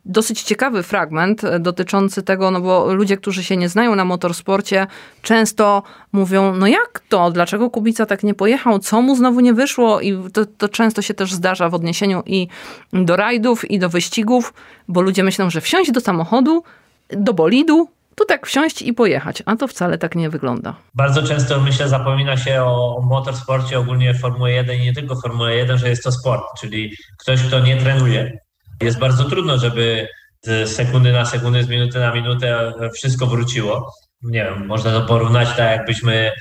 dosyć 0.05 0.42
ciekawy 0.42 0.83
fragment 0.83 1.42
dotyczący 1.61 2.23
tego, 2.23 2.51
no 2.51 2.61
bo 2.61 2.95
ludzie, 2.95 3.16
którzy 3.16 3.45
się 3.45 3.57
nie 3.57 3.68
znają 3.68 3.95
na 3.95 4.05
motorsporcie, 4.05 4.87
często 5.23 5.83
mówią, 6.12 6.55
no 6.55 6.66
jak 6.66 7.03
to, 7.09 7.31
dlaczego 7.31 7.71
Kubica 7.71 8.07
tak 8.07 8.23
nie 8.23 8.35
pojechał, 8.35 8.79
co 8.79 9.03
mu 9.03 9.16
znowu 9.16 9.40
nie 9.40 9.55
wyszło 9.55 10.01
i 10.01 10.18
to, 10.33 10.47
to 10.47 10.68
często 10.68 11.03
się 11.03 11.14
też 11.14 11.33
zdarza 11.33 11.68
w 11.68 11.75
odniesieniu 11.75 12.23
i 12.27 12.49
do 12.92 13.16
rajdów, 13.16 13.71
i 13.71 13.79
do 13.79 13.88
wyścigów, 13.88 14.55
bo 14.88 15.01
ludzie 15.01 15.25
myślą, 15.25 15.51
że 15.51 15.61
wsiąść 15.61 15.90
do 15.90 16.01
samochodu, 16.01 16.62
do 17.09 17.35
bolidu, 17.35 17.88
tu 18.16 18.25
tak 18.25 18.46
wsiąść 18.46 18.83
i 18.83 18.92
pojechać, 18.92 19.42
a 19.46 19.57
to 19.57 19.68
wcale 19.68 19.98
tak 19.98 20.14
nie 20.14 20.31
wygląda. 20.31 20.75
Bardzo 20.94 21.22
często 21.22 21.61
myślę, 21.61 21.88
zapomina 21.88 22.37
się 22.37 22.62
o, 22.62 23.01
motorsporcie, 23.03 23.79
ogólnie 23.79 24.14
Formuły 24.14 24.53
1 24.53 24.81
i 24.81 24.85
nie 24.85 24.94
tylko 24.94 25.20
Formuły 25.20 25.55
1, 25.55 25.79
że 25.79 25.88
jest 25.88 26.03
to 26.03 26.12
sport, 26.12 26.44
czyli 26.61 26.96
ktoś, 27.18 27.42
kto 27.42 27.61
nie 27.61 27.77
trenuje. 27.77 28.38
Jest 28.83 28.98
bardzo 28.98 29.25
trudno, 29.25 29.59
żeby 29.59 30.09
z 30.42 30.70
sekundy 30.70 31.12
na 31.12 31.25
sekundę, 31.25 31.64
z 31.64 31.68
minuty 31.68 31.98
na 31.98 32.14
minutę 32.14 32.72
wszystko 32.94 33.27
wróciło. 33.27 33.92
Nie 34.22 34.44
wiem, 34.44 34.66
można 34.66 34.90
to 34.90 35.01
porównać 35.01 35.48
tak, 35.48 35.79
jakbyśmy 35.79 36.33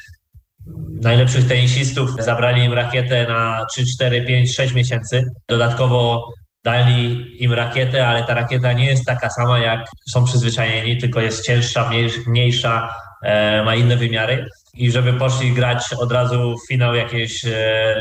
najlepszych 1.01 1.47
tenisistów 1.47 2.11
zabrali 2.19 2.63
im 2.63 2.73
rakietę 2.73 3.27
na 3.27 3.65
3, 3.65 3.85
4, 3.85 4.25
5, 4.25 4.55
6 4.55 4.73
miesięcy. 4.73 5.23
Dodatkowo 5.47 6.29
dali 6.63 7.43
im 7.43 7.53
rakietę, 7.53 8.07
ale 8.07 8.23
ta 8.23 8.33
rakieta 8.33 8.73
nie 8.73 8.85
jest 8.85 9.05
taka 9.05 9.29
sama, 9.29 9.59
jak 9.59 9.87
są 10.09 10.25
przyzwyczajeni, 10.25 10.97
tylko 10.97 11.21
jest 11.21 11.45
cięższa, 11.45 11.89
mniejsza, 12.27 12.95
e, 13.23 13.63
ma 13.63 13.75
inne 13.75 13.97
wymiary. 13.97 14.47
i 14.73 14.91
żeby 14.91 15.13
poszli 15.13 15.51
grać 15.51 15.93
od 15.99 16.11
razu 16.11 16.55
w 16.57 16.67
finał 16.67 16.95
jakiegoś, 16.95 17.45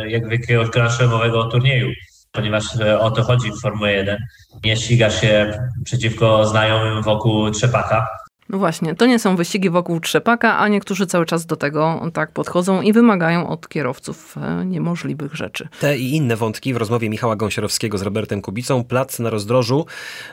jakiegoś 0.09 0.71
Grand 0.71 0.93
Slamowego 0.93 1.45
turnieju 1.45 1.91
ponieważ 2.33 2.65
o 3.01 3.11
to 3.11 3.23
chodzi 3.23 3.53
w 3.53 3.61
Formule 3.61 3.93
1. 3.93 4.27
Nie 4.65 4.77
ścigasz 4.77 5.21
się 5.21 5.59
przeciwko 5.85 6.47
znajomym 6.47 7.03
wokół 7.03 7.51
trzepaka, 7.51 8.09
no 8.51 8.59
właśnie, 8.59 8.95
to 8.95 9.07
nie 9.07 9.19
są 9.19 9.37
wyścigi 9.37 9.71
wokół 9.71 10.01
trzepaka, 10.01 10.59
a 10.59 10.69
niektórzy 10.69 11.07
cały 11.07 11.27
czas 11.27 11.47
do 11.47 11.57
tego 11.57 12.11
tak 12.13 12.33
podchodzą 12.33 12.83
i 12.83 12.93
wymagają 12.93 13.49
od 13.49 13.69
kierowców 13.69 14.37
e, 14.37 14.65
niemożliwych 14.65 15.35
rzeczy. 15.35 15.69
Te 15.81 15.99
i 15.99 16.17
inne 16.17 16.37
wątki 16.37 16.75
w 16.75 16.77
rozmowie 16.77 17.11
Michała 17.11 17.37
Gąsiorowskiego 17.37 17.99
z 17.99 18.03
Robertem 18.03 18.43
Kubicą. 18.43 18.85
Plac 18.85 19.19
na 19.19 19.31
rozdrożu 19.31 19.87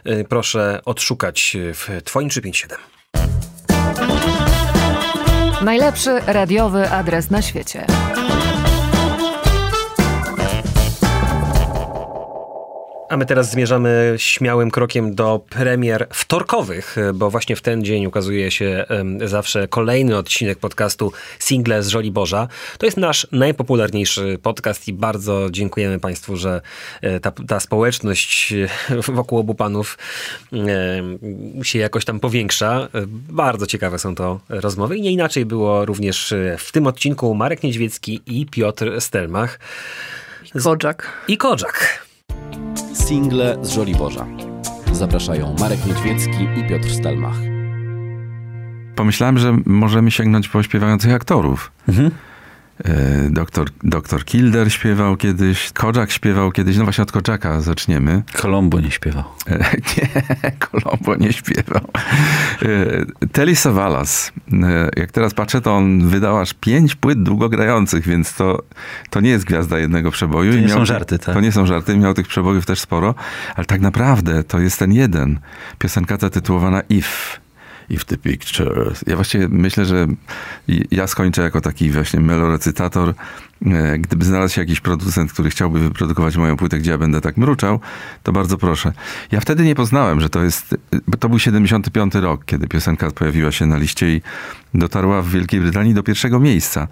e, 0.03 0.23
proszę 0.23 0.79
odszukać 0.85 1.57
w 1.73 2.01
Twoim 2.03 2.29
357. 2.29 2.77
Najlepszy 5.65 6.19
radiowy 6.27 6.89
adres 6.89 7.31
na 7.31 7.41
świecie. 7.41 7.85
A 13.09 13.17
my 13.17 13.25
teraz 13.25 13.51
zmierzamy 13.51 14.13
śmiałym 14.17 14.71
krokiem 14.71 15.15
do 15.15 15.41
premier 15.49 16.07
wtorkowych, 16.13 16.95
bo 17.13 17.29
właśnie 17.29 17.55
w 17.55 17.61
ten 17.61 17.83
dzień 17.83 18.05
ukazuje 18.05 18.51
się 18.51 18.85
zawsze 19.25 19.67
kolejny 19.67 20.17
odcinek 20.17 20.59
podcastu 20.59 21.11
Single 21.39 21.83
z 21.83 21.87
Żoli 21.87 22.11
Boża. 22.11 22.47
To 22.77 22.85
jest 22.85 22.97
nasz 22.97 23.27
najpopularniejszy 23.31 24.39
podcast 24.41 24.87
i 24.87 24.93
bardzo 24.93 25.47
dziękujemy 25.51 25.99
Państwu, 25.99 26.37
że 26.37 26.61
e, 27.01 27.19
ta, 27.19 27.31
ta 27.31 27.59
społeczność 27.59 28.53
wokół 29.13 29.39
obu 29.39 29.55
panów 29.55 29.97
się 31.63 31.79
jakoś 31.79 32.05
tam 32.05 32.19
powiększa. 32.19 32.87
Bardzo 33.29 33.67
ciekawe 33.67 33.99
są 33.99 34.15
to 34.15 34.39
rozmowy 34.49 34.97
i 34.97 35.01
nie 35.01 35.11
inaczej 35.11 35.45
było 35.45 35.85
również 35.85 36.33
w 36.57 36.71
tym 36.71 36.87
odcinku 36.87 37.35
Marek 37.35 37.63
Niedźwiecki 37.63 38.21
i 38.25 38.45
Piotr 38.45 39.01
Stelmach. 39.01 39.59
I. 40.55 40.59
I 41.27 41.37
Kodżak. 41.37 42.06
Single 42.93 43.57
z 43.61 43.69
Żoliborza. 43.69 44.25
Zapraszają 44.91 45.55
Marek 45.59 45.85
Niedźwiecki 45.85 46.47
i 46.57 46.69
Piotr 46.69 46.89
Stelmach. 46.89 47.35
Pomyślałem, 48.95 49.37
że 49.37 49.57
możemy 49.65 50.11
sięgnąć 50.11 50.49
po 50.49 50.63
śpiewających 50.63 51.13
aktorów. 51.13 51.71
Mhm. 51.87 52.11
E, 52.85 53.29
doktor, 53.29 53.67
doktor 53.83 54.25
Kilder 54.25 54.71
śpiewał 54.71 55.17
kiedyś, 55.17 55.71
Kodzak 55.73 56.11
śpiewał 56.11 56.51
kiedyś, 56.51 56.77
no 56.77 56.83
właśnie 56.83 57.01
od 57.01 57.11
Kodzaka 57.11 57.61
zaczniemy. 57.61 58.23
Colombo 58.33 58.79
nie 58.79 58.91
śpiewał. 58.91 59.23
E, 59.49 59.57
nie, 59.97 60.51
Colombo 60.51 61.15
nie 61.15 61.33
śpiewał. 61.33 61.81
E, 62.61 63.27
Telly 63.31 63.55
Savalas, 63.55 64.31
jak 64.95 65.11
teraz 65.11 65.33
patrzę, 65.33 65.61
to 65.61 65.75
on 65.75 66.07
wydał 66.07 66.39
aż 66.39 66.53
pięć 66.53 66.95
płyt 66.95 67.23
długogrających, 67.23 68.07
więc 68.07 68.33
to, 68.33 68.63
to 69.09 69.21
nie 69.21 69.29
jest 69.29 69.45
gwiazda 69.45 69.79
jednego 69.79 70.11
przeboju. 70.11 70.51
To 70.53 70.59
nie 70.59 70.69
są 70.69 70.85
żarty, 70.85 71.19
tak? 71.19 71.35
To 71.35 71.41
nie 71.41 71.51
są 71.51 71.65
żarty, 71.65 71.97
miał 71.97 72.13
tych 72.13 72.27
przebojów 72.27 72.65
też 72.65 72.79
sporo, 72.79 73.15
ale 73.55 73.65
tak 73.65 73.81
naprawdę 73.81 74.43
to 74.43 74.59
jest 74.59 74.79
ten 74.79 74.93
jeden. 74.93 75.39
Piosenka 75.79 76.17
zatytułowana 76.17 76.81
If 76.89 77.39
if 77.89 78.05
the 78.05 78.17
picture. 78.17 78.93
Ja 79.07 79.15
właściwie 79.15 79.47
myślę, 79.49 79.85
że 79.85 80.07
ja 80.91 81.07
skończę 81.07 81.41
jako 81.41 81.61
taki 81.61 81.91
właśnie 81.91 82.19
melorecytator. 82.19 83.13
E, 83.65 83.99
gdyby 83.99 84.25
znalazł 84.25 84.53
się 84.53 84.61
jakiś 84.61 84.79
producent, 84.79 85.33
który 85.33 85.49
chciałby 85.49 85.79
wyprodukować 85.79 86.37
moją 86.37 86.57
płytę, 86.57 86.79
gdzie 86.79 86.91
ja 86.91 86.97
będę 86.97 87.21
tak 87.21 87.37
mruczał, 87.37 87.79
to 88.23 88.31
bardzo 88.31 88.57
proszę. 88.57 88.93
Ja 89.31 89.39
wtedy 89.39 89.63
nie 89.63 89.75
poznałem, 89.75 90.21
że 90.21 90.29
to 90.29 90.43
jest, 90.43 90.75
to 91.19 91.29
był 91.29 91.39
75 91.39 92.15
rok, 92.15 92.45
kiedy 92.45 92.67
piosenka 92.67 93.11
pojawiła 93.11 93.51
się 93.51 93.65
na 93.65 93.77
liście 93.77 94.15
i 94.15 94.21
dotarła 94.73 95.21
w 95.21 95.29
Wielkiej 95.29 95.61
Brytanii 95.61 95.93
do 95.93 96.03
pierwszego 96.03 96.39
miejsca. 96.39 96.87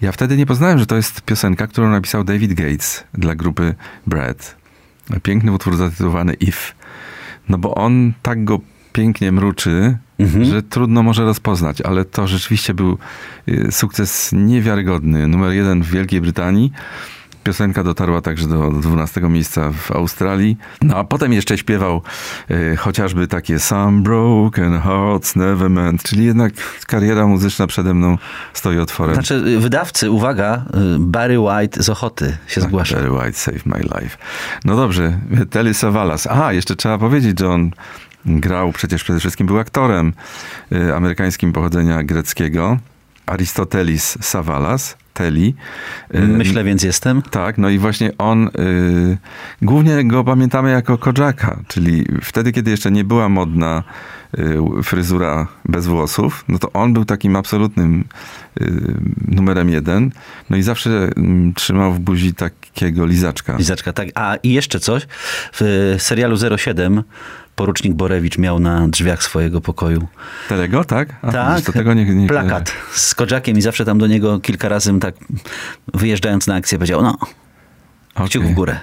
Ja 0.00 0.12
wtedy 0.12 0.36
nie 0.36 0.46
poznałem, 0.46 0.78
że 0.78 0.86
to 0.86 0.96
jest 0.96 1.22
piosenka, 1.22 1.66
którą 1.66 1.90
napisał 1.90 2.24
David 2.24 2.54
Gates 2.54 3.04
dla 3.14 3.34
grupy 3.34 3.74
Brad. 4.06 4.56
Piękny 5.22 5.52
utwór 5.52 5.76
zatytułowany 5.76 6.34
If. 6.34 6.58
No 7.48 7.58
bo 7.58 7.74
on 7.74 8.12
tak 8.22 8.44
go 8.44 8.60
pięknie 8.92 9.32
mruczy, 9.32 9.98
mhm. 10.18 10.44
że 10.44 10.62
trudno 10.62 11.02
może 11.02 11.24
rozpoznać, 11.24 11.80
ale 11.80 12.04
to 12.04 12.26
rzeczywiście 12.26 12.74
był 12.74 12.98
y, 13.48 13.72
sukces 13.72 14.30
niewiarygodny. 14.32 15.28
Numer 15.28 15.52
jeden 15.52 15.82
w 15.82 15.90
Wielkiej 15.90 16.20
Brytanii. 16.20 16.72
Piosenka 17.48 17.84
dotarła 17.84 18.20
także 18.20 18.48
do 18.48 18.70
12 18.70 19.20
miejsca 19.20 19.72
w 19.72 19.90
Australii. 19.90 20.56
No 20.82 20.96
a 20.96 21.04
potem 21.04 21.32
jeszcze 21.32 21.58
śpiewał 21.58 22.02
y, 22.50 22.76
chociażby 22.76 23.26
takie 23.26 23.58
Some 23.58 24.02
Broken 24.02 24.80
Hearts 24.80 25.36
Never 25.36 25.70
Meant, 25.70 26.02
czyli 26.02 26.24
jednak 26.24 26.52
kariera 26.86 27.26
muzyczna 27.26 27.66
przede 27.66 27.94
mną 27.94 28.18
stoi 28.52 28.78
otworem. 28.78 29.14
Znaczy 29.14 29.34
y, 29.34 29.60
wydawcy, 29.60 30.10
uwaga, 30.10 30.64
y, 30.96 30.98
Barry 30.98 31.40
White 31.40 31.82
z 31.82 31.88
Ochoty 31.88 32.36
się 32.46 32.60
tak, 32.60 32.70
zgłasza. 32.70 32.96
Barry 32.96 33.12
White, 33.12 33.32
Save 33.32 33.66
My 33.66 33.78
Life. 33.78 34.18
No 34.64 34.76
dobrze, 34.76 35.18
Telly 35.50 35.74
Savalas. 35.74 36.26
Aha, 36.26 36.52
jeszcze 36.52 36.76
trzeba 36.76 36.98
powiedzieć, 36.98 37.38
że 37.38 37.48
on 37.48 37.70
grał 38.28 38.72
przecież 38.72 39.04
przede 39.04 39.20
wszystkim 39.20 39.46
był 39.46 39.58
aktorem 39.58 40.12
y, 40.72 40.94
amerykańskim 40.94 41.52
pochodzenia 41.52 42.02
greckiego. 42.02 42.78
Aristotelis 43.26 44.18
Savalas, 44.20 44.96
Teli. 45.14 45.54
Y, 46.14 46.18
Myślę, 46.20 46.64
więc 46.64 46.82
jestem. 46.82 47.22
Tak, 47.22 47.58
no 47.58 47.68
i 47.68 47.78
właśnie 47.78 48.18
on, 48.18 48.48
y, 48.48 49.18
głównie 49.62 50.04
go 50.04 50.24
pamiętamy 50.24 50.70
jako 50.70 50.98
Kodżaka, 50.98 51.60
czyli 51.68 52.04
wtedy, 52.22 52.52
kiedy 52.52 52.70
jeszcze 52.70 52.90
nie 52.90 53.04
była 53.04 53.28
modna 53.28 53.82
y, 54.38 54.82
fryzura 54.82 55.48
bez 55.64 55.86
włosów, 55.86 56.44
no 56.48 56.58
to 56.58 56.72
on 56.72 56.92
był 56.92 57.04
takim 57.04 57.36
absolutnym 57.36 58.04
y, 58.60 58.94
numerem 59.28 59.70
jeden. 59.70 60.10
No 60.50 60.56
i 60.56 60.62
zawsze 60.62 60.90
y, 60.90 61.12
trzymał 61.54 61.92
w 61.92 62.00
buzi 62.00 62.34
takiego 62.34 63.06
lizaczka. 63.06 63.56
Lizaczka, 63.56 63.92
tak. 63.92 64.08
A 64.14 64.36
i 64.42 64.52
jeszcze 64.52 64.80
coś. 64.80 65.06
W 65.52 65.94
serialu 65.98 66.36
07 66.58 67.02
porucznik 67.58 67.94
Borewicz 67.94 68.38
miał 68.38 68.60
na 68.60 68.88
drzwiach 68.88 69.22
swojego 69.22 69.60
pokoju. 69.60 70.08
Tego, 70.48 70.84
tak? 70.84 71.08
A, 71.22 71.32
tak, 71.32 71.64
to 71.64 71.72
tego 71.72 71.94
nie, 71.94 72.04
nie, 72.04 72.28
plakat 72.28 72.72
z 72.92 73.14
Kodżakiem 73.14 73.58
i 73.58 73.62
zawsze 73.62 73.84
tam 73.84 73.98
do 73.98 74.06
niego 74.06 74.40
kilka 74.40 74.68
razy 74.68 75.00
tak 75.00 75.14
wyjeżdżając 75.94 76.46
na 76.46 76.54
akcję 76.54 76.78
powiedział, 76.78 77.02
no, 77.02 77.18
okay. 78.14 78.28
kciuk 78.28 78.44
w 78.44 78.54
górę. 78.54 78.78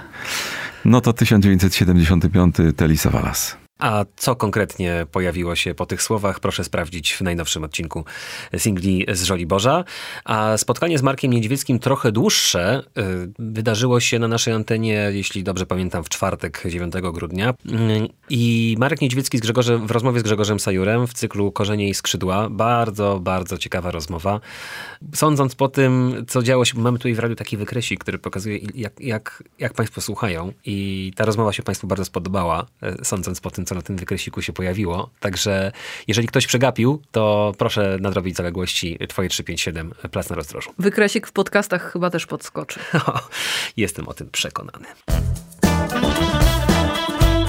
No 0.84 1.00
to 1.00 1.12
1975 1.12 2.56
Telisa 2.76 3.10
Walas. 3.10 3.56
A 3.78 4.04
co 4.16 4.36
konkretnie 4.36 5.06
pojawiło 5.12 5.56
się 5.56 5.74
po 5.74 5.86
tych 5.86 6.02
słowach, 6.02 6.40
proszę 6.40 6.64
sprawdzić 6.64 7.12
w 7.12 7.20
najnowszym 7.20 7.64
odcinku 7.64 8.04
singli 8.56 9.06
z 9.12 9.22
Żoli 9.22 9.46
Boża. 9.46 9.84
A 10.24 10.56
spotkanie 10.56 10.98
z 10.98 11.02
Markiem 11.02 11.32
Niedźwieckim 11.32 11.78
trochę 11.78 12.12
dłuższe 12.12 12.82
y, 12.98 13.02
wydarzyło 13.38 14.00
się 14.00 14.18
na 14.18 14.28
naszej 14.28 14.54
antenie, 14.54 15.10
jeśli 15.12 15.44
dobrze 15.44 15.66
pamiętam, 15.66 16.04
w 16.04 16.08
czwartek 16.08 16.62
9 16.66 16.94
grudnia. 17.12 17.50
Y, 17.50 17.54
I 18.30 18.76
Marek 18.78 19.00
Niedźwiecki 19.00 19.38
z 19.38 19.40
Grzegorzem, 19.40 19.86
w 19.86 19.90
rozmowie 19.90 20.20
z 20.20 20.22
Grzegorzem 20.22 20.60
Sajurem 20.60 21.06
w 21.06 21.14
cyklu 21.14 21.52
Korzenie 21.52 21.88
i 21.88 21.94
Skrzydła. 21.94 22.48
Bardzo, 22.50 23.20
bardzo 23.20 23.58
ciekawa 23.58 23.90
rozmowa. 23.90 24.40
Sądząc 25.14 25.54
po 25.54 25.68
tym, 25.68 26.24
co 26.28 26.42
działo 26.42 26.64
się, 26.64 26.78
mamy 26.78 26.98
tutaj 26.98 27.14
w 27.14 27.18
radiu 27.18 27.36
taki 27.36 27.56
wykresik, 27.56 28.00
który 28.00 28.18
pokazuje, 28.18 28.58
jak, 28.74 29.00
jak, 29.00 29.42
jak 29.58 29.74
Państwo 29.74 30.00
słuchają. 30.00 30.52
I 30.64 31.12
ta 31.16 31.24
rozmowa 31.24 31.52
się 31.52 31.62
Państwu 31.62 31.86
bardzo 31.86 32.04
spodobała, 32.04 32.66
y, 33.00 33.04
sądząc 33.04 33.40
po 33.40 33.50
tym, 33.50 33.65
co 33.66 33.74
na 33.74 33.82
tym 33.82 33.96
wykreśliku 33.96 34.42
się 34.42 34.52
pojawiło. 34.52 35.10
Także 35.20 35.72
jeżeli 36.06 36.28
ktoś 36.28 36.46
przegapił, 36.46 37.02
to 37.10 37.52
proszę 37.58 37.98
nadrobić 38.00 38.36
zaległości 38.36 38.98
Twoje 39.08 39.28
357 39.28 39.92
Plac 40.10 40.30
na 40.30 40.36
Rozdrożu. 40.36 40.70
Wykresik 40.78 41.26
w 41.26 41.32
podcastach 41.32 41.92
chyba 41.92 42.10
też 42.10 42.26
podskoczy. 42.26 42.80
Jestem 43.76 44.08
o 44.08 44.14
tym 44.14 44.30
przekonany. 44.30 44.86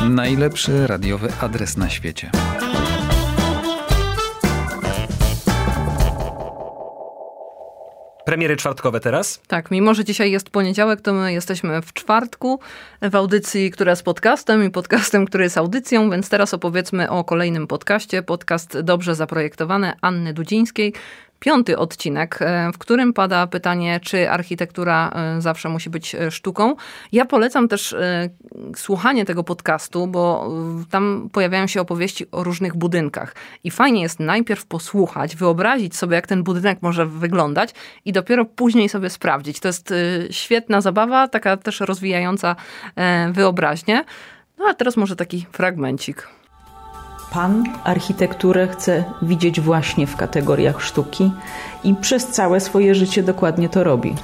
Najlepszy 0.10 0.88
radiowy 0.88 1.30
adres 1.42 1.78
na 1.78 1.90
świecie. 1.90 2.32
Premiery 8.28 8.56
czwartkowe 8.56 9.00
teraz? 9.00 9.42
Tak, 9.48 9.72
mimo 9.72 9.94
że 9.94 10.06
dzisiaj 10.06 10.32
jest 10.32 10.50
poniedziałek, 10.50 11.02
to 11.02 11.14
my 11.14 11.34
jesteśmy 11.34 11.82
w 11.82 11.94
czwartku 11.94 12.60
w 13.02 13.16
audycji, 13.16 13.72
która 13.72 13.92
jest 13.92 14.04
podcastem 14.04 14.64
i 14.64 14.70
podcastem, 14.70 15.26
który 15.26 15.44
jest 15.44 15.58
audycją, 15.58 16.10
więc 16.10 16.30
teraz 16.30 16.54
opowiedzmy 16.54 17.10
o 17.10 17.24
kolejnym 17.24 17.68
podcaście. 17.68 18.24
Podcast 18.24 18.80
dobrze 18.80 19.16
zaprojektowany 19.16 19.94
Anny 20.02 20.34
Dudzińskiej, 20.34 20.94
piąty 21.40 21.78
odcinek, 21.78 22.42
e, 22.42 22.72
w 22.74 22.78
którym 22.78 23.14
pada 23.14 23.48
pytanie, 23.48 24.00
czy 24.04 24.30
architektura 24.30 25.10
e, 25.10 25.42
zawsze 25.42 25.70
musi 25.70 25.90
być 25.90 26.16
e, 26.16 26.32
sztuką. 26.32 26.76
Ja 27.12 27.26
polecam 27.26 27.68
też 27.68 27.96
słuchanie 28.76 29.26
tego 29.26 29.44
podcastu, 29.44 30.08
bo 30.08 30.52
tam 30.90 31.30
pojawiają 31.32 31.68
się 31.68 31.82
opowieści 31.82 32.32
o 32.32 32.44
różnych 32.44 32.76
budynkach. 32.76 33.36
I 33.64 33.72
fajnie 33.72 34.02
jest 34.02 34.20
najpierw 34.20 34.66
posłuchać, 34.66 35.36
wyobrazić 35.36 35.96
sobie, 35.96 36.16
jak 36.16 36.28
ten 36.28 36.44
budynek 36.44 36.82
może 36.82 37.06
wyglądać 37.06 37.74
i 38.06 38.12
dopiero 38.12 38.46
później 38.46 38.90
sobie 38.90 39.10
sprawdzić. 39.10 39.60
To 39.60 39.68
jest 39.68 39.94
świetna 40.32 40.82
zabawa, 40.82 41.28
taka 41.28 41.58
też 41.58 41.80
rozwijająca 41.80 42.56
wyobraźnię. 43.32 44.04
No 44.58 44.66
a 44.70 44.74
teraz 44.74 44.98
może 44.98 45.16
taki 45.16 45.46
fragmencik. 45.52 46.37
Pan 47.32 47.64
architekturę 47.84 48.68
chce 48.68 49.04
widzieć 49.22 49.62
właśnie 49.62 50.08
w 50.08 50.16
kategoriach 50.16 50.82
sztuki 50.82 51.32
i 51.84 51.96
przez 51.96 52.28
całe 52.28 52.60
swoje 52.60 52.96
życie 52.96 53.24
dokładnie 53.24 53.70
to 53.70 53.84
robi. 53.84 54.16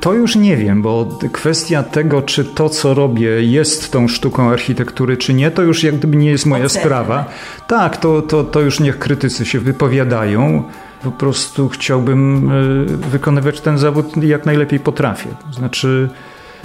To 0.00 0.12
już 0.12 0.36
nie 0.36 0.56
wiem, 0.56 0.82
bo 0.82 1.08
kwestia 1.32 1.82
tego, 1.82 2.22
czy 2.22 2.44
to, 2.44 2.68
co 2.68 2.94
robię, 2.94 3.42
jest 3.42 3.92
tą 3.92 4.08
sztuką 4.08 4.50
architektury, 4.50 5.16
czy 5.16 5.34
nie, 5.34 5.50
to 5.50 5.62
już 5.62 5.84
jak 5.84 5.96
gdyby 5.96 6.16
nie 6.16 6.30
jest 6.30 6.46
moja 6.46 6.68
sprawa. 6.68 7.24
Tak, 7.66 7.96
to, 7.96 8.22
to, 8.22 8.44
to 8.44 8.60
już 8.60 8.80
niech 8.80 8.98
krytycy 8.98 9.44
się 9.44 9.60
wypowiadają. 9.60 10.62
Po 11.04 11.10
prostu 11.10 11.68
chciałbym 11.68 12.50
e, 12.50 13.08
wykonywać 13.08 13.60
ten 13.60 13.78
zawód 13.78 14.24
jak 14.24 14.46
najlepiej 14.46 14.80
potrafię. 14.80 15.28
To 15.46 15.52
znaczy, 15.52 16.08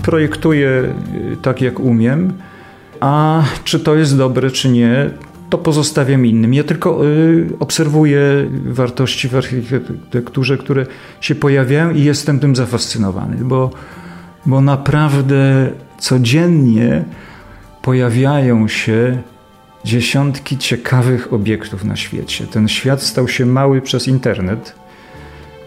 projektuję 0.04 0.70
e, 0.70 0.94
tak, 1.42 1.62
jak 1.62 1.80
umiem, 1.80 2.34
a 3.00 3.44
czy 3.64 3.80
to 3.80 3.96
jest 3.96 4.18
dobre, 4.18 4.52
czy 4.52 4.70
nie, 4.70 5.10
to 5.56 5.64
pozostawiam 5.64 6.26
innym. 6.26 6.54
Ja 6.54 6.64
tylko 6.64 7.06
y, 7.06 7.50
obserwuję 7.60 8.20
wartości 8.66 9.28
w 9.28 9.36
architekturze, 9.36 10.58
które 10.58 10.86
się 11.22 11.36
pojawiają 11.36 11.92
i 11.92 12.04
jestem 12.04 12.40
tym 12.40 12.56
zafascynowany, 12.56 13.36
bo, 13.36 13.70
bo 14.46 14.62
naprawdę 14.62 15.72
codziennie 16.00 17.04
pojawiają 17.82 18.68
się 18.68 19.22
dziesiątki 19.86 20.58
ciekawych 20.58 21.34
obiektów 21.34 21.84
na 21.84 21.96
świecie. 21.96 22.48
Ten 22.48 22.68
świat 22.68 23.02
stał 23.02 23.28
się 23.28 23.46
mały 23.46 23.82
przez 23.82 24.08
internet, 24.08 24.76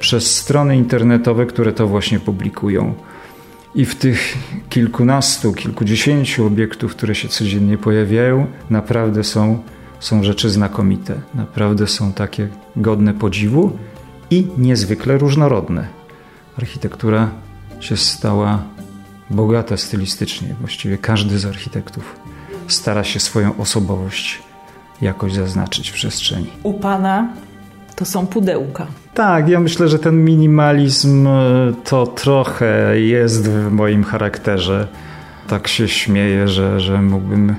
przez 0.00 0.36
strony 0.36 0.76
internetowe, 0.76 1.46
które 1.46 1.72
to 1.72 1.86
właśnie 1.88 2.20
publikują. 2.20 2.94
I 3.74 3.84
w 3.84 3.94
tych 3.94 4.36
kilkunastu, 4.68 5.52
kilkudziesięciu 5.52 6.46
obiektów, 6.46 6.96
które 6.96 7.14
się 7.14 7.28
codziennie 7.28 7.78
pojawiają, 7.78 8.46
naprawdę 8.70 9.24
są, 9.24 9.62
są 10.00 10.22
rzeczy 10.22 10.50
znakomite. 10.50 11.14
Naprawdę 11.34 11.86
są 11.86 12.12
takie 12.12 12.48
godne 12.76 13.14
podziwu 13.14 13.78
i 14.30 14.46
niezwykle 14.58 15.18
różnorodne. 15.18 15.88
Architektura 16.58 17.30
się 17.80 17.96
stała 17.96 18.62
bogata 19.30 19.76
stylistycznie. 19.76 20.54
Właściwie 20.60 20.98
każdy 20.98 21.38
z 21.38 21.46
architektów 21.46 22.16
stara 22.68 23.04
się 23.04 23.20
swoją 23.20 23.56
osobowość 23.56 24.42
jakoś 25.02 25.32
zaznaczyć 25.32 25.90
w 25.90 25.94
przestrzeni. 25.94 26.50
U 26.62 26.74
pana 26.74 27.28
to 27.96 28.04
są 28.04 28.26
pudełka. 28.26 28.86
Tak, 29.14 29.48
ja 29.48 29.60
myślę, 29.60 29.88
że 29.88 29.98
ten 29.98 30.24
minimalizm 30.24 31.26
e, 31.26 31.72
to 31.84 32.06
trochę 32.06 33.00
jest 33.00 33.48
w 33.48 33.70
moim 33.70 34.04
charakterze. 34.04 34.88
Tak 35.48 35.68
się 35.68 35.88
śmieję, 35.88 36.48
że, 36.48 36.80
że 36.80 37.02
mógłbym 37.02 37.54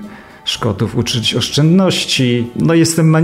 Szkotów 0.50 0.96
uczyć 0.96 1.36
oszczędności. 1.36 2.48
No 2.56 2.74
jestem 2.74 3.16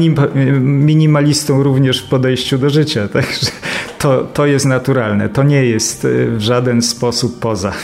minimalistą 0.86 1.64
również 1.64 2.02
w 2.02 2.10
podejściu 2.10 2.58
do 2.58 2.70
życia, 2.70 3.08
także 3.14 3.52
to, 4.00 4.24
to 4.34 4.46
jest 4.46 4.66
naturalne. 4.66 5.30
To 5.30 5.44
nie 5.44 5.66
jest 5.66 6.06
e, 6.06 6.08
w 6.28 6.42
żaden 6.42 6.82
sposób 6.82 7.40
poza. 7.40 7.72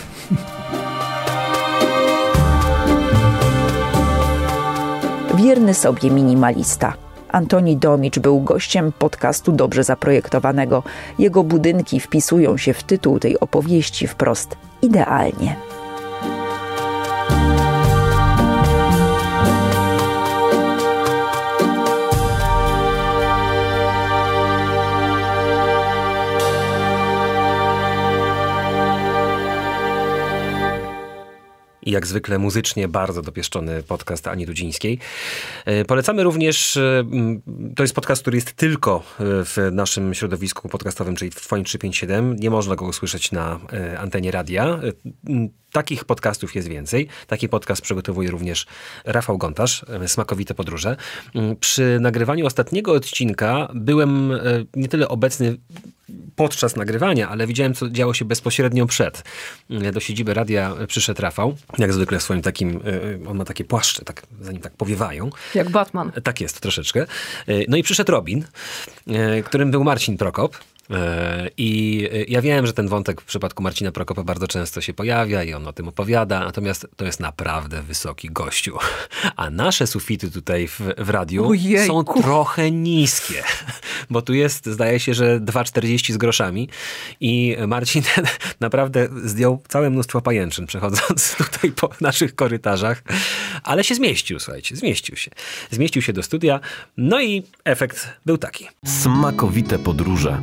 Wierny 5.43 5.73
sobie 5.73 6.11
minimalista. 6.11 6.93
Antoni 7.31 7.77
Domicz 7.77 8.19
był 8.19 8.41
gościem 8.41 8.91
podcastu 8.99 9.51
Dobrze 9.51 9.83
Zaprojektowanego. 9.83 10.83
Jego 11.19 11.43
budynki 11.43 11.99
wpisują 11.99 12.57
się 12.57 12.73
w 12.73 12.83
tytuł 12.83 13.19
tej 13.19 13.39
opowieści 13.39 14.07
wprost 14.07 14.55
idealnie. 14.81 15.70
I 31.83 31.91
jak 31.91 32.07
zwykle 32.07 32.39
muzycznie 32.39 32.87
bardzo 32.87 33.21
dopieszczony 33.21 33.83
podcast 33.83 34.27
Ani 34.27 34.45
Dudzińskiej. 34.45 34.99
E, 35.65 35.85
polecamy 35.85 36.23
również, 36.23 36.77
e, 36.77 37.03
to 37.75 37.83
jest 37.83 37.95
podcast, 37.95 38.21
który 38.21 38.37
jest 38.37 38.53
tylko 38.53 38.95
e, 38.95 39.23
w 39.45 39.57
naszym 39.71 40.13
środowisku 40.13 40.69
podcastowym, 40.69 41.15
czyli 41.15 41.31
w 41.31 41.35
Twoim 41.35 41.63
357. 41.63 42.35
Nie 42.35 42.49
można 42.49 42.75
go 42.75 42.85
usłyszeć 42.85 43.31
na 43.31 43.59
antenie 43.97 44.31
radia. 44.31 44.79
Takich 45.71 46.05
podcastów 46.05 46.55
jest 46.55 46.67
więcej. 46.67 47.07
Taki 47.27 47.49
podcast 47.49 47.81
przygotowuje 47.81 48.31
również 48.31 48.65
Rafał 49.05 49.37
Gontarz, 49.37 49.85
Smakowite 50.07 50.53
Podróże. 50.53 50.97
Przy 51.59 51.97
nagrywaniu 52.01 52.45
ostatniego 52.45 52.93
odcinka 52.93 53.67
byłem 53.73 54.33
nie 54.75 54.87
tyle 54.87 55.07
obecny 55.07 55.57
podczas 56.35 56.75
nagrywania, 56.75 57.29
ale 57.29 57.47
widziałem, 57.47 57.73
co 57.73 57.89
działo 57.89 58.13
się 58.13 58.25
bezpośrednio 58.25 58.85
przed. 58.85 59.23
Do 59.93 59.99
siedziby 59.99 60.33
radia 60.33 60.75
przyszedł 60.87 61.21
Rafał, 61.21 61.57
jak 61.77 61.93
zwykle 61.93 62.19
w 62.19 62.23
swoim 62.23 62.41
takim, 62.41 62.79
e, 63.25 63.29
on 63.29 63.37
ma 63.37 63.45
takie 63.45 63.63
płaszcze, 63.63 64.05
tak, 64.05 64.23
za 64.41 64.51
nim 64.51 64.61
tak 64.61 64.73
powiewają. 64.73 65.29
Jak 65.55 65.69
Batman. 65.69 66.11
Tak 66.23 66.41
jest, 66.41 66.61
troszeczkę. 66.61 67.01
E, 67.01 67.05
no 67.67 67.77
i 67.77 67.83
przyszedł 67.83 68.11
Robin, 68.11 68.45
e, 69.07 69.43
którym 69.43 69.71
był 69.71 69.83
Marcin 69.83 70.17
Prokop. 70.17 70.57
E, 70.91 71.49
I 71.57 72.09
ja 72.27 72.41
wiem, 72.41 72.67
że 72.67 72.73
ten 72.73 72.87
wątek 72.87 73.21
w 73.21 73.25
przypadku 73.25 73.63
Marcina 73.63 73.91
Prokopa 73.91 74.23
bardzo 74.23 74.47
często 74.47 74.81
się 74.81 74.93
pojawia 74.93 75.43
i 75.43 75.53
on 75.53 75.67
o 75.67 75.73
tym 75.73 75.87
opowiada, 75.87 76.39
natomiast 76.39 76.87
to 76.95 77.05
jest 77.05 77.19
naprawdę 77.19 77.81
wysoki 77.81 78.29
gościu. 78.29 78.77
A 79.35 79.49
nasze 79.49 79.87
sufity 79.87 80.31
tutaj 80.31 80.67
w, 80.67 80.81
w 80.97 81.09
radiu 81.09 81.49
Ojejku. 81.49 81.87
są 81.87 82.21
trochę 82.21 82.71
niskie, 82.71 83.43
bo 84.09 84.21
tu 84.21 84.33
jest, 84.33 84.65
zdaje 84.65 84.99
się, 84.99 85.13
że 85.13 85.39
2,40 85.39 86.13
z 86.13 86.17
groszami 86.17 86.69
i 87.19 87.57
Marcin 87.67 88.03
naprawdę 88.59 89.07
zdjął 89.23 89.63
całe 89.67 89.89
mnóstwo 89.89 90.21
pajęczyn 90.21 90.65
przechodząc 90.65 91.35
tutaj 91.53 91.71
po 91.71 91.89
naszych 92.01 92.35
korytarzach, 92.35 93.03
ale 93.63 93.83
się 93.83 93.95
zmieścił, 93.95 94.39
słuchajcie, 94.39 94.75
zmieścił 94.75 95.15
się. 95.15 95.31
Zmieścił 95.71 96.01
się 96.01 96.13
do 96.13 96.23
studia, 96.23 96.59
no 96.97 97.21
i 97.21 97.43
efekt 97.65 98.09
był 98.25 98.37
taki. 98.37 98.67
Smakowite 98.85 99.79
podróże. 99.79 100.41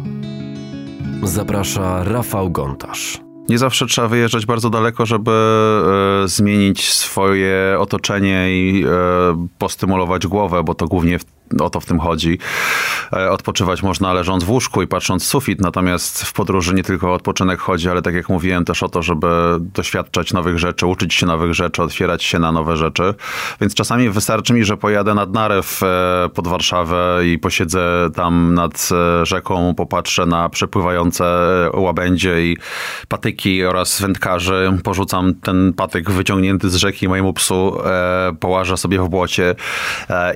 Zaprasza 1.23 2.05
Rafał 2.05 2.51
Gontarz. 2.51 3.21
Nie 3.49 3.59
zawsze 3.59 3.87
trzeba 3.87 4.09
wyjeżdżać 4.09 4.47
bardzo 4.47 4.71
daleko, 4.71 5.07
żeby 5.07 5.31
e, 6.25 6.29
zmienić 6.29 6.93
swoje 6.93 7.77
otoczenie 7.79 8.51
i 8.51 8.85
e, 8.85 8.89
postymulować 9.59 10.27
głowę, 10.27 10.63
bo 10.65 10.75
to 10.75 10.87
głównie 10.87 11.19
w 11.19 11.25
o 11.61 11.71
to 11.71 11.81
w 11.81 11.87
tym 11.87 12.01
chodzi. 12.01 12.39
E, 13.13 13.31
odpoczywać 13.31 13.83
można 13.83 14.13
leżąc 14.13 14.45
w 14.45 14.51
łóżku 14.51 14.83
i 14.83 14.87
patrząc 14.87 15.25
w 15.25 15.27
sufit, 15.27 15.61
natomiast 15.61 16.23
w 16.23 16.33
podróży 16.33 16.75
nie 16.75 16.83
tylko 16.83 17.11
o 17.11 17.15
odpoczynek 17.15 17.61
chodzi, 17.61 17.91
ale 17.91 18.03
tak 18.03 18.15
jak 18.15 18.29
mówiłem 18.29 18.65
też 18.65 18.83
o 18.83 18.89
to, 18.89 19.03
żeby 19.03 19.27
doświadczać 19.61 20.33
nowych 20.33 20.59
rzeczy, 20.59 20.87
uczyć 20.87 21.15
się 21.15 21.27
nowych 21.27 21.55
rzeczy, 21.55 21.83
otwierać 21.83 22.25
się 22.25 22.39
na 22.39 22.53
nowe 22.53 22.77
rzeczy. 22.77 23.15
Więc 23.61 23.75
czasami 23.75 24.11
wystarczy 24.11 24.53
mi, 24.53 24.65
że 24.65 24.77
pojadę 24.77 25.15
nad 25.15 25.33
Narew 25.33 25.83
e, 25.83 26.29
pod 26.35 26.49
Warszawę 26.49 27.21
i 27.27 27.39
posiedzę 27.39 28.11
tam 28.15 28.55
nad 28.55 28.89
e, 28.93 29.27
rzeką, 29.27 29.75
popatrzę 29.75 30.27
na 30.27 30.49
przepływające 30.49 31.25
łabędzie 31.75 32.43
i 32.43 32.57
patyki 33.09 33.65
oraz 33.65 34.01
wędkarzy. 34.01 34.79
Porzucam 34.85 35.35
ten 35.35 35.73
patyk 35.73 36.11
wyciągnięty 36.11 36.71
z 36.71 36.75
rzeki 36.75 37.09
mojemu 37.09 37.33
psu, 37.33 37.79
połażę 38.41 38.77
sobie 38.77 39.01
w 39.01 39.09
błocie 39.09 39.55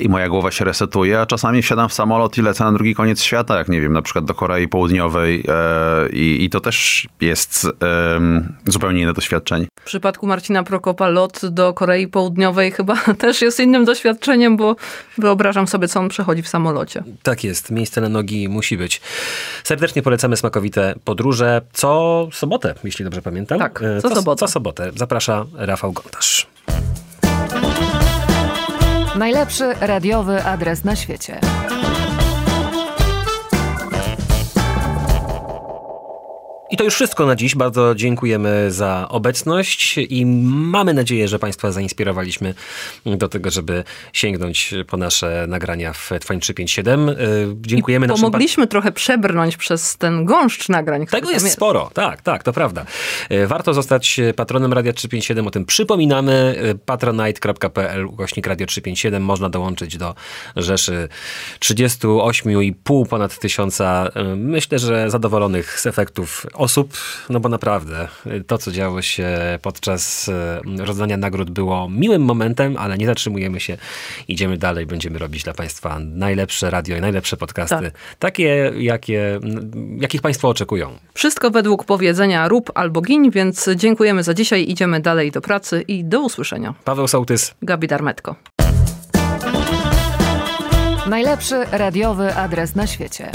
i 0.01 0.09
moja 0.09 0.29
głowa 0.29 0.51
się 0.51 0.65
resetuje 0.65 1.02
a 1.11 1.27
czasami 1.27 1.63
wsiadam 1.63 1.89
w 1.89 1.93
samolot 1.93 2.39
i 2.39 2.43
lecę 2.43 2.65
na 2.65 2.73
drugi 2.73 2.95
koniec 2.95 3.23
świata, 3.23 3.59
jak 3.59 3.69
nie 3.69 3.81
wiem, 3.81 3.93
na 3.93 4.03
przykład 4.03 4.25
do 4.25 4.35
Korei 4.35 4.69
Południowej 4.69 5.45
e, 5.49 6.09
i, 6.09 6.45
i, 6.45 6.51
to 6.51 6.61
też 6.61 7.09
jest 7.21 7.67
e, 7.83 8.21
zupełnie 8.67 9.03
inne 9.03 9.13
doświadczenie. 9.13 9.67
W 9.81 9.85
przypadku 9.85 10.27
Marcina 10.27 10.63
Prokopa 10.63 11.09
lot 11.09 11.41
do 11.47 11.75
Korei 11.75 12.09
Południowej 12.09 12.73
chyba 12.73 12.97
też 13.19 13.43
jest 13.43 13.61
innym 13.61 13.85
doświadczeniem, 13.85 14.57
bo 14.57 14.77
wyobrażam 15.19 15.69
sobie, 15.69 15.89
co 15.89 16.01
on 16.01 16.09
przechodzi 16.09 16.43
w 16.43 16.49
samolocie. 16.49 17.05
Tak 17.23 17.45
jest, 17.45 17.71
miejsce 17.71 18.01
na 18.01 18.09
nogi 18.09 18.49
musi 18.49 18.77
być. 18.77 19.01
Serdecznie 19.65 20.03
polecamy 20.03 20.37
smakowite 20.37 20.95
podróże 21.05 21.61
co 21.73 22.29
sobotę, 22.33 22.75
jeśli 22.85 23.05
dobrze 23.05 23.23
pamiętam. 23.23 23.59
Tak, 23.59 23.83
e, 23.83 24.03
co, 24.03 24.09
co 24.09 24.15
sobotę. 24.15 24.39
Co 24.39 24.49
sobotę. 24.49 24.91
Zaprasza 24.97 25.47
Rafał 25.55 25.93
Gontarz. 25.93 26.52
Najlepszy 29.23 29.75
radiowy 29.81 30.45
adres 30.45 30.85
na 30.85 30.97
świecie. 30.97 31.41
I 36.73 36.77
to 36.77 36.85
już 36.85 36.95
wszystko 36.95 37.27
na 37.27 37.37
dziś. 37.37 37.55
Bardzo 37.55 37.95
dziękujemy 37.95 38.71
za 38.71 39.07
obecność 39.09 39.99
i 39.99 40.27
mamy 40.47 40.95
nadzieję, 40.95 41.29
że 41.29 41.39
Państwa 41.39 41.73
zainspirowaliśmy 41.73 42.55
do 43.07 43.29
tego, 43.29 43.51
żeby 43.51 43.85
sięgnąć 44.13 44.75
po 44.87 44.97
nasze 44.97 45.47
nagrania 45.49 45.93
w 45.93 46.11
Twoim 46.21 46.41
357. 46.41 47.09
E, 47.09 47.15
dziękujemy 47.61 48.07
I 48.07 48.09
Pomogliśmy 48.09 48.67
trochę 48.67 48.93
przebrnąć 48.93 49.57
przez 49.57 49.97
ten 49.97 50.25
gąszcz 50.25 50.69
nagrań. 50.69 51.07
Tego 51.07 51.31
jest, 51.31 51.45
jest 51.45 51.57
sporo, 51.57 51.91
tak, 51.95 52.23
tak, 52.23 52.43
to 52.43 52.53
prawda. 52.53 52.85
E, 53.29 53.47
warto 53.47 53.75
zostać 53.75 54.21
patronem 54.37 54.73
Radia 54.73 54.93
357, 54.93 55.47
o 55.47 55.51
tym 55.51 55.65
przypominamy. 55.65 56.57
Patronite.pl 56.87 58.07
ukośnik 58.07 58.47
Radio 58.47 58.67
357 58.67 59.23
można 59.23 59.49
dołączyć 59.49 59.97
do 59.97 60.15
rzeszy 60.57 61.09
38,5 61.61 63.07
ponad 63.09 63.39
tysiąca, 63.39 64.11
myślę, 64.37 64.79
że 64.79 65.11
zadowolonych 65.11 65.81
z 65.81 65.87
efektów 65.87 66.47
osób, 66.63 66.93
no 67.31 67.41
bo 67.41 67.49
naprawdę 67.49 68.09
to, 68.47 68.59
co 68.59 68.73
działo 68.73 69.03
się 69.03 69.29
podczas 69.63 70.29
e, 70.29 70.61
rozdania 70.85 71.17
nagród 71.17 71.51
było 71.51 71.89
miłym 71.89 72.23
momentem, 72.23 72.77
ale 72.77 72.99
nie 72.99 73.07
zatrzymujemy 73.07 73.61
się, 73.61 73.77
idziemy 74.29 74.59
dalej, 74.59 74.87
będziemy 74.87 75.19
robić 75.19 75.43
dla 75.45 75.55
Państwa 75.55 75.99
najlepsze 75.99 76.71
radio 76.71 76.97
i 76.97 77.01
najlepsze 77.01 77.37
podcasty, 77.37 77.77
tak. 77.77 77.95
takie, 78.19 78.73
jakie, 78.77 79.41
jakich 80.01 80.23
Państwo 80.23 80.49
oczekują. 80.49 80.99
Wszystko 81.15 81.51
według 81.51 81.85
powiedzenia 81.85 82.49
rób 82.49 82.71
albo 82.75 83.01
gin, 83.01 83.31
więc 83.31 83.69
dziękujemy 83.77 84.23
za 84.23 84.35
dzisiaj, 84.35 84.71
idziemy 84.71 85.01
dalej 85.01 85.31
do 85.31 85.41
pracy 85.41 85.85
i 85.89 86.05
do 86.05 86.21
usłyszenia. 86.21 86.75
Paweł 86.85 87.09
Sołtys. 87.09 87.55
Gabi 87.63 87.89
Darmetko. 87.89 88.37
Najlepszy 91.07 91.65
radiowy 91.73 92.35
adres 92.35 92.75
na 92.75 92.87
świecie. 92.87 93.31